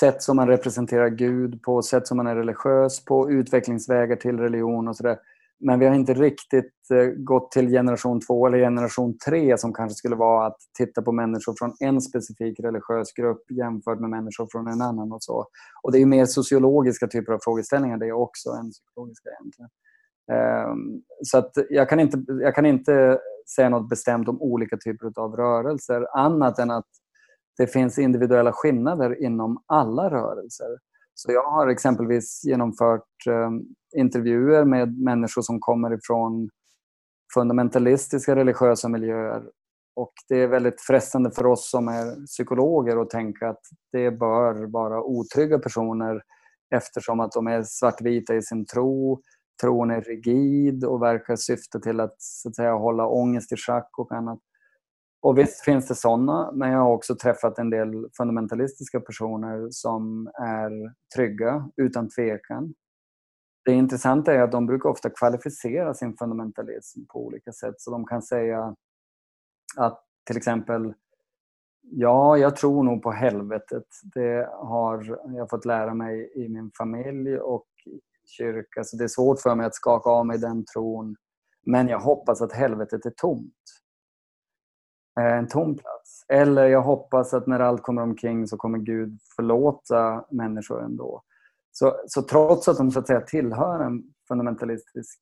sätt 0.00 0.22
som 0.22 0.36
man 0.36 0.48
representerar 0.48 1.08
Gud 1.08 1.62
på, 1.62 1.82
sätt 1.82 2.06
som 2.06 2.16
man 2.16 2.26
är 2.26 2.36
religiös 2.36 3.04
på, 3.04 3.30
utvecklingsvägar 3.30 4.16
till 4.16 4.38
religion 4.38 4.88
och 4.88 4.96
sådär. 4.96 5.18
Men 5.60 5.78
vi 5.78 5.86
har 5.86 5.94
inte 5.94 6.14
riktigt 6.14 6.90
eh, 6.92 7.06
gått 7.06 7.50
till 7.50 7.68
generation 7.68 8.20
två 8.20 8.46
eller 8.46 8.58
generation 8.58 9.18
tre 9.26 9.58
som 9.58 9.72
kanske 9.72 9.94
skulle 9.94 10.16
vara 10.16 10.46
att 10.46 10.56
titta 10.78 11.02
på 11.02 11.12
människor 11.12 11.54
från 11.58 11.74
en 11.80 12.00
specifik 12.00 12.60
religiös 12.60 13.12
grupp 13.12 13.50
jämfört 13.50 14.00
med 14.00 14.10
människor 14.10 14.48
från 14.52 14.66
en 14.66 14.80
annan 14.80 15.12
och 15.12 15.22
så. 15.22 15.46
Och 15.82 15.92
det 15.92 15.98
är 15.98 16.00
ju 16.00 16.06
mer 16.06 16.26
sociologiska 16.26 17.06
typer 17.06 17.32
av 17.32 17.38
frågeställningar 17.42 17.98
det 17.98 18.12
också 18.12 18.50
än 18.50 18.70
psykologiska 18.70 19.28
egentligen. 19.30 19.70
Ehm, 20.32 21.02
så 21.22 21.38
att 21.38 21.52
jag, 21.70 21.88
kan 21.88 22.00
inte, 22.00 22.24
jag 22.26 22.54
kan 22.54 22.66
inte 22.66 23.18
säga 23.56 23.68
något 23.68 23.88
bestämt 23.88 24.28
om 24.28 24.42
olika 24.42 24.76
typer 24.76 25.12
av 25.16 25.36
rörelser 25.36 26.18
annat 26.18 26.58
än 26.58 26.70
att 26.70 26.88
det 27.56 27.66
finns 27.66 27.98
individuella 27.98 28.52
skillnader 28.52 29.22
inom 29.22 29.62
alla 29.66 30.10
rörelser. 30.10 30.78
Så 31.14 31.32
jag 31.32 31.50
har 31.50 31.68
exempelvis 31.68 32.44
genomfört 32.44 33.26
eh, 33.28 33.50
intervjuer 34.00 34.64
med 34.64 34.98
människor 34.98 35.42
som 35.42 35.60
kommer 35.60 35.94
ifrån 35.94 36.48
fundamentalistiska 37.34 38.36
religiösa 38.36 38.88
miljöer. 38.88 39.42
Och 39.96 40.12
det 40.28 40.42
är 40.42 40.46
väldigt 40.46 40.80
frestande 40.80 41.30
för 41.30 41.46
oss 41.46 41.70
som 41.70 41.88
är 41.88 42.26
psykologer 42.26 43.02
att 43.02 43.10
tänka 43.10 43.48
att 43.48 43.62
det 43.92 44.10
bör 44.10 44.66
vara 44.72 45.02
otrygga 45.02 45.58
personer 45.58 46.22
eftersom 46.74 47.20
att 47.20 47.32
de 47.32 47.46
är 47.46 47.62
svartvita 47.62 48.34
i 48.34 48.42
sin 48.42 48.66
tro, 48.66 49.22
tron 49.62 49.90
är 49.90 50.00
rigid 50.00 50.84
och 50.84 51.02
verkar 51.02 51.36
syfta 51.36 51.80
till 51.80 52.00
att, 52.00 52.14
så 52.18 52.48
att 52.48 52.56
säga, 52.56 52.74
hålla 52.74 53.06
ångest 53.06 53.52
i 53.52 53.56
schack 53.56 53.98
och 53.98 54.12
annat. 54.12 54.38
Och 55.24 55.38
visst 55.38 55.64
finns 55.64 55.88
det 55.88 55.94
sådana, 55.94 56.52
men 56.52 56.70
jag 56.70 56.78
har 56.78 56.90
också 56.90 57.16
träffat 57.16 57.58
en 57.58 57.70
del 57.70 58.08
fundamentalistiska 58.16 59.00
personer 59.00 59.68
som 59.70 60.26
är 60.26 60.94
trygga, 61.16 61.70
utan 61.76 62.08
tvekan. 62.08 62.74
Det 63.64 63.72
intressanta 63.72 64.34
är 64.34 64.42
att 64.42 64.52
de 64.52 64.66
brukar 64.66 64.88
ofta 64.88 65.10
kvalificera 65.10 65.94
sin 65.94 66.16
fundamentalism 66.16 67.00
på 67.12 67.26
olika 67.26 67.52
sätt. 67.52 67.74
Så 67.78 67.90
de 67.90 68.06
kan 68.06 68.22
säga 68.22 68.76
att 69.76 70.04
till 70.26 70.36
exempel, 70.36 70.94
ja, 71.82 72.36
jag 72.36 72.56
tror 72.56 72.82
nog 72.82 73.02
på 73.02 73.10
helvetet. 73.10 73.86
Det 74.14 74.48
har 74.52 75.18
jag 75.36 75.50
fått 75.50 75.64
lära 75.64 75.94
mig 75.94 76.32
i 76.34 76.48
min 76.48 76.70
familj 76.78 77.38
och 77.38 77.66
kyrka. 78.38 78.84
Så 78.84 78.96
det 78.96 79.04
är 79.04 79.08
svårt 79.08 79.40
för 79.40 79.54
mig 79.54 79.66
att 79.66 79.74
skaka 79.74 80.10
av 80.10 80.26
mig 80.26 80.38
den 80.38 80.64
tron. 80.64 81.16
Men 81.66 81.88
jag 81.88 82.00
hoppas 82.00 82.42
att 82.42 82.52
helvetet 82.52 83.06
är 83.06 83.12
tomt 83.16 83.83
Eh, 85.20 85.38
en 85.38 85.48
tom 85.48 85.74
plats. 85.74 86.24
Eller 86.28 86.66
jag 86.66 86.82
hoppas 86.82 87.34
att 87.34 87.46
när 87.46 87.60
allt 87.60 87.82
kommer 87.82 88.02
omkring 88.02 88.46
så 88.46 88.56
kommer 88.56 88.78
Gud 88.78 89.18
förlåta 89.36 90.24
människor 90.30 90.84
ändå. 90.84 91.22
Så, 91.72 91.96
så 92.06 92.22
trots 92.22 92.68
att 92.68 92.76
de 92.76 92.90
så 92.90 92.98
att 92.98 93.06
säga 93.06 93.20
tillhör 93.20 93.80
en 93.80 94.02
fundamentalistisk 94.28 95.18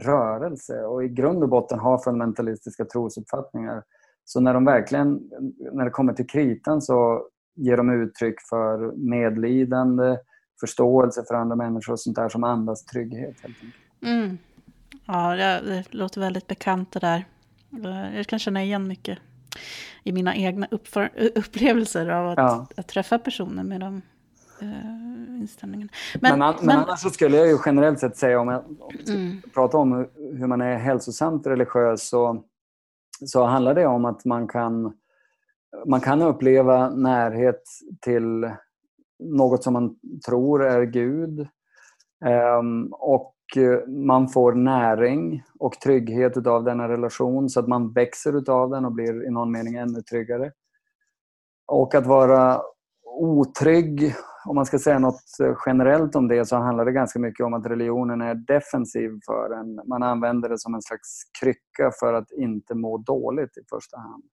rörelse 0.00 0.84
och 0.84 1.04
i 1.04 1.08
grund 1.08 1.42
och 1.42 1.48
botten 1.48 1.78
har 1.78 1.98
fundamentalistiska 1.98 2.84
trosuppfattningar 2.84 3.82
så 4.24 4.40
när 4.40 4.54
de 4.54 4.64
verkligen, 4.64 5.20
när 5.72 5.84
det 5.84 5.90
kommer 5.90 6.12
till 6.12 6.26
kritan 6.26 6.82
så 6.82 7.26
ger 7.54 7.76
de 7.76 7.90
uttryck 7.90 8.34
för 8.50 8.92
medlidande, 8.96 10.18
förståelse 10.60 11.24
för 11.28 11.34
andra 11.34 11.56
människor 11.56 11.92
och 11.92 12.00
sånt 12.00 12.16
där 12.16 12.28
som 12.28 12.44
andas 12.44 12.84
trygghet. 12.84 13.40
Helt 13.42 13.44
enkelt. 13.44 13.74
Mm. 14.02 14.38
Ja, 15.06 15.36
det, 15.36 15.60
det 15.66 15.94
låter 15.94 16.20
väldigt 16.20 16.46
bekant 16.46 16.92
det 16.92 17.00
där. 17.00 17.24
Jag 18.14 18.26
kan 18.26 18.38
känna 18.38 18.62
igen 18.62 18.88
mycket 18.88 19.18
i 20.04 20.12
mina 20.12 20.36
egna 20.36 20.68
uppför, 20.70 21.10
upplevelser 21.34 22.08
av 22.08 22.28
att, 22.28 22.38
Ja. 22.38 22.66
att 22.76 22.88
träffa 22.88 23.18
personer 23.18 23.62
med 23.64 23.80
de 23.80 24.02
uh, 24.62 25.40
inställningarna. 25.40 25.90
Men, 26.20 26.38
men, 26.38 26.54
men 26.62 26.76
annars 26.78 27.00
så 27.00 27.10
skulle 27.10 27.36
jag 27.36 27.46
ju 27.48 27.58
generellt 27.66 28.00
sett 28.00 28.16
säga 28.16 28.40
om 28.40 28.48
jag, 28.48 28.64
om 28.80 28.92
jag 29.06 29.14
Mm. 29.16 29.42
prata 29.54 29.76
om 29.76 29.92
hur- 29.92 30.36
hur 30.38 30.46
man 30.46 30.60
är 30.60 30.76
hälsosamt 30.76 31.46
religiös 31.46 32.08
så, 32.08 32.44
så 33.26 33.44
handlar 33.44 33.74
det 33.74 33.86
om 33.86 34.04
att 34.04 34.24
man 34.24 34.48
kan, 34.48 34.92
man 35.86 36.00
kan 36.00 36.22
uppleva 36.22 36.90
närhet 36.90 37.62
till 38.00 38.50
något 39.18 39.62
som 39.64 39.72
man 39.72 39.96
tror 40.26 40.64
är 40.66 40.82
Gud. 40.82 41.48
Um, 42.60 42.92
och 42.92 43.34
Eh, 43.56 43.88
man 43.88 44.28
får 44.28 44.52
näring 44.52 45.42
och 45.58 45.72
trygghet 45.72 46.36
utav 46.36 46.64
denna 46.64 46.88
relation 46.88 47.48
så 47.48 47.60
att 47.60 47.68
man 47.68 47.92
växer 47.92 48.36
utav 48.36 48.70
den 48.70 48.84
och 48.84 48.92
blir 48.92 49.26
i 49.26 49.30
någon 49.30 49.52
mening 49.52 49.74
ännu 49.74 50.02
tryggare. 50.02 50.52
Och 51.66 51.94
att 51.94 52.06
vara 52.06 52.60
otrygg, 53.20 54.14
om 54.46 54.54
man 54.54 54.66
ska 54.66 54.78
säga 54.78 54.98
något 54.98 55.40
eh, 55.42 55.56
generellt 55.66 56.16
om 56.16 56.28
det, 56.28 56.44
så 56.44 56.56
handlar 56.56 56.84
det 56.84 56.92
ganska 56.92 57.18
mycket 57.18 57.46
om 57.46 57.54
att 57.54 57.66
religionen 57.66 58.20
är 58.20 58.34
defensiv 58.34 59.10
för 59.26 59.50
en. 59.60 59.80
Man 59.88 60.02
använder 60.02 60.48
det 60.48 60.58
som 60.58 60.74
en 60.74 60.82
slags 60.82 61.22
krycka 61.40 61.90
för 62.00 62.14
att 62.14 62.30
inte 62.30 62.74
må 62.74 62.98
dåligt 62.98 63.56
i 63.58 63.60
första 63.70 63.98
hand. 63.98 64.24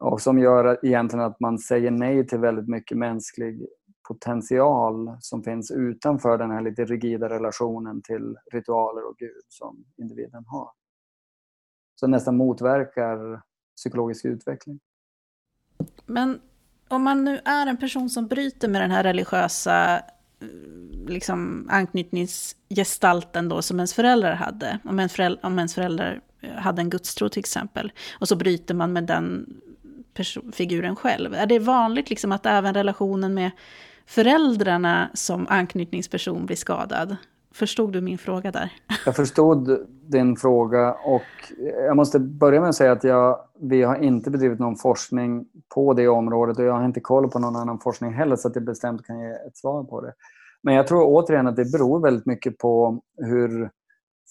Och 0.00 0.20
som 0.20 0.38
gör 0.38 0.78
egentligen 0.82 1.24
att 1.24 1.40
man 1.40 1.58
säger 1.58 1.90
nej 1.90 2.26
till 2.26 2.38
väldigt 2.38 2.68
mycket 2.68 2.98
mänsklig 2.98 3.66
potential 4.10 5.16
som 5.20 5.42
finns 5.42 5.70
utanför 5.70 6.38
den 6.38 6.50
här 6.50 6.60
lite 6.60 6.84
rigida 6.84 7.28
relationen 7.28 8.02
till 8.02 8.36
ritualer 8.52 9.08
och 9.08 9.16
Gud 9.18 9.44
som 9.48 9.84
individen 9.96 10.44
har. 10.46 10.70
Så 11.94 12.06
nästan 12.06 12.36
motverkar 12.36 13.42
psykologisk 13.76 14.24
utveckling. 14.24 14.80
Men 16.06 16.40
om 16.88 17.02
man 17.02 17.24
nu 17.24 17.40
är 17.44 17.66
en 17.66 17.76
person 17.76 18.10
som 18.10 18.26
bryter 18.26 18.68
med 18.68 18.82
den 18.82 18.90
här 18.90 19.02
religiösa 19.02 20.02
liksom, 21.06 21.68
anknytningsgestalten 21.70 23.48
då 23.48 23.62
som 23.62 23.78
ens 23.78 23.94
föräldrar 23.94 24.34
hade, 24.34 24.78
om, 24.84 24.98
en 24.98 25.08
föräldrar, 25.08 25.46
om 25.46 25.58
ens 25.58 25.74
föräldrar 25.74 26.20
hade 26.56 26.82
en 26.82 26.90
gudstro 26.90 27.28
till 27.28 27.40
exempel, 27.40 27.92
och 28.20 28.28
så 28.28 28.36
bryter 28.36 28.74
man 28.74 28.92
med 28.92 29.04
den 29.04 29.46
figuren 30.52 30.96
själv. 30.96 31.34
Är 31.34 31.46
det 31.46 31.58
vanligt 31.58 32.10
liksom 32.10 32.32
att 32.32 32.46
även 32.46 32.74
relationen 32.74 33.34
med 33.34 33.50
föräldrarna 34.10 35.10
som 35.14 35.46
anknytningsperson 35.48 36.46
blir 36.46 36.56
skadad? 36.56 37.16
Förstod 37.54 37.92
du 37.92 38.00
min 38.00 38.18
fråga 38.18 38.50
där? 38.50 38.72
Jag 39.06 39.16
förstod 39.16 39.86
din 40.10 40.36
fråga 40.36 40.92
och 40.92 41.52
jag 41.86 41.96
måste 41.96 42.18
börja 42.18 42.60
med 42.60 42.68
att 42.68 42.74
säga 42.74 42.92
att 42.92 43.04
jag, 43.04 43.38
vi 43.60 43.82
har 43.82 43.96
inte 43.96 44.30
bedrivit 44.30 44.58
någon 44.58 44.76
forskning 44.76 45.46
på 45.74 45.94
det 45.94 46.08
området 46.08 46.58
och 46.58 46.64
jag 46.64 46.72
har 46.72 46.84
inte 46.84 47.00
koll 47.00 47.30
på 47.30 47.38
någon 47.38 47.56
annan 47.56 47.78
forskning 47.78 48.12
heller 48.12 48.36
så 48.36 48.48
att 48.48 48.54
jag 48.54 48.64
bestämt 48.64 49.06
kan 49.06 49.20
ge 49.20 49.30
ett 49.30 49.56
svar 49.56 49.84
på 49.84 50.00
det. 50.00 50.12
Men 50.62 50.74
jag 50.74 50.86
tror 50.86 51.04
återigen 51.04 51.46
att 51.46 51.56
det 51.56 51.72
beror 51.72 52.00
väldigt 52.00 52.26
mycket 52.26 52.58
på 52.58 53.00
hur 53.16 53.70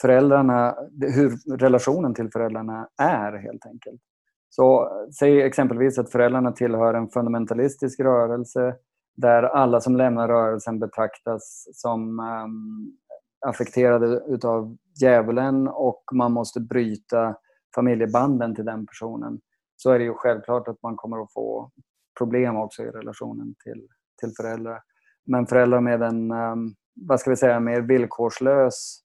föräldrarna, 0.01 0.75
hur 1.01 1.57
relationen 1.57 2.13
till 2.13 2.29
föräldrarna 2.31 2.87
är 3.01 3.37
helt 3.37 3.65
enkelt. 3.65 4.01
Så 4.49 4.89
säg 5.19 5.41
exempelvis 5.41 5.99
att 5.99 6.11
föräldrarna 6.11 6.51
tillhör 6.51 6.93
en 6.93 7.09
fundamentalistisk 7.09 7.99
rörelse 7.99 8.75
där 9.21 9.43
alla 9.43 9.81
som 9.81 9.95
lämnar 9.95 10.27
rörelsen 10.27 10.79
betraktas 10.79 11.67
som 11.73 12.19
um, 12.19 12.97
affekterade 13.45 14.23
utav 14.27 14.77
djävulen 15.01 15.67
och 15.67 16.03
man 16.13 16.31
måste 16.31 16.59
bryta 16.59 17.35
familjebanden 17.75 18.55
till 18.55 18.65
den 18.65 18.85
personen 18.85 19.39
så 19.75 19.91
är 19.91 19.99
det 19.99 20.05
ju 20.05 20.13
självklart 20.13 20.67
att 20.67 20.83
man 20.83 20.95
kommer 20.95 21.23
att 21.23 21.33
få 21.33 21.71
problem 22.17 22.57
också 22.57 22.83
i 22.83 22.85
relationen 22.85 23.55
till, 23.63 23.87
till 24.21 24.33
föräldrar. 24.37 24.81
Men 25.25 25.47
föräldrar 25.47 25.81
med 25.81 26.01
en, 26.01 26.31
um, 26.31 26.75
vad 26.95 27.19
ska 27.19 27.29
vi 27.29 27.35
säga, 27.35 27.59
mer 27.59 27.81
villkorslös 27.81 29.01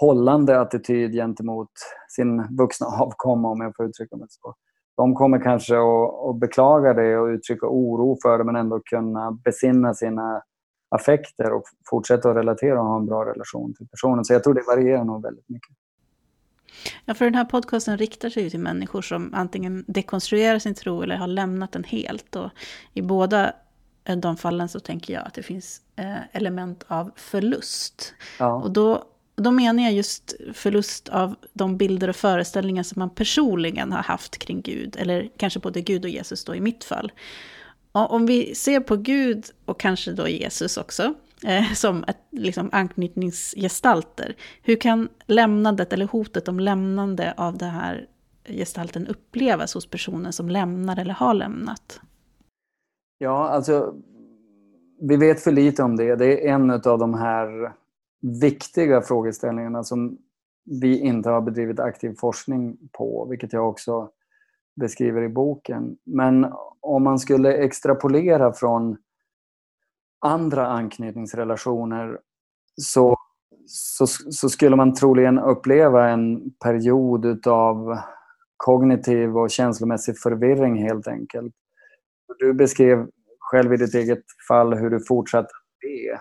hållande 0.00 0.60
attityd 0.60 1.12
gentemot 1.12 1.70
sin 2.16 2.56
vuxna 2.56 2.86
avkomma, 2.86 3.48
om 3.50 3.60
jag 3.60 3.76
får 3.76 3.86
uttrycka 3.86 4.16
mig 4.16 4.26
så. 4.30 4.54
De 4.96 5.14
kommer 5.14 5.40
kanske 5.42 5.76
att, 6.30 6.36
beklaga 6.36 6.92
det 6.94 7.18
och 7.18 7.26
uttrycka 7.26 7.66
oro 7.66 8.18
för 8.22 8.38
det 8.38 8.44
men 8.44 8.56
ändå 8.56 8.80
kunna 8.80 9.30
besinna 9.44 9.94
sina 9.94 10.42
affekter 10.88 11.52
och 11.52 11.62
fortsätta 11.90 12.30
att 12.30 12.36
relatera 12.36 12.80
och 12.80 12.86
ha 12.86 12.96
en 12.96 13.06
bra 13.06 13.24
relation 13.24 13.74
till 13.74 13.88
personen. 13.88 14.24
Så 14.24 14.32
jag 14.32 14.44
tror 14.44 14.54
det 14.54 14.62
varierar 14.66 15.04
nog 15.04 15.22
väldigt 15.22 15.48
mycket. 15.48 15.76
Ja, 17.04 17.14
för 17.14 17.24
den 17.24 17.34
här 17.34 17.44
podcasten 17.44 17.98
riktar 17.98 18.28
sig 18.28 18.42
ju 18.42 18.50
till 18.50 18.60
människor 18.60 19.02
som 19.02 19.34
antingen 19.34 19.84
dekonstruerar 19.88 20.58
sin 20.58 20.74
tro 20.74 21.02
eller 21.02 21.16
har 21.16 21.26
lämnat 21.26 21.72
den 21.72 21.84
helt. 21.84 22.36
Och 22.36 22.50
I 22.92 23.02
båda 23.02 23.52
de 24.22 24.36
fallen 24.36 24.68
så 24.68 24.80
tänker 24.80 25.14
jag 25.14 25.26
att 25.26 25.34
det 25.34 25.42
finns 25.42 25.82
eh, 25.96 26.36
element 26.36 26.84
av 26.88 27.10
förlust. 27.16 28.14
Ja. 28.38 28.54
Och 28.54 28.72
då 28.72 29.04
då 29.36 29.50
menar 29.50 29.82
jag 29.82 29.92
just 29.92 30.34
förlust 30.52 31.08
av 31.08 31.34
de 31.52 31.76
bilder 31.76 32.08
och 32.08 32.16
föreställningar 32.16 32.82
som 32.82 33.00
man 33.00 33.10
personligen 33.10 33.92
har 33.92 34.02
haft 34.02 34.38
kring 34.38 34.60
Gud, 34.60 34.96
eller 34.98 35.30
kanske 35.36 35.60
både 35.60 35.80
Gud 35.80 36.04
och 36.04 36.10
Jesus 36.10 36.44
då 36.44 36.54
i 36.54 36.60
mitt 36.60 36.84
fall. 36.84 37.12
Och 37.92 38.12
om 38.12 38.26
vi 38.26 38.54
ser 38.54 38.80
på 38.80 38.96
Gud 38.96 39.44
och 39.64 39.80
kanske 39.80 40.12
då 40.12 40.28
Jesus 40.28 40.76
också, 40.76 41.14
eh, 41.44 41.72
som 41.74 42.04
ett, 42.08 42.18
liksom, 42.30 42.70
anknytningsgestalter, 42.72 44.36
hur 44.62 44.76
kan 44.76 45.08
lämnandet 45.26 45.92
eller 45.92 46.06
hotet 46.06 46.48
om 46.48 46.60
lämnande 46.60 47.34
av 47.36 47.58
den 47.58 47.70
här 47.70 48.06
gestalten 48.48 49.06
upplevas 49.06 49.74
hos 49.74 49.86
personen 49.86 50.32
som 50.32 50.48
lämnar 50.48 50.98
eller 50.98 51.14
har 51.14 51.34
lämnat? 51.34 52.00
Ja, 53.18 53.48
alltså 53.48 53.94
vi 55.00 55.16
vet 55.16 55.40
för 55.40 55.52
lite 55.52 55.82
om 55.82 55.96
det. 55.96 56.16
Det 56.16 56.48
är 56.48 56.54
en 56.54 56.70
av 56.70 56.98
de 56.98 57.14
här 57.14 57.72
viktiga 58.24 59.02
frågeställningarna 59.02 59.84
som 59.84 60.18
vi 60.80 60.98
inte 60.98 61.30
har 61.30 61.40
bedrivit 61.40 61.80
aktiv 61.80 62.14
forskning 62.20 62.76
på, 62.92 63.26
vilket 63.30 63.52
jag 63.52 63.68
också 63.68 64.10
beskriver 64.76 65.22
i 65.22 65.28
boken. 65.28 65.96
Men 66.04 66.52
om 66.80 67.02
man 67.02 67.18
skulle 67.18 67.54
extrapolera 67.54 68.52
från 68.52 68.96
andra 70.20 70.66
anknytningsrelationer 70.66 72.18
så, 72.82 73.16
så, 73.66 74.06
så 74.06 74.48
skulle 74.48 74.76
man 74.76 74.94
troligen 74.94 75.38
uppleva 75.38 76.08
en 76.08 76.50
period 76.64 77.46
av 77.46 77.98
kognitiv 78.56 79.36
och 79.36 79.50
känslomässig 79.50 80.18
förvirring 80.18 80.82
helt 80.82 81.08
enkelt. 81.08 81.54
Du 82.38 82.54
beskrev 82.54 83.08
själv 83.38 83.74
i 83.74 83.76
ditt 83.76 83.94
eget 83.94 84.24
fall 84.48 84.74
hur 84.74 84.90
du 84.90 85.00
fortsatte 85.00 85.46
att 85.46 85.80
be 85.80 86.20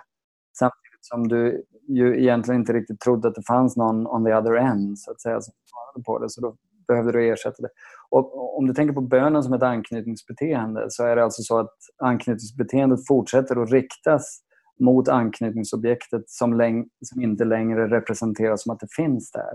samtidigt 0.57 1.05
som 1.05 1.27
du 1.27 1.63
ju 1.87 2.21
egentligen 2.21 2.61
inte 2.61 2.73
riktigt 2.73 2.99
trodde 2.99 3.27
att 3.27 3.35
det 3.35 3.43
fanns 3.47 3.77
någon 3.77 4.07
on 4.07 4.25
the 4.25 4.33
other 4.33 4.53
end 4.53 4.99
så 4.99 5.11
att 5.11 5.21
säga 5.21 5.41
som 5.41 5.53
svarade 5.65 6.03
på 6.05 6.19
det. 6.19 6.29
Så 6.29 6.41
då 6.41 6.55
behövde 6.87 7.11
du 7.11 7.33
ersätta 7.33 7.61
det. 7.61 7.69
Och 8.09 8.57
om 8.57 8.67
du 8.67 8.73
tänker 8.73 8.93
på 8.93 9.01
bönen 9.01 9.43
som 9.43 9.53
ett 9.53 9.63
anknytningsbeteende 9.63 10.85
så 10.89 11.03
är 11.03 11.15
det 11.15 11.23
alltså 11.23 11.41
så 11.41 11.59
att 11.59 11.75
anknytningsbeteendet 11.97 13.07
fortsätter 13.07 13.63
att 13.63 13.71
riktas 13.71 14.39
mot 14.79 15.07
anknytningsobjektet 15.07 16.29
som, 16.29 16.53
läng- 16.61 16.89
som 17.01 17.21
inte 17.21 17.45
längre 17.45 17.87
representeras 17.87 18.63
som 18.63 18.73
att 18.73 18.79
det 18.79 18.93
finns 18.95 19.31
där. 19.31 19.53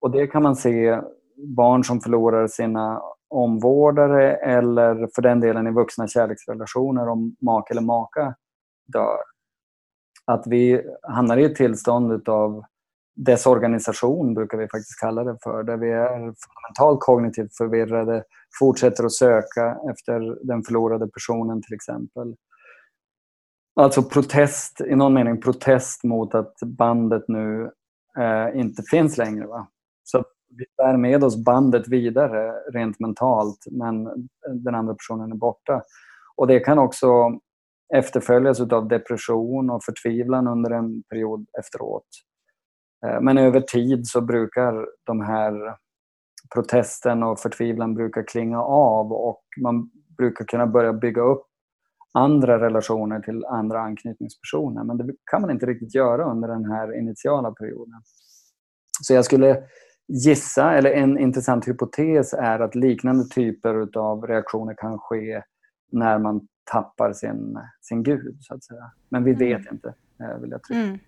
Och 0.00 0.10
det 0.10 0.26
kan 0.26 0.42
man 0.42 0.56
se 0.56 1.00
barn 1.56 1.84
som 1.84 2.00
förlorar 2.00 2.46
sina 2.46 3.02
omvårdare 3.28 4.36
eller 4.36 5.08
för 5.14 5.22
den 5.22 5.40
delen 5.40 5.66
i 5.66 5.70
vuxna 5.70 6.08
kärleksrelationer 6.08 7.08
om 7.08 7.36
make 7.40 7.72
eller 7.72 7.82
maka 7.82 8.34
dör 8.92 9.18
att 10.28 10.46
vi 10.46 10.82
hamnar 11.02 11.36
i 11.36 11.44
ett 11.44 11.54
tillstånd 11.54 12.28
av 12.28 12.64
desorganisation, 13.16 14.34
brukar 14.34 14.58
vi 14.58 14.68
faktiskt 14.68 15.00
kalla 15.00 15.24
det 15.24 15.36
för, 15.42 15.62
där 15.62 15.76
vi 15.76 15.90
är 15.90 16.08
fundamentalt 16.08 17.00
kognitivt 17.00 17.56
förvirrade, 17.56 18.24
fortsätter 18.58 19.04
att 19.04 19.12
söka 19.12 19.76
efter 19.90 20.46
den 20.46 20.62
förlorade 20.62 21.08
personen 21.08 21.62
till 21.62 21.74
exempel. 21.74 22.34
Alltså 23.80 24.02
protest, 24.02 24.80
i 24.80 24.96
någon 24.96 25.14
mening 25.14 25.40
protest 25.40 26.04
mot 26.04 26.34
att 26.34 26.54
bandet 26.62 27.24
nu 27.28 27.70
eh, 28.18 28.60
inte 28.60 28.82
finns 28.82 29.18
längre. 29.18 29.46
Va? 29.46 29.68
Så 30.04 30.24
vi 30.58 30.64
bär 30.76 30.96
med 30.96 31.24
oss 31.24 31.44
bandet 31.44 31.88
vidare 31.88 32.52
rent 32.72 33.00
mentalt 33.00 33.64
men 33.70 34.04
den 34.64 34.74
andra 34.74 34.94
personen 34.94 35.32
är 35.32 35.36
borta. 35.36 35.82
Och 36.36 36.46
det 36.46 36.60
kan 36.60 36.78
också 36.78 37.38
efterföljas 37.96 38.60
av 38.60 38.88
depression 38.88 39.70
och 39.70 39.84
förtvivlan 39.84 40.46
under 40.46 40.70
en 40.70 41.02
period 41.02 41.46
efteråt. 41.58 42.06
Eh, 43.06 43.20
men 43.20 43.38
över 43.38 43.60
tid 43.60 44.06
så 44.06 44.20
brukar 44.20 44.86
de 45.04 45.20
här 45.20 45.76
protesten 46.54 47.22
och 47.22 47.40
förtvivlan 47.40 47.94
brukar 47.94 48.22
klinga 48.22 48.62
av 48.62 49.12
och 49.12 49.42
man 49.62 49.90
brukar 50.18 50.44
kunna 50.44 50.66
börja 50.66 50.92
bygga 50.92 51.22
upp 51.22 51.42
andra 52.12 52.60
relationer 52.60 53.20
till 53.20 53.44
andra 53.44 53.80
anknytningspersoner. 53.80 54.84
Men 54.84 54.96
det 54.96 55.14
kan 55.30 55.42
man 55.42 55.50
inte 55.50 55.66
riktigt 55.66 55.94
göra 55.94 56.30
under 56.30 56.48
den 56.48 56.64
här 56.64 56.98
initiala 56.98 57.50
perioden. 57.52 58.00
Så 59.02 59.14
jag 59.14 59.24
skulle 59.24 59.62
gissa, 60.08 60.72
eller 60.72 60.90
en 60.90 61.18
intressant 61.18 61.68
hypotes 61.68 62.32
är 62.32 62.60
att 62.60 62.74
liknande 62.74 63.24
typer 63.24 63.98
av 63.98 64.26
reaktioner 64.26 64.74
kan 64.78 64.98
ske 64.98 65.42
när 65.92 66.18
man 66.18 66.48
tappar 66.72 67.12
sin, 67.12 67.58
sin 67.80 68.02
gud, 68.02 68.36
så 68.40 68.54
att 68.54 68.64
säga. 68.64 68.90
Men 69.08 69.24
vi 69.24 69.32
vet 69.32 69.60
mm. 69.60 69.74
inte, 69.74 69.94
eh, 70.20 70.40
vill 70.40 70.50
jag 70.50 70.62
tro. 70.62 70.76
Mm. 70.76 70.98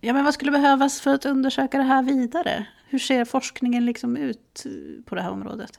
Ja, 0.00 0.12
men 0.12 0.24
vad 0.24 0.34
skulle 0.34 0.50
behövas 0.50 1.00
för 1.00 1.14
att 1.14 1.26
undersöka 1.26 1.78
det 1.78 1.84
här 1.84 2.02
vidare? 2.02 2.66
Hur 2.88 2.98
ser 2.98 3.24
forskningen 3.24 3.86
liksom 3.86 4.16
ut 4.16 4.64
på 5.06 5.14
det 5.14 5.20
här 5.20 5.30
området? 5.30 5.70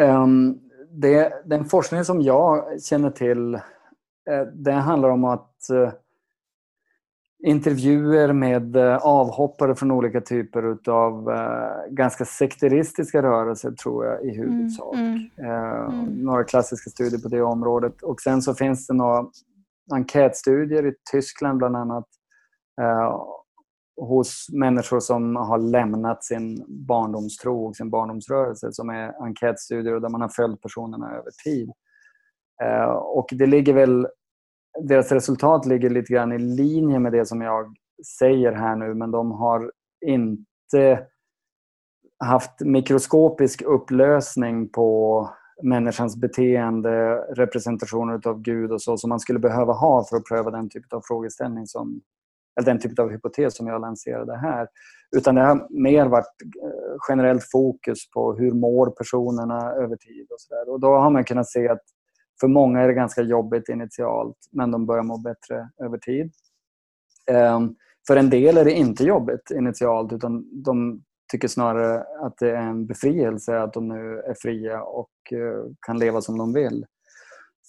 Um, 0.00 0.60
det, 0.90 1.42
den 1.44 1.64
forskning 1.64 2.04
som 2.04 2.22
jag 2.22 2.82
känner 2.82 3.10
till 3.10 3.58
Eh, 4.30 4.46
det 4.54 4.72
handlar 4.72 5.08
om 5.08 5.24
att 5.24 5.70
eh, 5.70 5.92
intervjuer 7.42 8.32
med 8.32 8.76
eh, 8.76 8.96
avhoppare 8.96 9.74
från 9.74 9.90
olika 9.90 10.20
typer 10.20 10.90
av 10.90 11.30
ganska 11.90 12.24
sekteristiska 12.24 13.22
rörelser 13.22 13.70
tror 13.70 14.06
jag 14.06 14.24
i 14.24 14.36
mm, 14.36 14.50
huvudsak. 14.50 14.94
Mm, 14.94 15.30
mm. 15.38 16.04
Några 16.04 16.44
klassiska 16.44 16.90
studier 16.90 17.20
på 17.20 17.28
det 17.28 17.42
området. 17.42 18.02
Och 18.02 18.20
sen 18.20 18.42
så 18.42 18.54
finns 18.54 18.86
det 18.86 18.94
några 18.94 19.26
enkätstudier 19.92 20.86
i 20.86 20.94
Tyskland 21.12 21.58
bland 21.58 21.76
annat 21.76 22.06
hos 24.00 24.46
människor 24.52 25.00
som 25.00 25.36
har 25.36 25.58
lämnat 25.58 26.24
sin 26.24 26.64
barndomstro 26.68 27.66
och 27.66 27.76
sin 27.76 27.90
barndomsrörelse 27.90 28.72
som 28.72 28.90
är 28.90 29.22
enkätstudier 29.22 30.00
där 30.00 30.08
man 30.08 30.20
har 30.20 30.28
följt 30.28 30.62
personerna 30.62 31.10
över 31.10 31.30
tid. 31.44 31.70
Och 33.02 33.28
det 33.32 33.46
ligger 33.46 33.74
väl 33.74 34.06
deras 34.78 35.12
resultat 35.12 35.66
ligger 35.66 35.90
lite 35.90 36.12
grann 36.12 36.32
i 36.32 36.38
linje 36.38 36.98
med 36.98 37.12
det 37.12 37.26
som 37.26 37.40
jag 37.40 37.74
säger 38.18 38.52
här 38.52 38.76
nu 38.76 38.94
men 38.94 39.10
de 39.10 39.32
har 39.32 39.72
inte 40.06 41.06
haft 42.24 42.60
mikroskopisk 42.60 43.62
upplösning 43.62 44.68
på 44.68 45.30
människans 45.62 46.16
beteende, 46.16 47.16
representationer 47.16 48.28
av 48.28 48.42
Gud 48.42 48.72
och 48.72 48.82
så 48.82 48.96
som 48.96 49.08
man 49.08 49.20
skulle 49.20 49.38
behöva 49.38 49.72
ha 49.72 50.04
för 50.04 50.16
att 50.16 50.24
pröva 50.24 50.50
den 50.50 50.68
typ 50.68 50.92
av 50.92 51.02
frågeställning 51.04 51.66
som, 51.66 52.00
eller 52.60 52.66
den 52.66 52.80
typ 52.80 52.98
av 52.98 53.10
hypotes 53.10 53.56
som 53.56 53.66
jag 53.66 53.80
lanserade 53.80 54.36
här. 54.36 54.68
Utan 55.16 55.34
det 55.34 55.40
har 55.40 55.82
mer 55.82 56.06
varit 56.06 56.24
eh, 56.64 56.96
generellt 57.08 57.50
fokus 57.52 58.10
på 58.10 58.34
hur 58.34 58.52
mår 58.52 58.90
personerna 58.90 59.72
över 59.72 59.96
tid 59.96 60.26
och 60.30 60.40
sådär. 60.40 60.72
Och 60.72 60.80
då 60.80 60.88
har 60.88 61.10
man 61.10 61.24
kunnat 61.24 61.48
se 61.48 61.68
att 61.68 61.82
för 62.40 62.48
många 62.48 62.80
är 62.80 62.88
det 62.88 62.94
ganska 62.94 63.22
jobbigt 63.22 63.68
initialt 63.68 64.36
men 64.52 64.70
de 64.70 64.86
börjar 64.86 65.02
må 65.02 65.18
bättre 65.18 65.70
över 65.84 65.98
tid. 65.98 66.32
Ehm, 67.30 67.74
för 68.06 68.16
en 68.16 68.30
del 68.30 68.56
är 68.56 68.64
det 68.64 68.72
inte 68.72 69.04
jobbigt 69.04 69.50
initialt 69.50 70.12
utan 70.12 70.62
de 70.62 71.02
tycker 71.32 71.48
snarare 71.48 72.04
att 72.26 72.34
det 72.38 72.50
är 72.50 72.62
en 72.62 72.86
befrielse 72.86 73.60
att 73.60 73.72
de 73.72 73.88
nu 73.88 74.18
är 74.18 74.34
fria 74.34 74.82
och 74.82 75.10
eh, 75.32 75.64
kan 75.86 75.98
leva 75.98 76.20
som 76.20 76.38
de 76.38 76.52
vill. 76.52 76.86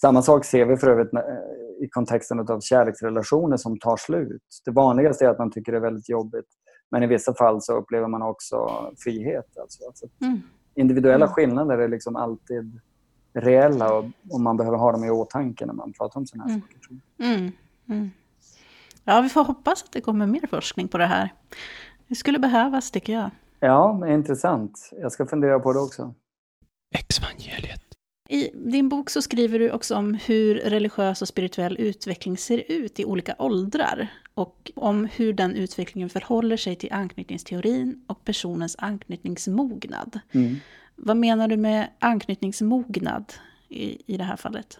Samma 0.01 0.21
sak 0.21 0.45
ser 0.45 0.65
vi 0.65 0.77
för 0.77 0.89
övrigt 0.89 1.11
i 1.83 1.89
kontexten 1.89 2.39
av 2.39 2.59
kärleksrelationer 2.59 3.57
som 3.57 3.79
tar 3.79 3.97
slut. 3.97 4.41
Det 4.65 4.71
vanligaste 4.71 5.25
är 5.25 5.29
att 5.29 5.39
man 5.39 5.51
tycker 5.51 5.71
det 5.71 5.77
är 5.77 5.81
väldigt 5.81 6.09
jobbigt 6.09 6.47
men 6.91 7.03
i 7.03 7.07
vissa 7.07 7.33
fall 7.33 7.61
så 7.61 7.77
upplever 7.77 8.07
man 8.07 8.21
också 8.21 8.69
frihet. 9.03 9.57
Alltså. 9.61 9.85
alltså 9.85 10.05
mm. 10.21 10.39
Individuella 10.75 11.25
mm. 11.25 11.33
skillnader 11.33 11.77
är 11.77 11.87
liksom 11.87 12.15
alltid 12.15 12.79
reella 13.33 13.93
och, 13.93 14.05
och 14.29 14.41
man 14.41 14.57
behöver 14.57 14.77
ha 14.77 14.91
dem 14.91 15.03
i 15.03 15.09
åtanke 15.09 15.65
när 15.65 15.73
man 15.73 15.93
pratar 15.93 16.19
om 16.19 16.25
sådana 16.25 16.43
här 16.43 16.49
mm. 16.49 16.61
saker. 16.61 17.01
Mm. 17.19 17.51
Mm. 17.89 18.11
Ja, 19.03 19.21
vi 19.21 19.29
får 19.29 19.43
hoppas 19.43 19.83
att 19.83 19.91
det 19.91 20.01
kommer 20.01 20.25
mer 20.25 20.47
forskning 20.49 20.87
på 20.87 20.97
det 20.97 21.05
här. 21.05 21.33
Det 22.07 22.15
skulle 22.15 22.39
behövas, 22.39 22.91
tycker 22.91 23.13
jag. 23.13 23.29
Ja, 23.59 24.07
intressant. 24.07 24.89
Jag 25.01 25.11
ska 25.11 25.25
fundera 25.25 25.59
på 25.59 25.73
det 25.73 25.79
också. 25.79 26.13
Exvangeliet. 26.95 27.81
I 28.29 28.49
din 28.53 28.89
bok 28.89 29.09
så 29.09 29.21
skriver 29.21 29.59
du 29.59 29.71
också 29.71 29.95
om 29.95 30.13
hur 30.13 30.55
religiös 30.55 31.21
och 31.21 31.27
spirituell 31.27 31.77
utveckling 31.79 32.37
ser 32.37 32.71
ut 32.71 32.99
i 32.99 33.05
olika 33.05 33.35
åldrar 33.39 34.07
och 34.33 34.71
om 34.75 35.05
hur 35.05 35.33
den 35.33 35.55
utvecklingen 35.55 36.09
förhåller 36.09 36.57
sig 36.57 36.75
till 36.75 36.93
anknytningsteorin 36.93 38.03
och 38.07 38.25
personens 38.25 38.75
anknytningsmognad. 38.79 40.19
Mm. 40.31 40.55
Vad 41.03 41.17
menar 41.17 41.47
du 41.47 41.57
med 41.57 41.87
anknytningsmognad 41.99 43.33
i, 43.69 44.13
i 44.13 44.17
det 44.17 44.23
här 44.23 44.35
fallet? 44.35 44.79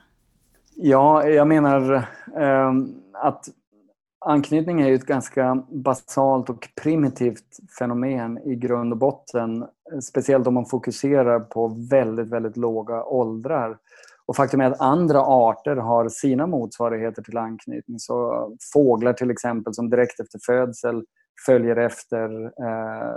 Ja, 0.76 1.28
jag 1.28 1.48
menar 1.48 1.94
eh, 2.38 2.72
att 3.14 3.50
anknytning 4.26 4.82
är 4.82 4.94
ett 4.94 5.06
ganska 5.06 5.64
basalt 5.70 6.50
och 6.50 6.70
primitivt 6.84 7.60
fenomen 7.80 8.38
i 8.38 8.56
grund 8.56 8.94
och 8.94 9.00
botten. 9.00 9.66
Speciellt 10.04 10.48
om 10.48 10.54
man 10.54 10.66
fokuserar 10.66 11.40
på 11.40 11.68
väldigt, 11.90 12.28
väldigt 12.28 12.58
låga 12.58 13.04
åldrar. 13.04 13.78
Och 14.26 14.36
faktum 14.36 14.62
är 14.62 14.72
att 14.72 14.82
andra 14.82 15.20
arter 15.22 15.76
har 15.76 16.10
sina 16.10 16.48
motsvarigheter 16.48 17.22
till 17.22 17.38
anknytning. 17.38 18.00
Så 18.00 18.50
fåglar 18.74 19.14
till 19.14 19.32
exempel 19.32 19.74
som 19.74 19.90
direkt 19.90 20.20
efter 20.20 20.40
födsel 20.46 21.04
följer 21.46 21.76
efter 21.76 22.46
eh, 22.46 23.16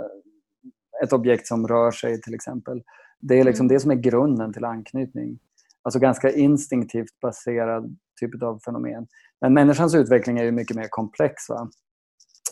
ett 1.03 1.13
objekt 1.13 1.47
som 1.47 1.67
rör 1.67 1.91
sig 1.91 2.21
till 2.21 2.33
exempel. 2.33 2.83
Det 3.19 3.39
är 3.39 3.43
liksom 3.43 3.65
mm. 3.65 3.73
det 3.73 3.79
som 3.79 3.91
är 3.91 3.95
grunden 3.95 4.53
till 4.53 4.65
anknytning. 4.65 5.39
Alltså 5.83 5.99
ganska 5.99 6.31
instinktivt 6.31 7.19
baserad 7.21 7.97
typ 8.19 8.43
av 8.43 8.59
fenomen. 8.65 9.07
Men 9.41 9.53
människans 9.53 9.95
utveckling 9.95 10.37
är 10.37 10.43
ju 10.43 10.51
mycket 10.51 10.77
mer 10.77 10.87
komplex. 10.89 11.49
Va? 11.49 11.69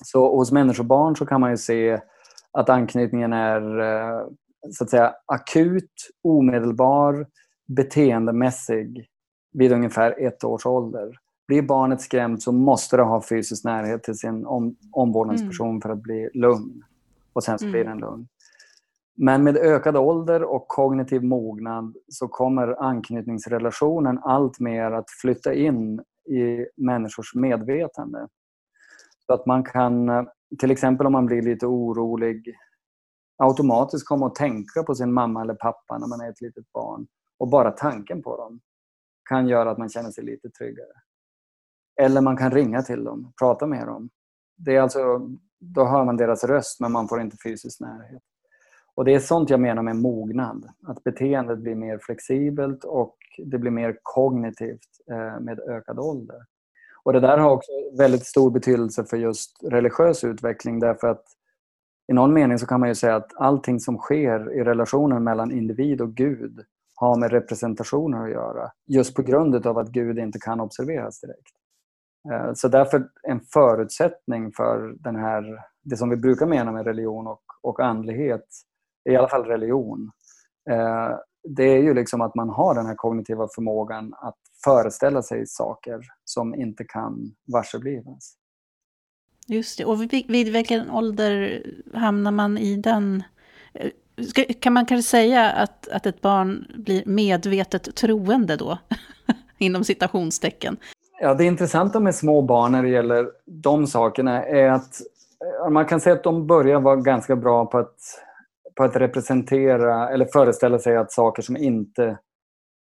Så 0.06 0.36
hos 0.36 0.52
människobarn 0.52 1.16
så 1.16 1.26
kan 1.26 1.41
man 1.41 1.52
ju 1.52 1.58
se 1.58 2.02
att 2.52 2.70
anknytningen 2.70 3.34
är 3.34 3.80
eh, 3.80 4.28
så 4.72 4.84
att 4.84 4.89
säga 4.89 5.14
akut, 5.26 5.91
omedelbar, 6.24 7.28
beteendemässig 7.68 9.08
vid 9.54 9.72
ungefär 9.72 10.26
ett 10.28 10.44
års 10.44 10.66
ålder. 10.66 11.18
Blir 11.48 11.62
barnet 11.62 12.02
skrämt 12.02 12.44
så 12.44 12.52
måste 12.52 12.98
det 12.98 13.04
ha 13.04 13.22
fysisk 13.22 13.64
närhet 13.64 14.04
till 14.04 14.18
sin 14.18 14.46
om, 14.46 14.76
omvårdnadsperson 14.91 15.70
mm. 15.70 15.82
för 15.82 15.89
att 15.89 16.02
bli 16.02 16.30
lugn. 16.34 16.84
Och 17.34 17.44
sen 17.44 17.60
så 17.60 17.66
blir 17.66 17.84
den 17.84 17.98
lugn. 17.98 18.28
Men 19.16 19.43
med 19.43 19.57
ökad 19.57 19.97
ålder 19.97 20.43
och 20.43 20.68
kognitiv 20.68 21.24
mognad 21.24 21.95
så 22.07 22.28
kommer 22.28 22.84
anknytningsrelationen 22.84 24.20
allt 24.24 24.59
mer 24.59 24.91
att 24.91 25.09
flytta 25.22 25.53
in 25.53 25.99
i 26.30 26.66
människors 26.78 27.36
medvetande. 27.36 28.28
Så 29.26 29.34
att 29.34 29.45
man 29.45 29.64
kan, 29.64 30.28
till 30.59 30.72
exempel 30.72 31.05
om 31.05 31.11
man 31.11 31.26
blir 31.26 31.41
lite 31.41 31.66
orolig, 31.66 32.55
automatiskt 33.38 34.07
komma 34.07 34.28
att 34.28 34.36
tänka 34.36 34.84
på 34.84 34.95
sin 34.95 35.14
mamma 35.14 35.41
eller 35.41 35.53
pappa 35.53 35.97
när 35.97 36.07
man 36.07 36.22
är 36.22 36.30
ett 36.30 36.41
litet 36.41 36.72
barn. 36.74 37.07
Och 37.38 37.49
bara 37.49 37.72
tanken 37.72 38.22
på 38.22 38.38
dem 38.38 38.59
kan 39.30 39.47
göra 39.47 39.72
att 39.72 39.78
man 39.78 39.89
känner 39.89 40.11
sig 40.11 40.24
lite 40.24 40.49
tryggare. 40.49 40.93
Eller 42.01 42.22
man 42.22 42.38
kan 42.38 42.51
ringa 42.51 42.82
till 42.82 43.03
dem, 43.03 43.34
prata 43.39 43.68
med 43.68 43.88
dem. 43.88 44.09
Det 44.57 44.76
är 44.76 44.82
alltså, 44.82 45.30
då 45.59 45.86
hör 45.86 46.05
man 46.05 46.18
deras 46.18 46.43
röst 46.43 46.80
men 46.80 46.91
man 46.91 47.07
får 47.07 47.22
inte 47.22 47.38
fysisk 47.43 47.80
närhet. 47.80 48.24
Och 48.96 49.06
Det 49.06 49.14
är 49.14 49.20
sånt 49.20 49.50
jag 49.50 49.60
menar 49.60 49.82
med 49.82 49.96
mognad. 49.96 50.70
Att 50.88 51.04
beteendet 51.04 51.60
blir 51.60 51.76
mer 51.76 51.98
flexibelt 51.98 52.84
och 52.84 53.18
det 53.38 53.58
blir 53.58 53.72
mer 53.72 53.98
kognitivt 54.04 54.89
eh, 55.12 55.39
med 55.39 55.60
ökad 55.60 56.00
ålder. 56.00 56.38
Och 57.04 57.14
Det 57.14 57.20
där 57.20 57.38
har 57.38 57.52
också 57.52 57.72
väldigt 57.98 58.26
stor 58.26 58.52
betydelse 58.52 59.06
för 59.06 59.18
just 59.18 59.64
religiös 59.64 60.24
utveckling 60.24 60.80
därför 60.80 61.08
att 61.08 61.26
i 62.12 62.14
någon 62.14 62.34
mening 62.34 62.60
så 62.60 62.66
kan 62.66 62.80
man 62.80 62.89
ju 62.89 62.96
säga 62.96 63.16
att 63.16 63.32
allting 63.36 63.80
som 63.80 63.98
sker 63.98 64.54
i 64.54 64.64
relationen 64.64 65.24
mellan 65.24 65.52
individ 65.52 66.02
och 66.02 66.14
Gud 66.14 66.66
har 66.96 67.18
med 67.18 67.32
representationer 67.32 68.24
att 68.24 68.32
göra. 68.32 68.72
Just 68.88 69.16
på 69.16 69.22
grund 69.22 69.68
av 69.68 69.78
att 69.78 69.89
Gud 69.89 70.20
inte 70.20 70.39
kan 70.39 70.60
observeras 70.60 71.20
direkt. 71.20 71.56
Eh, 72.32 72.54
så 72.54 72.68
därför 72.68 73.10
en 73.24 73.39
förutsättning 73.39 74.52
för 74.52 74.96
den 75.00 75.16
här, 75.16 75.60
det 75.84 75.98
som 75.98 76.10
vi 76.10 76.16
brukar 76.16 76.46
mena 76.46 76.72
med 76.72 76.86
religion 76.86 77.28
och, 77.28 77.44
och 77.62 77.80
andlighet 77.80 78.48
i 79.10 79.16
alla 79.16 79.28
fall 79.28 79.43
religion, 79.43 80.12
eh, 80.70 81.18
det 81.43 81.64
är 81.64 81.82
ju 81.82 81.93
liksom 81.93 82.22
att 82.22 82.36
man 82.36 82.49
har 82.49 82.76
den 82.76 82.86
här 82.86 82.95
kognitiva 82.95 83.47
förmågan 83.56 84.14
att 84.18 84.38
föreställa 84.64 85.22
sig 85.22 85.47
saker 85.47 86.01
som 86.26 86.56
inte 86.56 86.84
kan 86.84 87.36
varseblivas. 87.54 88.38
Just 89.47 89.78
det, 89.78 89.86
och 89.86 90.01
vid 90.14 90.54
vilken 90.54 90.91
ålder 90.91 91.64
hamnar 91.93 92.32
man 92.32 92.58
i 92.58 92.76
den? 92.76 93.24
Eh, 93.74 93.89
kan 94.60 94.74
man 94.74 94.86
kanske 94.86 95.10
säga 95.10 95.51
att, 95.51 95.88
att 95.88 96.06
ett 96.06 96.22
barn 96.22 96.66
blir 96.76 97.04
medvetet 97.06 97.95
troende 97.95 98.56
då? 98.56 98.78
Inom 99.58 99.84
citationstecken. 99.84 100.78
Ja, 101.22 101.34
det 101.34 101.43
intressanta 101.43 101.99
med 101.99 102.16
små 102.16 102.41
barn 102.41 102.72
när 102.72 102.84
det 102.84 102.89
gäller 102.89 103.28
de 103.45 103.88
sakerna 103.88 104.43
är 104.43 104.70
att 104.70 105.01
eh, 105.66 105.70
man 105.70 105.86
kan 105.86 106.01
säga 106.01 106.16
att 106.16 106.24
de 106.24 106.47
börjar 106.47 106.80
vara 106.80 106.95
ganska 106.95 107.36
bra 107.36 107.66
på 107.66 107.78
att 107.78 107.97
på 108.76 108.84
att 108.84 108.96
representera 108.96 110.10
eller 110.10 110.26
föreställa 110.34 110.80
sig 110.80 110.98
att 110.98 111.12
saker 111.12 111.42
som 111.42 111.58
inte 111.58 112.18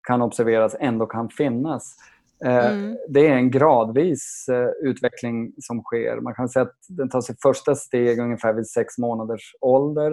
kan 0.09 0.23
observeras 0.23 0.77
ändå 0.81 1.07
kan 1.07 1.29
finnas. 1.29 1.97
Eh, 2.45 2.73
mm. 2.73 2.97
Det 3.09 3.27
är 3.27 3.33
en 3.33 3.51
gradvis 3.51 4.47
eh, 4.49 4.89
utveckling 4.89 5.53
som 5.59 5.83
sker. 5.83 6.21
Man 6.21 6.35
kan 6.35 6.49
säga 6.49 6.63
att 6.63 6.77
den 6.89 7.09
tar 7.09 7.21
sitt 7.21 7.43
första 7.43 7.75
steg 7.75 8.19
ungefär 8.19 8.53
vid 8.53 8.67
sex 8.67 8.99
månaders 8.99 9.55
ålder 9.61 10.13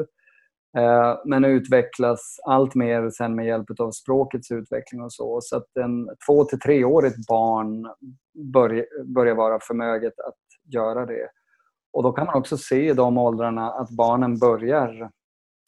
eh, 0.78 1.16
men 1.26 1.46
utvecklas 1.46 2.40
allt 2.46 2.76
mer 2.76 3.10
sen 3.10 3.36
med 3.36 3.46
hjälp 3.46 3.80
av 3.80 3.92
språkets 3.92 4.52
utveckling 4.52 5.02
och 5.02 5.14
så. 5.14 5.42
Så 5.42 5.58
att 5.58 5.78
en 5.80 6.10
två 6.28 6.44
till 6.44 6.60
treårigt 6.60 7.28
barn 7.28 7.88
börjar, 8.54 9.14
börjar 9.14 9.36
vara 9.36 9.60
förmöget 9.62 10.20
att 10.20 10.74
göra 10.74 11.06
det. 11.06 11.30
Och 11.94 12.04
då 12.04 12.12
kan 12.12 12.26
man 12.26 12.36
också 12.36 12.58
se 12.58 12.90
i 12.90 12.94
de 12.94 13.18
åldrarna 13.18 13.72
att 13.72 13.90
barnen 13.90 14.40
börjar 14.40 15.12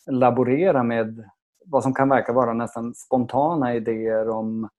laborera 0.07 0.83
med 0.83 1.29
vad 1.65 1.83
som 1.83 1.93
kan 1.93 2.09
verka 2.09 2.33
vara 2.33 2.53
nästan 2.53 2.93
spontana 2.95 3.75
idéer 3.75 4.29
om 4.29 4.69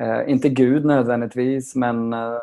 Eh, 0.00 0.30
inte 0.30 0.48
Gud 0.48 0.84
nödvändigtvis, 0.84 1.74
men 1.74 2.12
eh, 2.12 2.38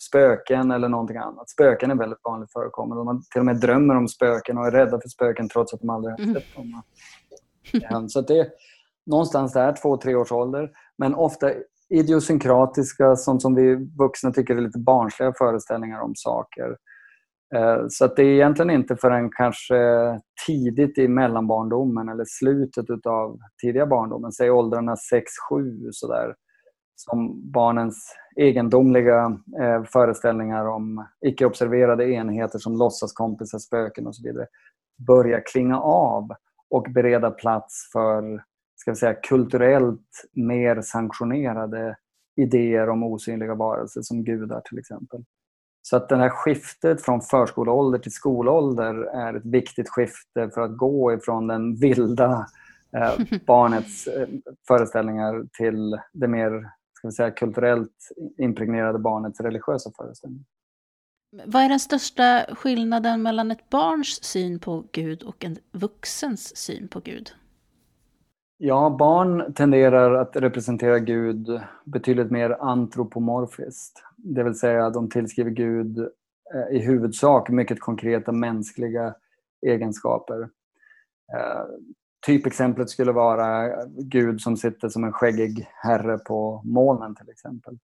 spöken 0.00 0.70
eller 0.70 0.88
någonting 0.88 1.16
annat. 1.16 1.50
Spöken 1.50 1.90
är 1.90 1.94
väldigt 1.94 2.24
vanligt 2.24 2.52
förekommande. 2.52 3.04
Man 3.04 3.22
till 3.32 3.38
och 3.38 3.44
med 3.44 3.60
drömmer 3.60 3.96
om 3.96 4.08
spöken 4.08 4.58
och 4.58 4.66
är 4.66 4.70
rädda 4.70 5.00
för 5.00 5.08
spöken 5.08 5.48
trots 5.48 5.74
att 5.74 5.80
de 5.80 5.90
aldrig 5.90 6.12
har 6.12 6.34
sett 6.34 6.56
dem. 6.56 6.82
Mm. 7.92 8.08
Så 8.08 8.20
det 8.20 8.38
är 8.38 8.48
någonstans 9.06 9.52
där, 9.52 9.72
två, 9.82 9.96
tre 9.96 10.14
års 10.14 10.32
ålder. 10.32 10.70
Men 10.98 11.14
ofta 11.14 11.52
idiosynkratiska, 11.88 13.16
sånt 13.16 13.42
som 13.42 13.54
vi 13.54 13.74
vuxna 13.98 14.30
tycker 14.30 14.56
är 14.56 14.60
lite 14.60 14.78
barnsliga 14.78 15.32
föreställningar 15.38 16.00
om 16.00 16.12
saker. 16.14 16.76
Eh, 17.54 17.84
så 17.88 18.04
att 18.04 18.16
det 18.16 18.22
är 18.22 18.34
egentligen 18.34 18.70
inte 18.70 18.96
förrän 18.96 19.30
kanske 19.30 19.76
tidigt 20.46 20.98
i 20.98 21.08
mellanbarndomen 21.08 22.08
eller 22.08 22.24
slutet 22.26 23.06
av 23.06 23.38
tidiga 23.62 23.86
barndomen, 23.86 24.32
säg 24.32 24.50
åldrarna 24.50 24.94
6-7 25.50 25.88
sådär, 25.90 26.34
som 26.96 27.50
barnens 27.52 28.14
egendomliga 28.36 29.38
eh, 29.60 29.84
föreställningar 29.84 30.66
om 30.66 31.06
icke-observerade 31.26 32.10
enheter 32.10 32.58
som 32.58 32.76
låtsaskompisar, 32.76 33.58
spöken 33.58 34.06
och 34.06 34.16
så 34.16 34.22
vidare 34.28 34.46
börjar 35.06 35.42
klinga 35.52 35.80
av 35.80 36.28
och 36.70 36.86
bereda 36.94 37.30
plats 37.30 37.90
för 37.92 38.42
ska 38.76 38.90
vi 38.90 38.96
säga, 38.96 39.14
kulturellt 39.14 40.24
mer 40.32 40.80
sanktionerade 40.80 41.96
idéer 42.36 42.88
om 42.88 43.02
osynliga 43.02 43.54
varelser 43.54 44.02
som 44.02 44.24
gudar 44.24 44.60
till 44.60 44.78
exempel. 44.78 45.24
Så 45.82 45.96
att 45.96 46.08
det 46.08 46.16
här 46.16 46.28
skiftet 46.28 47.02
från 47.02 47.20
förskoleålder 47.20 47.98
till 47.98 48.12
skolålder 48.12 48.94
är 48.94 49.34
ett 49.34 49.44
viktigt 49.44 49.88
skifte 49.88 50.50
för 50.54 50.60
att 50.60 50.76
gå 50.76 51.12
ifrån 51.12 51.46
den 51.46 51.76
vilda 51.76 52.46
eh, 52.96 53.38
barnets 53.46 54.06
eh, 54.06 54.28
föreställningar 54.68 55.46
till 55.52 56.00
det 56.12 56.28
mer 56.28 56.70
ska 56.98 57.08
vi 57.08 57.12
säga, 57.12 57.30
kulturellt 57.30 58.08
impregnerade 58.38 58.98
barnets 58.98 59.40
religiösa 59.40 59.90
föreställningar. 59.96 60.44
Vad 61.46 61.62
är 61.62 61.68
den 61.68 61.80
största 61.80 62.46
skillnaden 62.54 63.22
mellan 63.22 63.50
ett 63.50 63.70
barns 63.70 64.24
syn 64.24 64.60
på 64.60 64.84
Gud 64.92 65.22
och 65.22 65.44
en 65.44 65.58
vuxens 65.72 66.56
syn 66.56 66.88
på 66.88 67.00
Gud? 67.00 67.32
Ja, 68.60 68.96
barn 68.98 69.54
tenderar 69.54 70.14
att 70.14 70.36
representera 70.36 70.98
Gud 70.98 71.60
betydligt 71.84 72.30
mer 72.30 72.50
antropomorfiskt. 72.50 74.02
Det 74.16 74.42
vill 74.42 74.54
säga 74.54 74.90
de 74.90 75.10
tillskriver 75.10 75.50
Gud 75.50 75.98
eh, 76.54 76.76
i 76.76 76.78
huvudsak 76.78 77.48
mycket 77.48 77.80
konkreta 77.80 78.32
mänskliga 78.32 79.14
egenskaper. 79.66 80.40
Eh, 81.36 81.62
typexemplet 82.26 82.90
skulle 82.90 83.12
vara 83.12 83.70
Gud 83.86 84.40
som 84.40 84.56
sitter 84.56 84.88
som 84.88 85.04
en 85.04 85.12
skäggig 85.12 85.68
herre 85.74 86.18
på 86.18 86.62
molnen 86.64 87.14
till 87.14 87.30
exempel. 87.30 87.78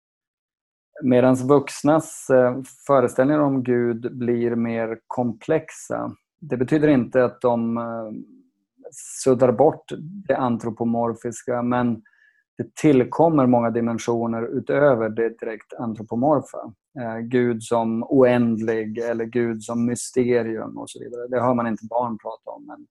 Medan 1.03 1.35
vuxnas 1.35 2.29
eh, 2.29 2.57
föreställningar 2.87 3.41
om 3.41 3.63
Gud 3.63 4.17
blir 4.17 4.55
mer 4.55 4.99
komplexa. 5.07 6.15
Det 6.39 6.57
betyder 6.57 6.87
inte 6.87 7.25
att 7.25 7.41
de 7.41 7.77
suddar 9.23 9.51
bort 9.51 9.91
det 10.27 10.35
antropomorfiska 10.35 11.61
men 11.61 12.01
det 12.57 12.75
tillkommer 12.75 13.45
många 13.45 13.69
dimensioner 13.69 14.57
utöver 14.57 15.09
det 15.09 15.29
direkt 15.29 15.73
antropomorfa. 15.73 16.73
Eh, 16.99 17.17
Gud 17.17 17.63
som 17.63 18.03
oändlig 18.03 18.97
eller 18.97 19.25
Gud 19.25 19.63
som 19.63 19.85
mysterium 19.85 20.77
och 20.77 20.89
så 20.89 20.99
vidare. 20.99 21.27
Det 21.27 21.41
hör 21.41 21.53
man 21.53 21.67
inte 21.67 21.85
barn 21.89 22.17
prata 22.17 22.49
om. 22.49 22.67
Men, 22.67 22.87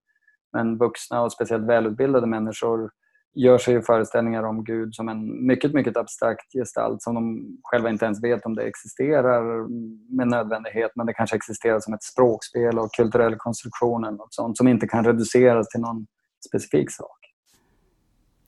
men 0.53 0.79
vuxna 0.79 1.23
och 1.23 1.33
speciellt 1.33 1.67
välutbildade 1.67 2.27
människor 2.27 2.91
gör 3.35 3.59
sig 3.59 3.75
ju 3.75 3.83
föreställningar 3.83 4.43
om 4.43 4.65
Gud 4.65 4.95
som 4.95 5.09
en 5.09 5.47
mycket, 5.47 5.75
mycket 5.75 5.97
abstrakt 5.97 6.53
gestalt 6.53 7.03
som 7.03 7.15
de 7.15 7.47
själva 7.63 7.91
inte 7.91 8.05
ens 8.05 8.23
vet 8.23 8.47
om 8.47 8.55
det 8.55 8.63
existerar 8.63 9.69
med 10.17 10.29
nödvändighet 10.29 10.91
men 10.95 11.07
det 11.07 11.13
kanske 11.13 11.37
existerar 11.37 11.81
som 11.81 11.95
ett 11.95 12.03
språkspel 12.03 12.79
och 12.79 12.93
kulturell 12.93 13.37
konstruktion 13.37 14.05
eller 14.05 14.17
något 14.17 14.35
sånt 14.35 14.57
som 14.57 14.69
inte 14.69 14.87
kan 14.87 15.05
reduceras 15.05 15.69
till 15.69 15.81
någon 15.81 16.07
specifik 16.49 16.91
sak. 16.91 17.17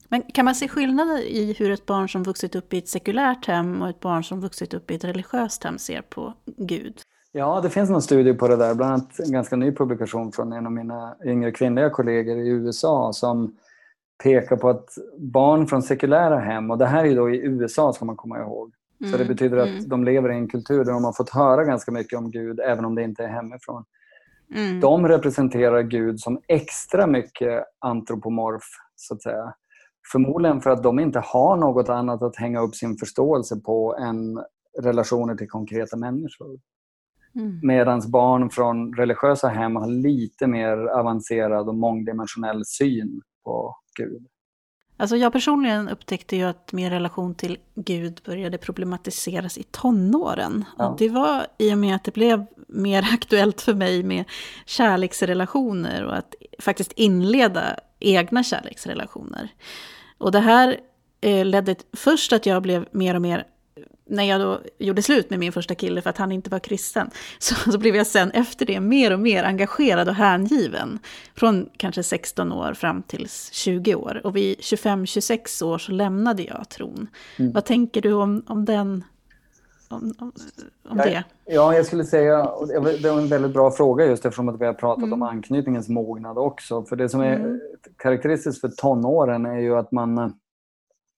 Men 0.09 0.21
kan 0.21 0.45
man 0.45 0.55
se 0.55 0.67
skillnader 0.67 1.19
i 1.19 1.55
hur 1.59 1.71
ett 1.71 1.85
barn 1.85 2.09
som 2.09 2.23
vuxit 2.23 2.55
upp 2.55 2.73
i 2.73 2.77
ett 2.77 2.89
sekulärt 2.89 3.45
hem 3.45 3.81
och 3.81 3.89
ett 3.89 3.99
barn 3.99 4.23
som 4.23 4.41
vuxit 4.41 4.73
upp 4.73 4.91
i 4.91 4.95
ett 4.95 5.03
religiöst 5.03 5.63
hem 5.63 5.77
ser 5.77 6.01
på 6.01 6.33
Gud? 6.57 7.01
Ja, 7.31 7.61
det 7.61 7.69
finns 7.69 7.89
någon 7.89 8.01
studie 8.01 8.33
på 8.33 8.47
det 8.47 8.55
där, 8.55 8.75
bland 8.75 8.93
annat 8.93 9.19
en 9.19 9.31
ganska 9.31 9.55
ny 9.55 9.71
publikation 9.71 10.31
från 10.31 10.53
en 10.53 10.65
av 10.65 10.71
mina 10.71 11.15
yngre 11.25 11.51
kvinnliga 11.51 11.89
kollegor 11.89 12.37
i 12.37 12.47
USA 12.47 13.13
som 13.13 13.55
pekar 14.23 14.55
på 14.55 14.69
att 14.69 14.89
barn 15.17 15.67
från 15.67 15.81
sekulära 15.81 16.39
hem, 16.39 16.71
och 16.71 16.77
det 16.77 16.85
här 16.85 17.05
är 17.05 17.15
då 17.15 17.29
i 17.29 17.37
USA 17.37 17.93
ska 17.93 18.05
man 18.05 18.15
komma 18.15 18.39
ihåg, 18.39 18.73
mm. 19.01 19.11
så 19.11 19.17
det 19.17 19.23
mm, 19.23 19.35
betyder 19.35 19.57
att 19.57 19.67
mm. 19.67 19.89
de 19.89 20.03
lever 20.03 20.31
i 20.31 20.35
en 20.35 20.49
kultur 20.49 20.85
där 20.85 20.91
de 20.91 21.03
har 21.03 21.13
fått 21.13 21.29
höra 21.29 21.63
ganska 21.63 21.91
mycket 21.91 22.19
om 22.19 22.31
Gud 22.31 22.59
även 22.59 22.85
om 22.85 22.95
det 22.95 23.03
inte 23.03 23.23
är 23.23 23.27
hemifrån. 23.27 23.83
Mm. 24.55 24.79
De 24.79 25.07
representerar 25.07 25.81
Gud 25.81 26.19
som 26.19 26.41
extra 26.47 27.07
mycket 27.07 27.63
antropomorf, 27.79 28.63
så 28.95 29.13
att 29.13 29.21
säga. 29.21 29.53
Förmodligen 30.11 30.61
för 30.61 30.69
att 30.69 30.83
de 30.83 30.99
inte 30.99 31.19
har 31.19 31.57
något 31.57 31.89
annat 31.89 32.21
att 32.21 32.35
hänga 32.35 32.61
upp 32.61 32.75
sin 32.75 32.97
förståelse 32.97 33.59
på 33.59 33.95
än 33.95 34.43
relationer 34.81 35.35
till 35.35 35.49
konkreta 35.49 35.97
människor. 35.97 36.59
Mm. 37.35 37.59
Medan 37.63 38.11
barn 38.11 38.49
från 38.49 38.93
religiösa 38.93 39.47
hem 39.47 39.75
har 39.75 39.87
lite 39.87 40.47
mer 40.47 40.77
avancerad 40.77 41.67
och 41.67 41.75
mångdimensionell 41.75 42.65
syn 42.65 43.21
på 43.43 43.75
Gud. 43.95 44.27
Alltså 44.97 45.17
jag 45.17 45.33
personligen 45.33 45.89
upptäckte 45.89 46.35
ju 46.35 46.43
att 46.43 46.73
min 46.73 46.89
relation 46.89 47.35
till 47.35 47.57
Gud 47.75 48.21
började 48.25 48.57
problematiseras 48.57 49.57
i 49.57 49.63
tonåren. 49.63 50.65
Ja. 50.77 50.95
Det 50.99 51.09
var 51.09 51.47
i 51.57 51.73
och 51.73 51.77
med 51.77 51.95
att 51.95 52.03
det 52.03 52.13
blev 52.13 52.45
mer 52.67 53.09
aktuellt 53.13 53.61
för 53.61 53.73
mig 53.73 54.03
med 54.03 54.25
kärleksrelationer 54.65 56.03
och 56.03 56.17
att 56.17 56.35
faktiskt 56.59 56.91
inleda 56.91 57.79
egna 57.99 58.43
kärleksrelationer. 58.43 59.53
Och 60.17 60.31
det 60.31 60.39
här 60.39 60.77
eh, 61.21 61.45
ledde 61.45 61.75
först 61.93 62.33
att 62.33 62.45
jag 62.45 62.61
blev 62.61 62.87
mer 62.91 63.15
och 63.15 63.21
mer 63.21 63.47
när 64.13 64.23
jag 64.23 64.41
då 64.41 64.59
gjorde 64.77 65.01
slut 65.01 65.29
med 65.29 65.39
min 65.39 65.51
första 65.51 65.75
kille 65.75 66.01
för 66.01 66.09
att 66.09 66.17
han 66.17 66.31
inte 66.31 66.49
var 66.49 66.59
kristen, 66.59 67.09
så, 67.39 67.71
så 67.71 67.77
blev 67.77 67.95
jag 67.95 68.07
sen 68.07 68.31
efter 68.31 68.65
det 68.65 68.79
mer 68.79 69.13
och 69.13 69.19
mer 69.19 69.43
engagerad 69.43 70.09
och 70.09 70.15
hängiven. 70.15 70.99
Från 71.35 71.69
kanske 71.77 72.03
16 72.03 72.51
år 72.51 72.73
fram 72.73 73.03
till 73.03 73.27
20 73.51 73.95
år. 73.95 74.21
Och 74.23 74.35
vid 74.35 74.57
25-26 74.57 75.63
år 75.63 75.77
så 75.77 75.91
lämnade 75.91 76.43
jag 76.43 76.69
tron. 76.69 77.07
Mm. 77.39 77.51
Vad 77.51 77.65
tänker 77.65 78.01
du 78.01 78.13
om, 78.13 78.43
om 78.47 78.65
den 78.65 79.03
om, 79.89 80.13
om, 80.19 80.31
om 80.89 80.97
ja? 80.97 81.23
Ja, 81.45 81.75
jag 81.75 81.85
skulle 81.85 82.03
säga, 82.03 82.49
det 83.01 83.09
var 83.09 83.17
en 83.19 83.27
väldigt 83.27 83.53
bra 83.53 83.71
fråga 83.71 84.05
just 84.05 84.25
eftersom 84.25 84.49
att 84.49 84.61
vi 84.61 84.65
har 84.65 84.73
pratat 84.73 85.03
mm. 85.03 85.13
om 85.13 85.21
anknytningens 85.21 85.89
mognad 85.89 86.37
också. 86.37 86.83
För 86.83 86.95
det 86.95 87.09
som 87.09 87.21
är 87.21 87.35
mm. 87.35 87.61
karaktäristiskt 87.97 88.61
för 88.61 88.69
tonåren 88.69 89.45
är 89.45 89.59
ju 89.59 89.75
att 89.75 89.91
man 89.91 90.33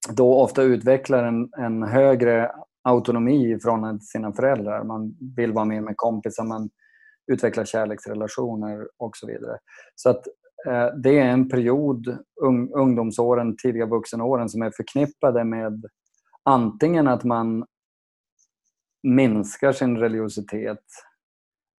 då 0.09 0.41
ofta 0.41 0.61
utvecklar 0.61 1.23
en, 1.23 1.49
en 1.57 1.83
högre 1.83 2.51
autonomi 2.85 3.53
i 3.53 3.59
förhållande 3.59 3.99
till 3.99 4.07
sina 4.07 4.33
föräldrar. 4.33 4.83
Man 4.83 5.15
vill 5.35 5.51
vara 5.51 5.65
med 5.65 5.83
med 5.83 5.93
kompisar, 5.97 6.43
man 6.43 6.69
utvecklar 7.31 7.65
kärleksrelationer 7.65 8.87
och 8.97 9.17
så 9.17 9.27
vidare. 9.27 9.57
Så 9.95 10.09
att 10.09 10.27
eh, 10.67 10.87
det 11.03 11.19
är 11.19 11.25
en 11.25 11.49
period, 11.49 12.17
un, 12.41 12.73
ungdomsåren, 12.73 13.55
tidiga 13.57 13.85
vuxenåren, 13.85 14.49
som 14.49 14.61
är 14.61 14.71
förknippade 14.71 15.43
med 15.43 15.85
antingen 16.43 17.07
att 17.07 17.23
man 17.23 17.65
minskar 19.03 19.71
sin 19.71 19.97
religiositet 19.97 20.83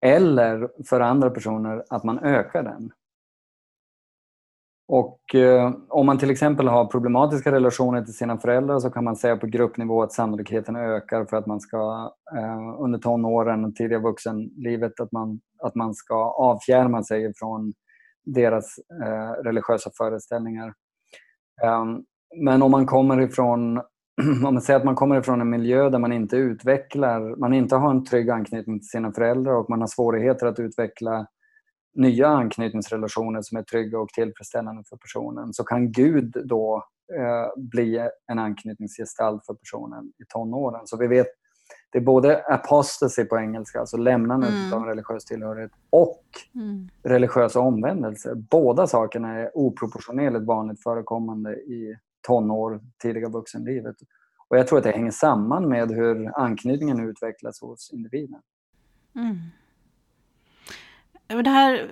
eller 0.04 0.70
för 0.88 1.00
andra 1.00 1.30
personer 1.30 1.84
att 1.90 2.04
man 2.04 2.18
ökar 2.18 2.62
den. 2.62 2.90
Och 4.88 5.34
eh, 5.34 5.72
om 5.88 6.06
man 6.06 6.18
till 6.18 6.30
exempel 6.30 6.68
har 6.68 6.86
problematiska 6.86 7.52
relationer 7.52 8.02
till 8.02 8.14
sina 8.14 8.38
föräldrar 8.38 8.78
så 8.78 8.90
kan 8.90 9.04
man 9.04 9.16
säga 9.16 9.36
på 9.36 9.46
gruppnivå 9.46 10.02
att 10.02 10.12
sannolikheten 10.12 10.76
ökar 10.76 11.24
för 11.24 11.36
att 11.36 11.46
man 11.46 11.60
ska 11.60 12.10
eh, 12.36 12.80
under 12.82 12.98
tonåren 12.98 13.64
och 13.64 13.74
tidiga 13.74 13.98
vuxenlivet 13.98 15.00
att 15.00 15.12
man, 15.12 15.40
att 15.62 15.74
man 15.74 15.94
ska 15.94 16.14
avfjärma 16.30 17.02
sig 17.02 17.32
från 17.36 17.72
deras 18.24 18.78
eh, 19.02 19.42
religiösa 19.44 19.90
föreställningar. 19.98 20.74
Ehm, 21.62 22.02
men 22.44 22.62
om 22.62 22.70
man 22.70 22.86
kommer 22.86 23.20
ifrån 23.20 23.78
om 24.46 24.54
man 24.54 24.62
säger 24.62 24.78
att 24.78 24.84
man 24.84 24.94
kommer 24.94 25.18
ifrån 25.18 25.40
en 25.40 25.50
miljö 25.50 25.90
där 25.90 25.98
man 25.98 26.12
inte 26.12 26.36
utvecklar, 26.36 27.36
man 27.36 27.54
inte 27.54 27.76
har 27.76 27.90
en 27.90 28.04
trygg 28.04 28.30
anknytning 28.30 28.78
till 28.78 28.88
sina 28.88 29.12
föräldrar 29.12 29.52
och 29.52 29.70
man 29.70 29.80
har 29.80 29.88
svårigheter 29.88 30.46
att 30.46 30.58
utveckla 30.58 31.26
nya 31.96 32.28
anknytningsrelationer 32.28 33.42
som 33.42 33.58
är 33.58 33.62
trygga 33.62 33.98
och 33.98 34.08
tillfredsställande 34.08 34.82
för 34.88 34.96
personen 34.96 35.52
så 35.52 35.64
kan 35.64 35.92
Gud 35.92 36.36
då 36.44 36.84
eh, 37.18 37.62
bli 37.62 38.08
en 38.26 38.38
anknytningsgestalt 38.38 39.46
för 39.46 39.54
personen 39.54 40.04
i 40.06 40.24
tonåren. 40.28 40.80
Så 40.84 40.96
vi 40.96 41.06
vet, 41.06 41.26
det 41.92 41.98
är 41.98 42.02
både 42.02 42.44
apostasy 42.44 43.24
på 43.24 43.38
engelska, 43.38 43.80
alltså 43.80 43.96
lämnandet 43.96 44.50
mm. 44.50 44.72
av 44.72 44.84
religiös 44.84 45.24
tillhörighet 45.24 45.70
och 45.90 46.24
mm. 46.54 46.88
religiösa 47.02 47.60
omvändelser. 47.60 48.34
Båda 48.34 48.86
sakerna 48.86 49.38
är 49.38 49.50
oproportionerligt 49.54 50.46
vanligt 50.46 50.82
förekommande 50.82 51.54
i 51.54 51.96
tonår, 52.26 52.80
tidiga 53.02 53.28
vuxenlivet. 53.28 53.96
Och 54.48 54.58
jag 54.58 54.66
tror 54.66 54.78
att 54.78 54.84
det 54.84 54.90
hänger 54.90 55.10
samman 55.10 55.68
med 55.68 55.90
hur 55.90 56.38
anknytningen 56.38 57.08
utvecklas 57.08 57.60
hos 57.60 57.90
individen. 57.92 58.40
Mm. 59.16 59.36
Det 61.26 61.50
här, 61.50 61.90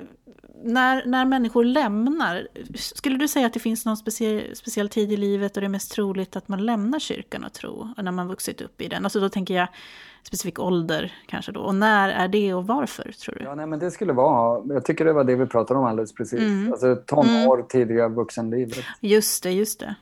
när, 0.62 1.06
när 1.06 1.24
människor 1.24 1.64
lämnar, 1.64 2.48
skulle 2.74 3.16
du 3.16 3.28
säga 3.28 3.46
att 3.46 3.52
det 3.52 3.60
finns 3.60 3.86
någon 3.86 3.96
speciell, 3.96 4.56
speciell 4.56 4.88
tid 4.88 5.12
i 5.12 5.16
livet 5.16 5.56
och 5.56 5.60
det 5.60 5.66
är 5.66 5.68
mest 5.68 5.92
troligt 5.92 6.36
att 6.36 6.48
man 6.48 6.66
lämnar 6.66 6.98
kyrkan 6.98 7.44
och 7.44 7.52
tro, 7.52 7.88
när 7.96 8.12
man 8.12 8.28
vuxit 8.28 8.60
upp 8.60 8.80
i 8.80 8.88
den? 8.88 9.04
Alltså 9.04 9.20
då 9.20 9.28
tänker 9.28 9.54
jag 9.54 9.68
specifik 10.22 10.58
ålder 10.58 11.12
kanske 11.26 11.52
då. 11.52 11.60
Och 11.60 11.74
när 11.74 12.08
är 12.08 12.28
det 12.28 12.54
och 12.54 12.66
varför 12.66 13.12
tror 13.12 13.34
du? 13.34 13.44
Ja, 13.44 13.54
nej, 13.54 13.66
men 13.66 13.78
det 13.78 13.90
skulle 13.90 14.12
vara, 14.12 14.62
jag 14.68 14.84
tycker 14.84 15.04
det 15.04 15.12
var 15.12 15.24
det 15.24 15.36
vi 15.36 15.46
pratade 15.46 15.80
om 15.80 15.86
alldeles 15.86 16.14
precis. 16.14 16.40
Mm. 16.40 16.72
Alltså 16.72 16.96
tonår, 16.96 17.54
mm. 17.54 17.68
tidiga 17.68 18.08
vuxenlivet. 18.08 18.84
Just 19.00 19.42
det, 19.42 19.50
just 19.50 19.80
det. 19.80 19.94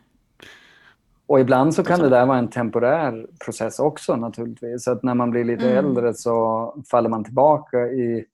Och 1.27 1.41
ibland 1.41 1.75
så 1.75 1.85
kan 1.85 2.01
det 2.01 2.09
där 2.09 2.27
vara 2.27 2.39
en 2.39 2.49
temporär 2.49 3.27
process 3.45 3.79
också 3.79 4.17
naturligtvis. 4.17 4.85
Så 4.85 4.91
att 4.93 5.03
när 5.03 5.15
man 5.15 5.31
blir 5.31 5.45
lite 5.45 5.71
mm. 5.71 5.87
äldre 5.87 6.15
så 6.15 6.75
faller 6.91 7.09
man 7.09 7.25
tillbaka 7.25 7.79
i 7.79 8.25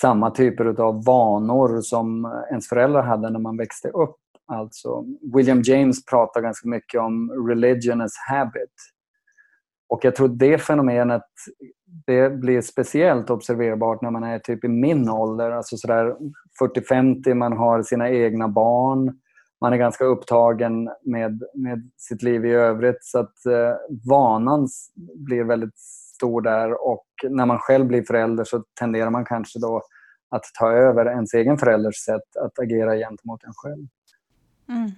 samma 0.00 0.30
typer 0.30 0.80
av 0.80 1.04
vanor 1.04 1.80
som 1.80 2.32
ens 2.50 2.68
föräldrar 2.68 3.02
hade 3.02 3.30
när 3.30 3.40
man 3.40 3.56
växte 3.56 3.88
upp. 3.88 4.16
Alltså, 4.46 5.04
William 5.34 5.62
James 5.62 6.04
pratar 6.04 6.40
ganska 6.40 6.68
mycket 6.68 7.00
om 7.00 7.30
religion 7.48 8.00
as 8.00 8.12
habit. 8.28 8.74
Och 9.88 10.04
jag 10.04 10.16
tror 10.16 10.28
det 10.28 10.58
fenomenet 10.58 11.22
det 12.06 12.30
blir 12.30 12.60
speciellt 12.60 13.30
observerbart 13.30 14.02
när 14.02 14.10
man 14.10 14.24
är 14.24 14.38
typ 14.38 14.64
i 14.64 14.68
min 14.68 15.08
ålder, 15.08 15.50
alltså 15.50 15.76
sådär 15.76 16.16
40-50, 16.60 17.34
man 17.34 17.52
har 17.52 17.82
sina 17.82 18.10
egna 18.10 18.48
barn, 18.48 19.18
man 19.60 19.72
är 19.72 19.76
ganska 19.76 20.04
upptagen 20.04 20.90
med, 21.02 21.42
med 21.54 21.90
sitt 21.96 22.22
liv 22.22 22.46
i 22.46 22.50
övrigt 22.50 23.04
så 23.04 23.18
att 23.18 23.46
eh, 23.46 23.74
vanan 24.08 24.68
blir 25.14 25.44
väldigt 25.44 25.80
stor 26.14 26.40
där 26.40 26.86
och 26.88 27.06
när 27.30 27.46
man 27.46 27.58
själv 27.58 27.86
blir 27.86 28.02
förälder 28.02 28.44
så 28.44 28.64
tenderar 28.80 29.10
man 29.10 29.24
kanske 29.24 29.58
då 29.58 29.82
att 30.30 30.44
ta 30.58 30.72
över 30.72 31.06
ens 31.06 31.34
egen 31.34 31.58
förälders 31.58 31.96
sätt 31.96 32.36
att 32.40 32.58
agera 32.58 32.96
gentemot 32.96 33.44
en 33.44 33.52
själv. 33.54 33.86
Mm. 34.68 34.90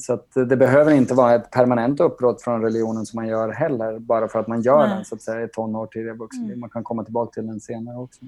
Så 0.00 0.44
det 0.44 0.56
behöver 0.56 0.92
inte 0.92 1.14
vara 1.14 1.34
ett 1.34 1.50
permanent 1.50 2.00
uppbrott 2.00 2.42
från 2.42 2.62
religionen 2.62 3.06
som 3.06 3.16
man 3.16 3.26
gör 3.26 3.48
heller, 3.48 3.98
bara 3.98 4.28
för 4.28 4.38
att 4.38 4.48
man 4.48 4.62
gör 4.62 4.86
Nej. 4.86 4.96
den 4.96 5.04
så 5.04 5.14
att 5.14 5.22
säga, 5.22 5.44
i 5.44 5.48
tonår 5.48 5.86
tidigare 5.86 6.16
vuxenliv. 6.16 6.50
Mm. 6.50 6.60
Man 6.60 6.70
kan 6.70 6.84
komma 6.84 7.04
tillbaka 7.04 7.30
till 7.30 7.46
den 7.46 7.60
senare 7.60 7.98
också. 7.98 8.20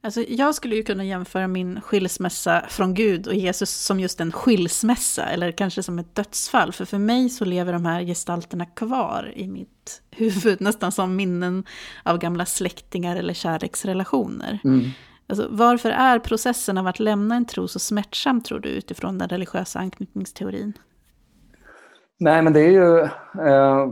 Alltså, 0.00 0.24
jag 0.28 0.54
skulle 0.54 0.76
ju 0.76 0.82
kunna 0.82 1.04
jämföra 1.04 1.48
min 1.48 1.80
skilsmässa 1.80 2.64
från 2.68 2.94
Gud 2.94 3.26
och 3.26 3.34
Jesus 3.34 3.70
som 3.70 4.00
just 4.00 4.20
en 4.20 4.32
skilsmässa, 4.32 5.24
eller 5.24 5.52
kanske 5.52 5.82
som 5.82 5.98
ett 5.98 6.14
dödsfall. 6.14 6.72
För 6.72 6.84
för 6.84 6.98
mig 6.98 7.28
så 7.28 7.44
lever 7.44 7.72
de 7.72 7.86
här 7.86 8.02
gestalterna 8.02 8.66
kvar 8.66 9.32
i 9.36 9.48
mitt 9.48 10.02
huvud, 10.10 10.60
nästan 10.60 10.92
som 10.92 11.16
minnen 11.16 11.64
av 12.02 12.18
gamla 12.18 12.46
släktingar 12.46 13.16
eller 13.16 13.34
kärleksrelationer. 13.34 14.58
Mm. 14.64 14.90
Alltså, 15.28 15.48
varför 15.50 15.90
är 15.90 16.18
processen 16.18 16.78
av 16.78 16.86
att 16.86 17.00
lämna 17.00 17.36
en 17.36 17.46
tro 17.46 17.68
så 17.68 17.78
smärtsam, 17.78 18.42
tror 18.42 18.60
du, 18.60 18.68
utifrån 18.68 19.18
den 19.18 19.28
religiösa 19.28 19.78
anknytningsteorin? 19.78 20.72
Nej, 22.18 22.42
men 22.42 22.52
det 22.52 22.60
är 22.60 22.70
ju... 22.70 22.98
Eh, 23.46 23.86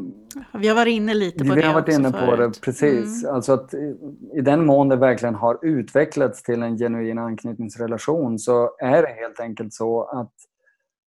vi 0.58 0.68
har 0.68 0.74
varit 0.74 0.92
inne 0.92 1.14
lite 1.14 1.38
på 1.38 1.44
vi 1.44 1.50
det 1.50 1.56
Vi 1.56 1.62
har 1.62 1.74
varit 1.74 1.88
inne 1.88 2.12
på 2.12 2.36
det, 2.36 2.60
precis. 2.60 3.24
Mm. 3.24 3.34
Alltså 3.34 3.52
att 3.52 3.74
i, 3.74 3.96
i, 4.36 4.40
den 4.40 4.66
mån 4.66 4.88
det 4.88 4.96
verkligen 4.96 5.34
har 5.34 5.58
utvecklats 5.62 6.42
till 6.42 6.62
en 6.62 6.78
genuin 6.78 7.18
anknytningsrelation 7.18 8.38
så 8.38 8.76
är 8.78 9.02
det 9.02 9.08
helt 9.08 9.40
enkelt 9.40 9.74
så 9.74 10.02
att 10.02 10.32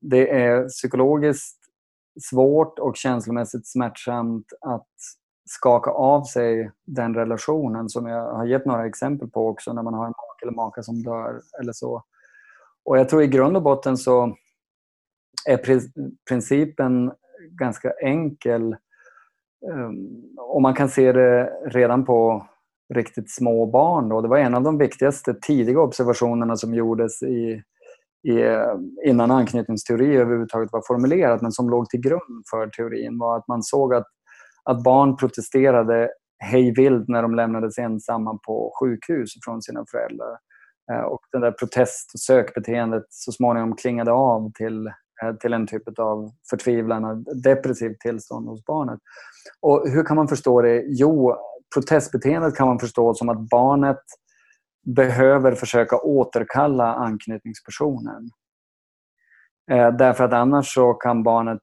det 0.01 0.31
är 0.43 0.69
psykologiskt 0.69 1.59
svårt 2.31 2.79
och 2.79 2.97
känslomässigt 2.97 3.67
smärtsamt 3.67 4.47
att 4.61 4.89
skaka 5.45 5.91
av 5.91 6.23
sig 6.23 6.71
den 6.87 7.15
relationen 7.15 7.89
som 7.89 8.07
jag 8.07 8.35
har 8.35 8.47
gett 8.47 8.67
några 8.67 8.87
exempel 8.87 9.29
på 9.29 9.49
också 9.49 9.73
när 9.73 9.83
man 9.83 9.95
har 9.95 10.05
en 10.05 10.09
make 10.09 10.43
eller 10.43 10.53
maka 10.53 10.83
som 10.83 11.03
dör 11.03 11.41
eller 11.61 11.73
så. 11.73 12.05
Och 12.85 12.99
jag 12.99 13.09
tror 13.09 13.23
i 13.23 13.27
grund 13.27 13.57
och 13.57 13.63
botten 13.63 13.97
så 13.97 14.37
är 15.49 15.61
principen 16.29 17.13
ganska 17.51 17.93
enkel. 18.03 18.77
Ehm, 19.73 20.07
och 20.39 20.63
man 20.63 20.75
kan 20.75 20.89
se 20.89 21.13
det 21.13 21.45
redan 21.67 22.05
på 22.05 22.47
riktigt 22.95 23.31
små 23.31 23.67
barn. 23.67 24.09
Då. 24.09 24.21
Det 24.21 24.29
var 24.29 24.39
en 24.39 24.55
av 24.55 24.63
de 24.63 24.79
viktigaste 24.79 25.35
tidiga 25.35 25.81
observationerna 25.81 26.57
som 26.57 26.75
gjordes 26.75 27.23
i, 27.23 27.63
i, 28.29 28.57
innan 29.05 29.31
anknytningsteori 29.31 30.17
överhuvudtaget 30.17 30.73
var 30.73 30.83
formulerat 30.87 31.43
men 31.43 31.53
som 31.53 31.71
låg 31.71 31.89
till 31.89 32.01
grund 32.01 32.45
för 32.51 32.67
teorin 32.67 33.19
var 33.19 33.37
att 33.37 33.49
man 33.49 33.63
såg 33.63 33.95
att, 33.95 34.07
att 34.65 34.83
barn 34.83 35.17
protesterade 35.17 36.11
hejvilt 36.43 37.09
när 37.09 37.23
de 37.23 37.35
lämnades 37.35 37.79
ensamma 37.79 38.39
på 38.47 38.73
sjukhus 38.81 39.31
från 39.45 39.63
sina 39.63 39.85
föräldrar. 39.91 40.39
Eh, 40.93 41.05
och 41.05 41.21
det 41.33 41.39
där 41.39 41.53
protest 41.53 42.11
och 42.15 42.21
sökbeteendet 42.21 43.05
så 43.09 43.33
småningom 43.33 43.77
klingade 43.77 44.13
av 44.13 44.53
till 44.55 44.91
Eh, 45.23 45.35
till 45.35 45.53
en 45.53 45.67
typ 45.67 45.99
av 45.99 46.31
förtvivlan 46.51 47.05
och 47.05 47.37
depressivt 47.43 48.01
tillstånd 48.01 48.49
hos 48.49 48.65
barnet. 48.65 49.01
Och 49.61 49.89
hur 49.89 50.05
kan 50.05 50.17
man 50.17 50.29
förstå 50.29 50.63
det? 50.63 50.85
Jo, 50.87 51.37
protestbeteendet 51.75 52.57
kan 52.57 52.69
man 52.69 52.79
förstå 52.79 53.15
som 53.15 53.29
att 53.29 53.49
barnet 53.51 54.01
behöver 54.97 55.55
försöka 55.55 55.99
återkalla 55.99 56.95
anknytningspersonen. 56.95 58.31
Eh, 59.71 59.97
därför 59.97 60.25
att 60.25 60.33
annars 60.33 60.75
så 60.75 60.95
kan 60.95 61.23
barnet 61.23 61.63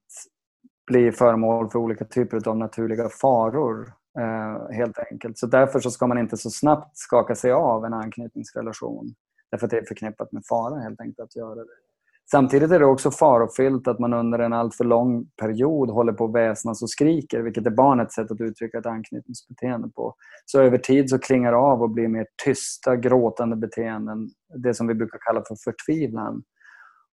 bli 0.88 1.12
föremål 1.12 1.70
för 1.70 1.80
olika 1.80 2.06
typer 2.06 2.48
av 2.50 2.58
naturliga 2.58 3.10
faror. 3.10 3.94
Eh, 4.20 4.76
helt 4.76 5.00
enkelt. 5.12 5.38
Så 5.38 5.48
därför 5.48 5.80
så 5.80 5.92
ska 5.92 6.08
man 6.08 6.18
inte 6.18 6.38
så 6.38 6.50
snabbt 6.50 6.98
skaka 6.98 7.36
sig 7.36 7.52
av 7.52 7.86
en 7.86 7.94
anknytningsrelation. 7.94 9.14
Därför 9.52 9.66
att 9.66 9.72
det 9.72 9.78
är 9.78 9.86
förknippat 9.86 10.32
med 10.32 10.44
fara 10.46 10.80
helt 10.80 11.02
enkelt 11.02 11.20
att 11.20 11.36
göra 11.36 11.56
det. 11.56 11.89
Samtidigt 12.32 12.72
är 12.72 12.80
det 12.80 12.86
också 12.86 13.12
farofyllt 13.12 13.88
att 13.88 14.00
man 14.00 14.14
under 14.14 14.40
en 14.40 14.54
alltför 14.54 14.84
lång 14.84 15.26
period 15.42 15.90
håller 15.90 16.14
på 16.14 16.26
att 16.26 16.34
väsnas 16.34 16.82
och 16.82 16.90
skriker, 16.90 17.42
vilket 17.42 17.66
är 17.66 17.72
barnets 17.72 18.16
sätt 18.16 18.32
att 18.32 18.42
uttrycka 18.42 18.78
ett 18.78 18.86
anknytningsbeteende 18.86 19.90
på. 19.96 20.16
Så 20.46 20.62
över 20.62 20.78
tid 20.78 21.10
så 21.10 21.20
klingar 21.20 21.52
det 21.52 21.58
av 21.58 21.82
och 21.82 21.90
blir 21.90 22.08
mer 22.08 22.28
tysta, 22.46 22.96
gråtande 22.96 23.56
beteenden, 23.56 24.30
det 24.64 24.74
som 24.74 24.88
vi 24.88 24.94
brukar 24.94 25.20
kalla 25.22 25.44
för 25.48 25.56
förtvivlan. 25.64 26.44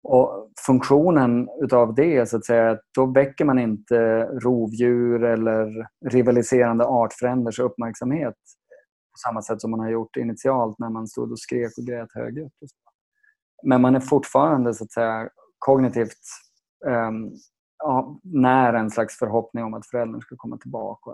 Och 0.05 0.51
funktionen 0.67 1.49
utav 1.63 1.95
det 1.95 2.29
så 2.29 2.37
att 2.37 2.45
säga, 2.45 2.71
att 2.71 2.81
då 2.95 3.07
väcker 3.07 3.45
man 3.45 3.59
inte 3.59 4.25
rovdjur 4.25 5.25
eller 5.25 5.87
rivaliserande 6.11 6.85
artfränders 6.85 7.59
uppmärksamhet 7.59 8.35
på 9.13 9.19
samma 9.29 9.43
sätt 9.43 9.61
som 9.61 9.71
man 9.71 9.81
har 9.81 9.91
gjort 9.91 10.17
initialt 10.17 10.79
när 10.79 10.91
man 10.91 11.07
stod 11.07 11.31
och 11.31 11.41
skrek 11.41 11.73
och 11.79 11.85
grät 11.87 12.09
högljutt. 12.15 12.53
Men 13.63 13.81
man 13.81 13.95
är 13.95 14.01
fortfarande 14.01 14.75
så 14.75 14.85
att 14.85 14.93
säga 14.93 15.29
kognitivt 15.59 16.19
um, 16.87 17.33
ja, 17.79 18.21
när 18.23 18.75
en 18.75 18.91
slags 18.91 19.19
förhoppning 19.19 19.65
om 19.65 19.75
att 19.75 19.87
föräldern 19.87 20.21
ska 20.21 20.37
komma 20.37 20.57
tillbaka. 20.57 21.11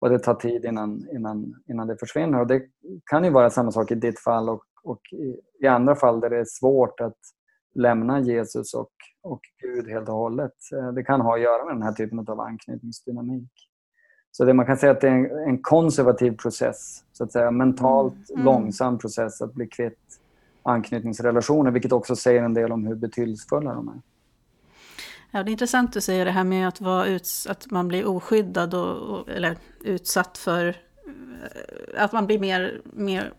Och 0.00 0.10
det 0.10 0.18
tar 0.18 0.34
tid 0.34 0.64
innan, 0.64 1.06
innan, 1.12 1.54
innan 1.68 1.86
det 1.86 1.96
försvinner. 2.00 2.40
Och 2.40 2.46
det 2.46 2.62
kan 3.10 3.24
ju 3.24 3.30
vara 3.30 3.50
samma 3.50 3.72
sak 3.72 3.90
i 3.90 3.94
ditt 3.94 4.20
fall 4.20 4.48
och, 4.48 4.64
och 4.82 5.00
i, 5.12 5.40
i, 5.64 5.66
andra 5.66 5.94
fall 5.94 6.20
där 6.20 6.30
det 6.30 6.38
är 6.38 6.44
svårt 6.44 7.00
att 7.00 7.18
lämna 7.74 8.20
Jesus 8.20 8.74
och, 8.74 8.92
och 9.22 9.40
Gud 9.62 9.88
helt 9.88 10.08
och 10.08 10.14
hållet. 10.14 10.54
Eh, 10.76 10.92
det 10.92 11.02
kan 11.02 11.20
ha 11.20 11.34
att 11.34 11.42
göra 11.42 11.64
med 11.64 11.74
den 11.74 11.82
här 11.82 11.92
typen 11.92 12.18
av 12.18 12.40
anknytningsdynamik. 12.40 13.50
Så 14.30 14.44
det 14.44 14.54
man 14.54 14.66
kan 14.66 14.76
säga 14.76 14.92
att 14.92 15.00
det 15.00 15.08
är 15.08 15.12
en, 15.12 15.48
en 15.48 15.62
konservativ 15.62 16.36
process, 16.36 17.04
så 17.12 17.24
att 17.24 17.32
säga 17.32 17.50
mentalt 17.50 18.14
mm. 18.14 18.24
mm. 18.34 18.44
långsam 18.44 18.98
process 18.98 19.42
att 19.42 19.54
bli 19.54 19.66
kvitt 19.66 20.19
anknytningsrelationer, 20.62 21.70
vilket 21.70 21.92
också 21.92 22.16
säger 22.16 22.42
en 22.42 22.54
del 22.54 22.72
om 22.72 22.86
hur 22.86 22.94
betydelsefulla 22.94 23.74
de 23.74 23.88
är. 23.88 24.00
Ja, 25.30 25.42
det 25.42 25.50
är 25.50 25.52
intressant 25.52 25.96
att 25.96 26.04
säga 26.04 26.24
det 26.24 26.30
här 26.30 26.44
med 26.44 26.68
att, 26.68 26.80
vara 26.80 27.06
uts 27.06 27.46
att 27.46 27.70
man 27.70 27.88
blir 27.88 28.06
oskyddad 28.06 28.74
och, 28.74 29.28
eller 29.28 29.56
utsatt 29.80 30.38
för... 30.38 30.68
Eh, 30.68 32.04
att 32.04 32.12
man 32.12 32.26
blir 32.26 32.38
mer, 32.38 32.80
mer 32.84 33.32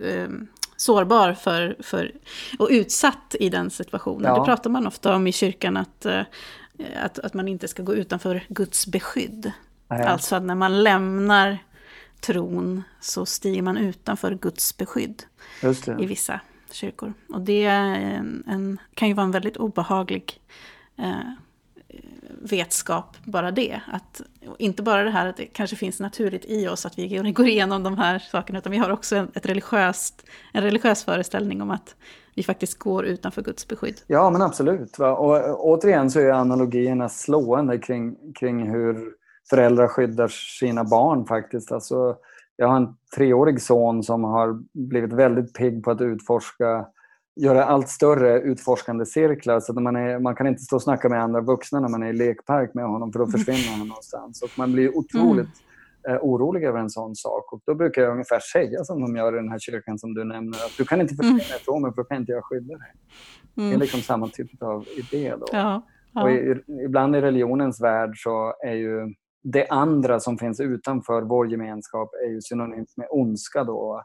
eh, 0.00 0.28
sårbar 0.76 1.32
för, 1.32 1.76
för, 1.80 2.12
och 2.58 2.68
utsatt 2.70 3.36
i 3.40 3.48
den 3.48 3.70
situationen. 3.70 4.32
Ja. 4.34 4.38
Det 4.38 4.44
pratar 4.44 4.70
man 4.70 4.86
ofta 4.86 5.14
om 5.14 5.26
i 5.26 5.32
kyrkan, 5.32 5.76
att, 5.76 6.06
eh, 6.06 6.22
att, 7.02 7.18
att 7.18 7.34
man 7.34 7.48
inte 7.48 7.68
ska 7.68 7.82
gå 7.82 7.94
utanför 7.94 8.44
Guds 8.48 8.86
beskydd. 8.86 9.52
Nej. 9.88 10.02
Alltså 10.02 10.36
att 10.36 10.42
när 10.42 10.54
man 10.54 10.82
lämnar 10.82 11.58
tron 12.20 12.82
så 13.00 13.26
stiger 13.26 13.62
man 13.62 13.76
utanför 13.76 14.34
Guds 14.34 14.76
beskydd 14.76 15.22
i 15.98 16.06
vissa 16.06 16.40
kyrkor. 16.70 17.14
Och 17.28 17.40
det 17.40 17.64
en, 17.64 18.44
en, 18.46 18.78
kan 18.94 19.08
ju 19.08 19.14
vara 19.14 19.24
en 19.24 19.30
väldigt 19.30 19.56
obehaglig 19.56 20.40
eh, 20.98 21.32
vetskap, 22.42 23.16
bara 23.24 23.50
det. 23.50 23.80
Att, 23.92 24.22
inte 24.58 24.82
bara 24.82 25.04
det 25.04 25.10
här 25.10 25.26
att 25.26 25.36
det 25.36 25.46
kanske 25.46 25.76
finns 25.76 26.00
naturligt 26.00 26.44
i 26.44 26.68
oss 26.68 26.86
att 26.86 26.98
vi 26.98 27.32
går 27.32 27.48
igenom 27.48 27.82
de 27.82 27.98
här 27.98 28.18
sakerna, 28.18 28.58
utan 28.58 28.72
vi 28.72 28.78
har 28.78 28.90
också 28.90 29.16
en, 29.16 29.30
ett 29.34 29.46
religiöst, 29.46 30.26
en 30.52 30.62
religiös 30.62 31.04
föreställning 31.04 31.62
om 31.62 31.70
att 31.70 31.96
vi 32.34 32.42
faktiskt 32.42 32.78
går 32.78 33.04
utanför 33.04 33.42
Guds 33.42 33.68
beskydd. 33.68 34.00
Ja, 34.06 34.30
men 34.30 34.42
absolut. 34.42 34.98
Va? 34.98 35.16
Och 35.16 35.64
återigen 35.64 36.10
så 36.10 36.20
är 36.20 36.30
analogierna 36.30 37.08
slående 37.08 37.78
kring, 37.78 38.16
kring 38.34 38.70
hur 38.70 39.19
föräldrar 39.50 39.88
skyddar 39.88 40.28
sina 40.28 40.84
barn 40.84 41.26
faktiskt. 41.26 41.72
Alltså, 41.72 42.16
jag 42.56 42.68
har 42.68 42.76
en 42.76 42.96
treårig 43.16 43.62
son 43.62 44.02
som 44.02 44.24
har 44.24 44.62
blivit 44.72 45.12
väldigt 45.12 45.54
pigg 45.54 45.84
på 45.84 45.90
att 45.90 46.00
utforska 46.00 46.86
göra 47.36 47.64
allt 47.64 47.88
större 47.88 48.40
utforskande 48.40 49.06
cirklar. 49.06 49.60
Så 49.60 49.72
att 49.72 49.82
man, 49.82 49.96
är, 49.96 50.18
man 50.18 50.34
kan 50.34 50.46
inte 50.46 50.62
stå 50.62 50.76
och 50.76 50.82
snacka 50.82 51.08
med 51.08 51.22
andra 51.22 51.40
vuxna 51.40 51.80
när 51.80 51.88
man 51.88 52.02
är 52.02 52.08
i 52.08 52.12
lekpark 52.12 52.74
med 52.74 52.84
honom 52.84 53.12
för 53.12 53.18
då 53.18 53.26
försvinner 53.26 53.78
han 53.78 53.88
någonstans. 53.88 54.42
Och 54.42 54.50
man 54.56 54.72
blir 54.72 54.96
otroligt 54.96 55.48
mm. 56.04 56.16
eh, 56.16 56.22
orolig 56.22 56.64
över 56.64 56.78
en 56.78 56.90
sån 56.90 57.16
sak. 57.16 57.52
Och 57.52 57.60
då 57.66 57.74
brukar 57.74 58.02
jag 58.02 58.12
ungefär 58.12 58.40
säga 58.52 58.84
som 58.84 59.00
de 59.00 59.16
gör 59.16 59.32
i 59.32 59.36
den 59.36 59.48
här 59.48 59.58
kyrkan 59.58 59.98
som 59.98 60.14
du 60.14 60.24
nämner. 60.24 60.58
Att 60.58 60.76
du 60.78 60.84
kan 60.84 61.00
inte 61.00 61.14
försvinna 61.14 61.44
mm. 61.44 61.56
ifrån 61.60 61.82
mig 61.82 61.90
för 61.94 62.02
då 62.02 62.04
kan 62.04 62.16
inte 62.16 62.32
jag 62.32 62.44
skydda 62.44 62.78
dig. 62.78 62.92
Mm. 63.56 63.70
Det 63.70 63.76
är 63.76 63.78
liksom 63.78 64.00
samma 64.00 64.28
typ 64.28 64.62
av 64.62 64.84
idé. 64.96 65.34
Då. 65.40 65.46
Ja, 65.52 65.82
ja. 66.12 66.22
Och 66.22 66.30
i, 66.30 66.54
ibland 66.84 67.16
i 67.16 67.20
religionens 67.20 67.80
värld 67.80 68.12
så 68.16 68.54
är 68.66 68.74
ju 68.74 69.14
det 69.42 69.68
andra 69.68 70.20
som 70.20 70.38
finns 70.38 70.60
utanför 70.60 71.22
vår 71.22 71.50
gemenskap 71.50 72.10
är 72.26 72.30
ju 72.30 72.40
synonymt 72.40 72.96
med 72.96 73.06
ondska. 73.10 73.64
Då. 73.64 74.04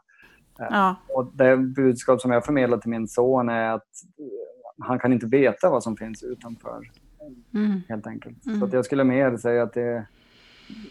Ja. 0.58 0.96
Och 1.08 1.32
det 1.34 1.56
budskap 1.56 2.20
som 2.20 2.30
jag 2.30 2.44
förmedlar 2.44 2.78
till 2.78 2.90
min 2.90 3.08
son 3.08 3.48
är 3.48 3.70
att 3.70 3.88
han 4.78 4.98
kan 4.98 5.12
inte 5.12 5.26
veta 5.26 5.70
vad 5.70 5.82
som 5.82 5.96
finns 5.96 6.22
utanför. 6.22 6.80
Mm. 7.54 7.82
Helt 7.88 8.06
enkelt. 8.06 8.46
Mm. 8.46 8.60
Så 8.60 8.76
jag 8.76 8.84
skulle 8.84 9.04
mer 9.04 9.36
säga 9.36 9.62
att 9.62 9.72
det 9.72 9.82
är, 9.82 10.06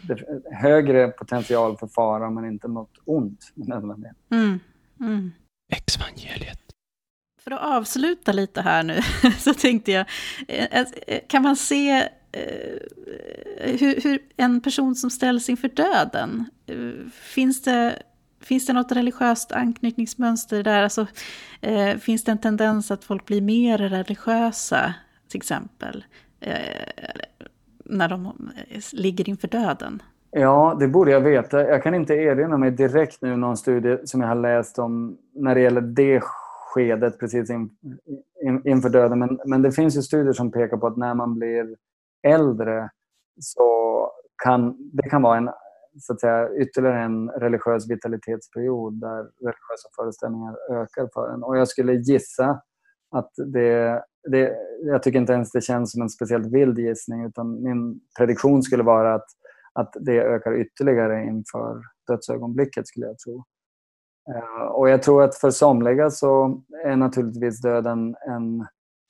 det 0.02 0.12
är 0.12 0.54
högre 0.54 1.08
potential 1.08 1.76
för 1.76 1.86
fara 1.86 2.30
men 2.30 2.44
inte 2.44 2.68
något 2.68 2.98
ont 3.04 3.40
nödvändigt. 3.54 4.12
Mm. 4.30 4.58
Mm. 5.00 5.32
Exvangeliet. 5.72 6.60
För 7.42 7.50
att 7.50 7.62
avsluta 7.62 8.32
lite 8.32 8.60
här 8.60 8.82
nu 8.82 9.00
så 9.38 9.54
tänkte 9.54 9.92
jag, 9.92 10.06
eh, 10.48 10.80
eh, 11.06 11.20
kan 11.28 11.42
man 11.42 11.56
se 11.56 11.90
eh, 11.90 12.08
Eh, 12.36 13.76
hur, 13.80 14.00
hur 14.00 14.18
en 14.36 14.60
person 14.60 14.94
som 14.94 15.10
ställs 15.10 15.48
inför 15.48 15.68
döden, 15.68 16.44
eh, 16.66 17.10
finns 17.10 17.62
det 17.62 18.02
Finns 18.40 18.66
det 18.66 18.72
något 18.72 18.92
religiöst 18.92 19.52
anknytningsmönster 19.52 20.62
där? 20.62 20.82
Alltså, 20.82 21.06
eh, 21.60 21.96
finns 21.96 22.24
det 22.24 22.32
en 22.32 22.38
tendens 22.38 22.90
att 22.90 23.04
folk 23.04 23.26
blir 23.26 23.42
mer 23.42 23.78
religiösa, 23.78 24.94
till 25.28 25.38
exempel, 25.38 26.04
eh, 26.40 26.54
när 27.84 28.08
de 28.08 28.26
eh, 28.26 28.82
ligger 28.92 29.28
inför 29.28 29.48
döden? 29.48 30.02
Ja, 30.30 30.76
det 30.80 30.88
borde 30.88 31.10
jag 31.10 31.20
veta. 31.20 31.68
Jag 31.68 31.82
kan 31.82 31.94
inte 31.94 32.14
erinra 32.14 32.56
mig 32.56 32.70
direkt 32.70 33.22
nu 33.22 33.36
någon 33.36 33.56
studie 33.56 33.98
som 34.04 34.20
jag 34.20 34.28
har 34.28 34.34
läst 34.34 34.78
om 34.78 35.18
när 35.34 35.54
det 35.54 35.60
gäller 35.60 35.80
det 35.80 36.22
skedet 36.22 37.20
precis 37.20 37.50
in, 37.50 37.70
in, 38.42 38.68
inför 38.68 38.88
döden. 38.88 39.18
Men, 39.18 39.38
men 39.46 39.62
det 39.62 39.72
finns 39.72 39.96
ju 39.96 40.02
studier 40.02 40.32
som 40.32 40.50
pekar 40.50 40.76
på 40.76 40.86
att 40.86 40.96
när 40.96 41.14
man 41.14 41.34
blir 41.34 41.76
äldre 42.26 42.90
så 43.40 44.10
kan 44.44 44.90
det 44.92 45.08
kan 45.08 45.22
vara 45.22 45.36
en 45.36 45.50
så 46.00 46.12
att 46.12 46.20
säga, 46.20 46.54
ytterligare 46.54 47.04
en 47.04 47.30
religiös 47.30 47.90
vitalitetsperiod 47.90 49.00
där 49.00 49.22
religiösa 49.22 49.88
föreställningar 49.96 50.56
ökar 50.70 51.08
för 51.14 51.34
en. 51.34 51.42
Och 51.42 51.58
jag 51.58 51.68
skulle 51.68 51.92
gissa 51.92 52.62
att 53.10 53.30
det, 53.36 54.04
det, 54.30 54.56
jag 54.82 55.02
tycker 55.02 55.18
inte 55.18 55.32
ens 55.32 55.52
det 55.52 55.60
känns 55.60 55.92
som 55.92 56.02
en 56.02 56.08
speciellt 56.08 56.46
vild 56.46 56.78
gissning 56.78 57.24
utan 57.24 57.62
min 57.62 58.00
prediktion 58.18 58.62
skulle 58.62 58.82
vara 58.82 59.14
att, 59.14 59.26
att 59.72 59.92
det 60.00 60.20
ökar 60.20 60.60
ytterligare 60.60 61.24
inför 61.24 61.82
dödsögonblicket 62.06 62.88
skulle 62.88 63.06
jag 63.06 63.18
tro. 63.18 63.44
Eh, 64.34 64.66
och 64.66 64.88
jag 64.88 65.02
tror 65.02 65.22
att 65.22 65.36
för 65.36 65.50
somliga 65.50 66.10
så 66.10 66.62
är 66.84 66.96
naturligtvis 66.96 67.60
döden 67.60 68.16
en 68.28 68.66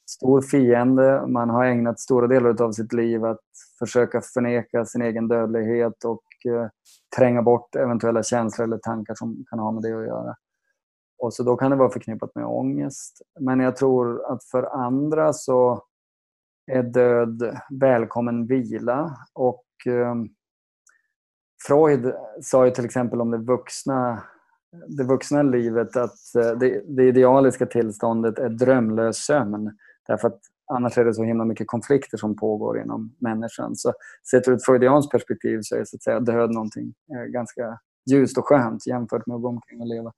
stor 0.07 0.40
fiende. 0.40 1.26
Man 1.26 1.50
har 1.50 1.64
ägnat 1.64 2.00
stora 2.00 2.26
delar 2.26 2.62
av 2.62 2.72
sitt 2.72 2.92
liv 2.92 3.24
att 3.24 3.40
försöka 3.78 4.20
förneka 4.20 4.84
sin 4.84 5.02
egen 5.02 5.28
dödlighet 5.28 6.04
och 6.04 6.22
eh, 6.52 6.68
tränga 7.16 7.42
bort 7.42 7.74
eventuella 7.74 8.22
känslor 8.22 8.66
eller 8.66 8.78
tankar 8.78 9.14
som 9.14 9.44
kan 9.50 9.59
ha 9.59 9.72
med 9.72 9.82
det 9.82 9.98
att 9.98 10.07
göra. 10.07 10.34
Och 11.18 11.34
så 11.34 11.42
då 11.42 11.57
kan 11.57 11.70
det 11.70 11.76
vara 11.76 11.90
förknippat 11.90 12.34
med 12.34 12.46
ångest. 12.46 13.22
Men 13.40 13.61
jag 13.61 13.76
tror 13.76 14.32
att 14.32 14.44
för 14.44 14.62
andra 14.62 15.32
så 15.32 15.84
är 16.72 16.82
död 16.82 17.59
välkommen 17.80 18.46
vila. 18.46 19.16
Och 19.34 19.66
eh, 19.86 20.14
Freud 21.66 22.14
sa 22.42 22.64
ju 22.64 22.70
till 22.70 22.84
exempel 22.84 23.20
om 23.20 23.30
det 23.30 23.38
vuxna, 23.38 24.22
det 24.88 25.04
vuxna 25.04 25.42
livet 25.42 25.96
att 25.96 26.34
eh, 26.38 26.50
det, 26.50 26.82
det 26.96 27.04
idealiska 27.09 27.66
tillståndet 27.66 28.38
är 28.38 28.48
drömlös 28.48 29.16
sömn. 29.16 29.78
Därför 30.09 30.28
att 30.28 30.40
annars 30.72 30.98
är 30.98 31.04
det 31.04 31.14
så 31.14 31.22
himla 31.22 31.44
mycket 31.44 31.66
konflikter 31.66 32.18
som 32.18 32.36
pågår 32.36 32.80
inom 32.80 33.14
människan. 33.18 33.76
Så 33.76 33.92
sett 34.30 34.48
ur 34.48 34.54
ett 34.54 34.64
freudianskt 34.64 35.12
perspektiv 35.12 35.61
så 35.62 35.76
är 35.76 35.84
så 35.84 35.96
att 35.96 36.02
säga, 36.02 36.20
död 36.20 36.50
någonting 36.50 36.94
eh, 37.14 37.24
ganska 37.24 37.78
ljust 38.11 38.38
och 38.38 38.44
skönt 38.44 38.86
jämfört 38.86 39.26
med 39.26 39.36
att 39.36 39.42
gå 39.42 39.48
omkring 39.48 39.80
och 39.80 39.86
leva. 39.86 40.12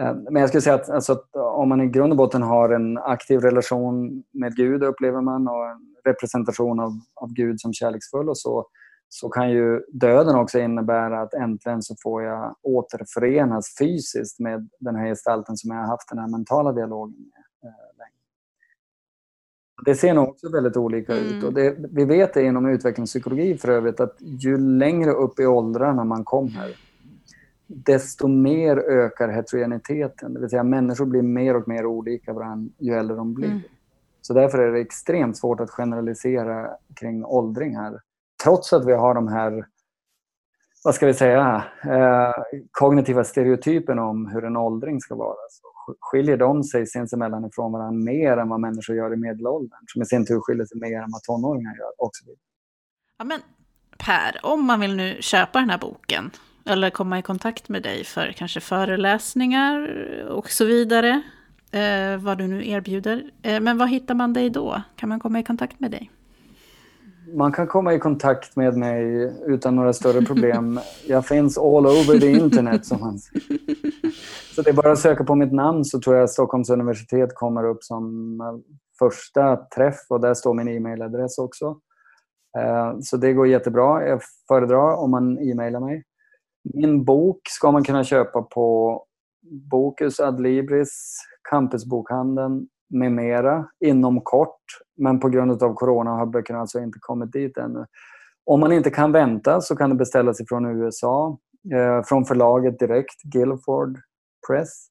Eh, 0.00 0.14
men 0.30 0.40
jag 0.40 0.48
skulle 0.48 0.60
säga 0.60 0.74
att, 0.74 0.90
alltså, 0.90 1.12
att 1.12 1.36
om 1.36 1.68
man 1.68 1.80
i 1.80 1.86
grund 1.86 2.12
och 2.12 2.16
botten 2.16 2.42
har 2.42 2.70
en 2.70 2.98
aktiv 2.98 3.40
relation 3.40 4.24
med 4.32 4.56
Gud, 4.56 4.82
upplever 4.82 5.20
man, 5.20 5.48
och 5.48 5.66
en 5.66 5.94
representation 6.04 6.80
av, 6.80 6.92
av 7.14 7.32
Gud 7.32 7.60
som 7.60 7.72
kärleksfull 7.72 8.28
och 8.28 8.38
så, 8.38 8.66
så 9.08 9.28
kan 9.28 9.50
ju 9.50 9.80
döden 9.92 10.36
också 10.36 10.58
innebära 10.58 11.22
att 11.22 11.34
äntligen 11.34 11.82
så 11.82 11.94
får 12.02 12.22
jag 12.22 12.56
återförenas 12.62 13.76
fysiskt 13.78 14.40
med 14.40 14.68
den 14.80 14.96
här 14.96 15.06
gestalten 15.06 15.56
som 15.56 15.70
jag 15.70 15.78
har 15.78 15.86
haft 15.86 16.08
den 16.08 16.18
här 16.18 16.28
mentala 16.28 16.72
dialogen 16.72 17.16
med. 17.18 17.44
Det 19.84 19.94
ser 19.94 20.14
nog 20.14 20.28
också 20.28 20.48
väldigt 20.52 20.76
olika 20.76 21.16
mm. 21.16 21.38
ut. 21.38 21.44
Och 21.44 21.52
det, 21.52 21.76
vi 21.90 22.04
vet 22.04 22.34
det 22.34 22.42
inom 22.42 22.66
utvecklingspsykologi 22.66 23.58
för 23.58 23.68
övrigt 23.68 24.00
att 24.00 24.16
ju 24.20 24.58
längre 24.58 25.10
upp 25.10 25.40
i 25.40 25.46
åldrarna 25.46 26.04
man 26.04 26.24
kommer 26.24 26.76
desto 27.66 28.28
mer 28.28 28.76
ökar 28.76 29.28
heterogeniteten. 29.28 30.34
Det 30.34 30.40
vill 30.40 30.50
säga 30.50 30.62
människor 30.62 31.06
blir 31.06 31.22
mer 31.22 31.56
och 31.56 31.68
mer 31.68 31.86
olika 31.86 32.32
varandra 32.32 32.72
ju 32.78 32.94
äldre 32.94 33.16
de 33.16 33.34
blir. 33.34 33.48
Mm. 33.48 33.60
Så 34.20 34.34
därför 34.34 34.58
är 34.58 34.72
det 34.72 34.80
extremt 34.80 35.38
svårt 35.38 35.60
att 35.60 35.70
generalisera 35.70 36.70
kring 36.94 37.24
åldring 37.24 37.76
här. 37.76 38.00
Trots 38.44 38.72
att 38.72 38.86
vi 38.86 38.92
har 38.92 39.14
de 39.14 39.28
här, 39.28 39.66
vad 40.84 40.94
ska 40.94 41.06
vi 41.06 41.14
säga, 41.14 41.64
eh, 41.84 42.32
kognitiva 42.70 43.24
stereotyperna 43.24 44.04
om 44.04 44.26
hur 44.26 44.44
en 44.44 44.56
åldring 44.56 45.00
ska 45.00 45.14
vara. 45.14 45.36
Så 45.50 45.66
skiljer 46.00 46.36
de 46.36 46.64
sig 46.64 46.86
sinsemellan 46.86 47.44
ifrån 47.44 47.72
varandra 47.72 48.12
mer 48.12 48.36
än 48.36 48.48
vad 48.48 48.60
människor 48.60 48.96
gör 48.96 49.14
i 49.14 49.16
medelåldern. 49.16 49.78
Som 49.86 50.02
i 50.02 50.04
sin 50.04 50.26
tur 50.26 50.40
skiljer 50.40 50.66
sig 50.66 50.80
mer 50.80 51.02
än 51.02 51.10
vad 51.12 51.22
tonåringar 51.22 51.76
gör. 51.76 51.92
Och 51.98 52.10
Ja, 53.18 53.24
men 53.24 53.40
Per, 53.98 54.40
om 54.42 54.64
man 54.64 54.80
vill 54.80 54.96
nu 54.96 55.16
köpa 55.20 55.60
den 55.60 55.70
här 55.70 55.78
boken 55.78 56.30
eller 56.66 56.90
komma 56.90 57.18
i 57.18 57.22
kontakt 57.22 57.68
med 57.68 57.82
dig 57.82 58.04
för 58.04 58.32
kanske 58.32 58.60
föreläsningar 58.60 59.88
och 60.30 60.50
så 60.50 60.64
vidare, 60.64 61.22
eh, 61.70 62.16
vad 62.18 62.38
du 62.38 62.46
nu 62.46 62.68
erbjuder. 62.68 63.30
Eh, 63.42 63.60
men 63.60 63.78
var 63.78 63.86
hittar 63.86 64.14
man 64.14 64.32
dig 64.32 64.50
då? 64.50 64.82
Kan 64.96 65.08
man 65.08 65.20
komma 65.20 65.40
i 65.40 65.42
kontakt 65.42 65.80
med 65.80 65.90
dig? 65.90 66.10
Man 67.34 67.52
kan 67.52 67.66
komma 67.66 67.94
i 67.94 67.98
kontakt 67.98 68.56
med 68.56 68.76
mig 68.76 69.32
utan 69.46 69.76
några 69.76 69.92
större 69.92 70.22
problem. 70.26 70.80
Jag 71.06 71.26
finns 71.26 71.58
all 71.58 71.86
over 71.86 72.20
the 72.20 72.30
internet 72.30 72.86
som 72.86 73.00
man. 73.00 73.20
Så 74.54 74.62
det 74.62 74.70
är 74.70 74.74
bara 74.74 74.92
att 74.92 74.98
söka 74.98 75.24
på 75.24 75.34
mitt 75.34 75.52
namn 75.52 75.84
så 75.84 76.00
tror 76.00 76.16
jag 76.16 76.24
att 76.24 76.30
Stockholms 76.30 76.70
universitet 76.70 77.34
kommer 77.34 77.64
upp 77.64 77.84
som 77.84 78.40
eh, 78.40 78.74
första 78.98 79.56
träff 79.56 79.96
och 80.10 80.20
där 80.20 80.34
står 80.34 80.54
min 80.54 80.68
e-mailadress 80.68 81.38
också. 81.38 81.80
Eh, 82.58 82.96
så 83.00 83.16
det 83.16 83.32
går 83.32 83.46
jättebra. 83.46 84.06
Jag 84.06 84.20
föredrar 84.48 84.96
om 84.96 85.10
man 85.10 85.38
e-mailar 85.38 85.80
mig. 85.80 86.04
Min 86.74 87.04
bok 87.04 87.40
ska 87.50 87.72
man 87.72 87.84
kunna 87.84 88.04
köpa 88.04 88.42
på 88.42 89.00
Bokus 89.70 90.20
Adlibris, 90.20 91.16
Campusbokhandeln 91.50 92.68
med 92.88 93.12
mera 93.12 93.68
inom 93.84 94.20
kort. 94.20 94.62
Men 94.96 95.20
på 95.20 95.28
grund 95.28 95.62
av 95.62 95.74
corona 95.74 96.10
har 96.10 96.26
böckerna 96.26 96.60
alltså 96.60 96.80
inte 96.80 96.98
kommit 97.00 97.32
dit 97.32 97.56
ännu. 97.56 97.86
Om 98.46 98.60
man 98.60 98.72
inte 98.72 98.90
kan 98.90 99.12
vänta 99.12 99.60
så 99.60 99.76
kan 99.76 99.90
det 99.90 99.96
beställas 99.96 100.40
ifrån 100.40 100.64
USA, 100.66 101.38
eh, 101.74 102.04
från 102.04 102.24
förlaget 102.24 102.78
direkt, 102.78 103.22
Guilford 103.22 103.98
Press. 104.48 104.88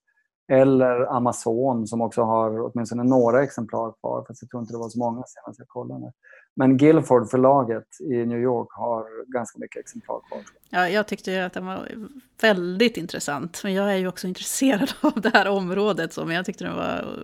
Eller 0.52 1.16
Amazon 1.16 1.88
som 1.88 2.02
också 2.02 2.22
har 2.22 2.62
åtminstone 2.62 3.04
några 3.04 3.44
exemplar 3.44 3.94
kvar, 4.00 4.26
fast 4.28 4.42
jag 4.42 4.50
tror 4.50 4.62
inte 4.62 4.74
det 4.74 4.78
var 4.78 4.90
så 4.90 5.00
många 5.00 5.24
senast 5.28 5.60
jag 5.60 5.68
kollade. 5.68 6.12
Men 6.56 6.78
Guilford 6.78 7.30
förlaget 7.30 7.88
i 8.00 8.26
New 8.26 8.40
York 8.40 8.68
har 8.72 9.32
ganska 9.34 9.60
mycket 9.60 9.80
exemplar 9.80 10.20
kvar. 10.28 10.42
Ja, 10.70 10.90
jag 10.90 11.08
tyckte 11.08 11.46
att 11.46 11.54
den 11.54 11.66
var 11.66 11.90
väldigt 12.42 12.98
intressant. 12.98 13.62
Men 13.64 13.74
jag 13.74 13.92
är 13.92 13.98
ju 13.98 14.08
också 14.08 14.28
intresserad 14.28 14.92
av 15.02 15.22
det 15.22 15.30
här 15.34 15.48
området. 15.48 16.14
Så, 16.14 16.26
men 16.26 16.36
jag 16.36 16.46
tyckte 16.46 16.64
den 16.64 16.76
var 16.76 17.20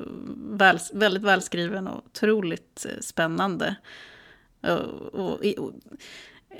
väl, 0.57 0.79
väldigt 0.93 1.23
välskriven 1.23 1.87
och 1.87 2.05
otroligt 2.05 2.85
eh, 2.89 2.99
spännande. 3.01 3.75
Och, 4.63 5.19
och, 5.19 5.45
och, 5.57 5.71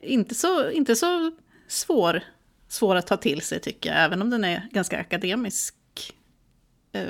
inte, 0.01 0.35
så, 0.35 0.71
inte 0.71 0.95
så 0.95 1.31
svår, 1.67 2.23
svår 2.69 2.95
att 2.95 3.07
ta 3.07 3.17
till 3.17 3.41
sig 3.41 3.59
tycker 3.59 3.89
jag. 3.89 4.05
Även 4.05 4.21
om 4.21 4.29
den 4.29 4.43
är 4.43 4.69
ganska 4.71 4.99
akademisk. 4.99 5.75
Eh, 6.91 7.01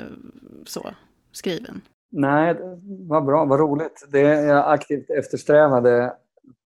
så. 0.66 0.94
skriven? 1.32 1.80
Nej, 2.12 2.56
vad 3.08 3.24
bra, 3.24 3.44
vad 3.44 3.60
roligt. 3.60 4.06
Det 4.08 4.20
jag 4.20 4.72
aktivt 4.72 5.10
eftersträvade, 5.10 6.12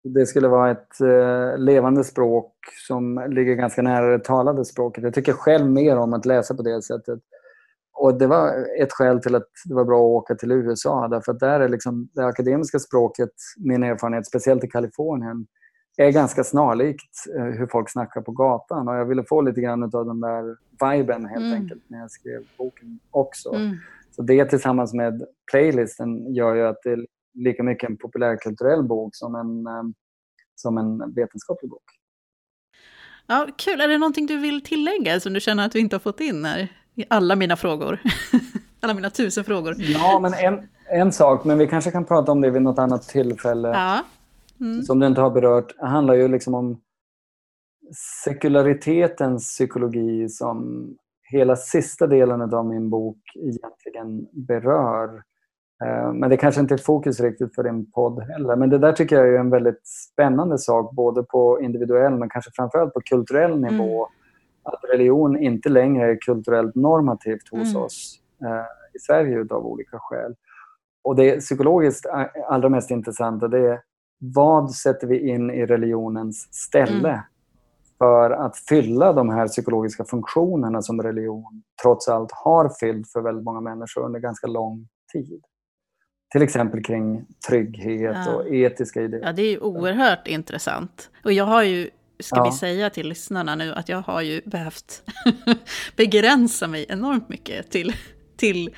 det 0.03 0.25
skulle 0.25 0.47
vara 0.47 0.71
ett 0.71 1.01
eh, 1.01 1.57
levande 1.57 2.03
språk 2.03 2.53
som 2.87 3.25
ligger 3.29 3.55
ganska 3.55 3.81
nära 3.81 4.17
det 4.17 4.23
talade 4.23 4.65
språket. 4.65 5.03
Jag 5.03 5.13
tycker 5.13 5.33
själv 5.33 5.65
mer 5.65 5.97
om 5.97 6.13
att 6.13 6.25
läsa 6.25 6.55
på 6.55 6.61
det 6.61 6.81
sättet. 6.81 7.19
Och 7.93 8.17
det 8.17 8.27
var 8.27 8.65
ett 8.81 8.91
skäl 8.91 9.21
till 9.21 9.35
att 9.35 9.49
det 9.65 9.73
var 9.73 9.85
bra 9.85 9.97
att 9.97 10.23
åka 10.23 10.35
till 10.35 10.51
USA, 10.51 11.07
därför 11.07 11.31
att 11.31 11.39
där 11.39 11.59
är 11.59 11.69
liksom 11.69 12.09
det 12.13 12.25
akademiska 12.25 12.79
språket, 12.79 13.31
min 13.57 13.83
erfarenhet, 13.83 14.27
speciellt 14.27 14.63
i 14.63 14.67
Kalifornien, 14.67 15.45
är 15.97 16.11
ganska 16.11 16.43
snarlikt 16.43 17.25
eh, 17.37 17.43
hur 17.43 17.67
folk 17.67 17.89
snackar 17.89 18.21
på 18.21 18.31
gatan. 18.31 18.87
Och 18.87 18.95
jag 18.95 19.05
ville 19.05 19.23
få 19.23 19.41
lite 19.41 19.61
grann 19.61 19.83
av 19.83 20.05
den 20.05 20.19
där 20.19 20.57
viben 20.85 21.25
helt 21.25 21.45
mm. 21.45 21.53
enkelt 21.53 21.83
när 21.87 21.99
jag 21.99 22.11
skrev 22.11 22.43
boken 22.57 22.99
också. 23.11 23.53
Mm. 23.53 23.77
Så 24.11 24.21
det 24.21 24.45
tillsammans 24.45 24.93
med 24.93 25.25
playlisten 25.51 26.33
gör 26.33 26.55
ju 26.55 26.67
att 26.67 26.77
det 26.83 26.91
är 26.91 27.05
lika 27.33 27.63
mycket 27.63 27.89
en 27.89 27.97
populärkulturell 27.97 28.83
bok 28.83 29.15
som 29.15 29.35
en, 29.35 29.67
eh, 29.67 29.83
som 30.55 30.77
en 30.77 31.13
vetenskaplig 31.13 31.71
bok. 31.71 31.83
Ja, 33.27 33.47
kul. 33.57 33.81
Är 33.81 33.87
det 33.87 33.97
någonting 33.97 34.25
du 34.25 34.37
vill 34.37 34.63
tillägga 34.63 35.19
som 35.19 35.33
du 35.33 35.39
känner 35.39 35.65
att 35.65 35.75
vi 35.75 35.79
inte 35.79 35.95
har 35.95 35.99
fått 35.99 36.19
in 36.19 36.45
här? 36.45 36.67
I 36.95 37.05
alla 37.09 37.35
mina 37.35 37.55
frågor. 37.55 37.99
alla 38.79 38.93
mina 38.93 39.09
tusen 39.09 39.43
frågor. 39.43 39.75
Ja, 39.79 40.19
men 40.19 40.33
en, 40.33 40.67
en 40.89 41.11
sak, 41.11 41.45
men 41.45 41.57
vi 41.57 41.67
kanske 41.67 41.91
kan 41.91 42.05
prata 42.05 42.31
om 42.31 42.41
det 42.41 42.49
vid 42.49 42.61
något 42.61 42.79
annat 42.79 43.03
tillfälle. 43.03 43.67
Ja. 43.67 44.03
Mm. 44.63 44.81
Som 44.81 44.99
du 44.99 45.07
inte 45.07 45.21
har 45.21 45.31
berört, 45.31 45.75
handlar 45.77 46.13
ju 46.13 46.27
liksom 46.27 46.53
om 46.53 46.81
sekularitetens 48.23 49.47
psykologi 49.47 50.29
som 50.29 50.87
hela 51.31 51.55
sista 51.55 52.07
delen 52.07 52.53
av 52.53 52.65
min 52.65 52.89
bok 52.89 53.17
egentligen 53.35 54.27
berör. 54.31 55.23
Eh, 55.85 56.13
men 56.13 56.29
det 56.29 56.37
kanske 56.37 56.61
inte 56.61 56.73
är 56.73 56.77
fokus 56.77 57.19
riktigt 57.19 57.55
för 57.55 57.63
din 57.63 57.91
podd 57.91 58.23
heller. 58.23 58.55
Men 58.55 58.69
det 58.69 58.77
där 58.77 58.91
tycker 58.91 59.15
jag 59.15 59.35
är 59.35 59.39
en 59.39 59.49
väldigt 59.49 59.87
spännande 59.87 60.57
sak, 60.57 60.95
både 60.95 61.23
på 61.23 61.61
individuell 61.61 62.13
men 62.13 62.29
kanske 62.29 62.51
framförallt 62.55 62.93
på 62.93 63.01
kulturell 63.01 63.59
nivå. 63.59 63.97
Mm. 63.97 64.09
Att 64.63 64.79
religion 64.91 65.37
inte 65.37 65.69
längre 65.69 66.11
är 66.11 66.17
kulturellt 66.21 66.75
normativt 66.75 67.49
hos 67.51 67.71
mm. 67.71 67.81
oss 67.83 68.19
eh, 68.41 68.95
i 68.95 68.99
Sverige 68.99 69.45
av 69.49 69.65
olika 69.65 69.99
skäl. 69.99 70.35
Och 71.03 71.15
det 71.15 71.39
psykologiskt 71.39 72.05
allra 72.47 72.69
mest 72.69 72.91
intressanta 72.91 73.47
det 73.47 73.59
är 73.59 73.81
vad 74.25 74.71
sätter 74.71 75.07
vi 75.07 75.29
in 75.29 75.49
i 75.51 75.65
religionens 75.65 76.47
ställe 76.53 77.09
mm. 77.09 77.21
för 77.97 78.31
att 78.31 78.57
fylla 78.57 79.13
de 79.13 79.29
här 79.29 79.47
psykologiska 79.47 80.05
funktionerna 80.05 80.81
som 80.81 81.01
religion 81.01 81.63
trots 81.81 82.07
allt 82.07 82.31
har 82.31 82.71
fyllt 82.79 83.11
för 83.11 83.21
väldigt 83.21 83.43
många 83.43 83.61
människor 83.61 84.05
under 84.05 84.19
ganska 84.19 84.47
lång 84.47 84.87
tid. 85.13 85.41
Till 86.31 86.41
exempel 86.41 86.83
kring 86.83 87.25
trygghet 87.47 88.17
ja. 88.25 88.33
och 88.33 88.47
etiska 88.47 89.01
idéer. 89.01 89.21
Ja, 89.23 89.33
det 89.33 89.41
är 89.41 89.51
ju 89.51 89.59
oerhört 89.59 90.27
intressant. 90.27 91.09
Och 91.23 91.31
jag 91.31 91.45
har 91.45 91.63
ju, 91.63 91.89
ska 92.19 92.37
ja. 92.37 92.43
vi 92.43 92.51
säga 92.51 92.89
till 92.89 93.09
lyssnarna 93.09 93.55
nu, 93.55 93.73
att 93.73 93.89
jag 93.89 94.01
har 94.01 94.21
ju 94.21 94.41
behövt 94.45 95.03
begränsa 95.97 96.67
mig 96.67 96.85
enormt 96.89 97.29
mycket 97.29 97.71
till, 97.71 97.95
till 98.37 98.75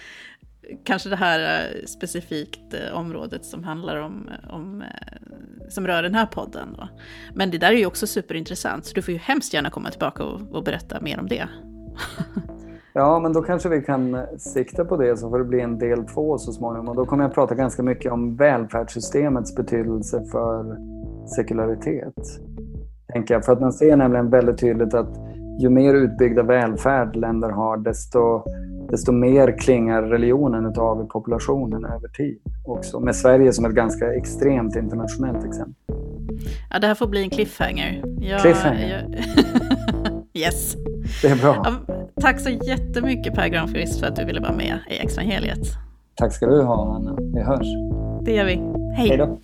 kanske 0.84 1.10
det 1.10 1.16
här 1.16 1.40
eh, 1.40 1.86
specifikt 1.86 2.74
eh, 2.74 2.98
området 2.98 3.46
som 3.46 3.64
handlar 3.64 3.98
om, 3.98 4.30
om 4.50 4.82
eh, 4.82 5.68
som 5.70 5.88
rör 5.88 6.04
den 6.04 6.16
här 6.16 6.26
podden. 6.26 6.76
Då. 6.78 6.90
Men 7.34 7.52
det 7.52 7.58
där 7.58 7.72
är 7.72 7.78
ju 7.78 7.86
också 7.86 8.08
superintressant, 8.08 8.86
så 8.86 8.96
du 8.96 9.02
får 9.02 9.14
ju 9.14 9.20
hemskt 9.20 9.54
gärna 9.54 9.70
komma 9.70 9.90
tillbaka 9.90 10.24
och, 10.24 10.42
och 10.52 10.64
berätta 10.64 11.02
mer 11.02 11.20
om 11.20 11.28
det. 11.28 11.48
ja, 12.94 13.20
men 13.20 13.34
då 13.34 13.42
kanske 13.42 13.70
vi 13.70 13.82
kan 13.82 14.18
sikta 14.38 14.86
på 14.86 14.98
det 14.98 15.18
så 15.18 15.30
får 15.30 15.40
det 15.40 15.46
bli 15.46 15.62
en 15.62 15.80
del 15.80 16.06
två 16.06 16.38
så 16.38 16.52
småningom. 16.52 16.90
Och 16.90 16.96
då 16.96 17.06
kommer 17.06 17.24
jag 17.24 17.34
prata 17.34 17.56
ganska 17.56 17.84
mycket 17.84 18.12
om 18.12 18.36
välfärdssystemets 18.36 19.56
betydelse 19.56 20.26
för 20.32 20.78
sekularitet. 21.36 22.14
Tänker 23.14 23.34
jag. 23.34 23.46
För 23.46 23.54
att 23.54 23.62
man 23.62 23.74
ser 23.74 23.96
nämligen 23.96 24.30
väldigt 24.30 24.58
tydligt 24.58 24.94
att 24.94 25.16
ju 25.60 25.70
mer 25.70 25.94
utbyggda 25.94 26.44
välfärd 26.44 27.16
länder 27.16 27.50
har, 27.50 27.78
desto 27.78 28.44
desto 28.90 29.12
mer 29.12 29.60
klingar 29.60 30.02
religionen 30.02 30.66
av 30.66 31.08
populationen 31.08 31.86
över 31.86 32.08
tid. 32.08 32.40
Också 32.66 33.00
med 33.00 33.16
Sverige 33.16 33.54
som 33.54 33.66
ett 33.66 33.72
ganska 33.72 34.14
extremt 34.14 34.76
internationellt 34.76 35.46
exempel. 35.46 35.96
Ja, 36.70 36.80
det 36.80 36.88
här 36.88 36.96
får 36.96 37.08
bli 37.08 37.24
en 37.24 37.30
cliffhanger. 37.30 38.04
Jag, 38.20 38.42
cliffhanger? 38.42 39.08
Jag... 39.16 40.14
yes. 40.44 40.76
Det 41.22 41.28
är 41.28 41.36
bra. 41.36 41.82
Ja, 41.88 41.96
tack 42.22 42.40
så 42.40 42.50
jättemycket 42.50 43.34
Per 43.34 43.48
Granqvist 43.48 44.00
för 44.00 44.08
att 44.08 44.16
du 44.16 44.26
ville 44.26 44.40
vara 44.40 44.56
med 44.56 44.80
i 44.90 44.98
Exvangeliet. 44.98 45.68
Tack 46.16 46.34
ska 46.34 46.46
du 46.46 46.62
ha, 46.62 46.96
Anna. 46.96 47.18
Vi 47.34 47.42
hörs. 47.42 47.68
Det 48.26 48.32
gör 48.32 48.46
vi. 48.46 48.56
Hej. 48.98 49.08
Hej 49.10 49.18
då. 49.18 49.40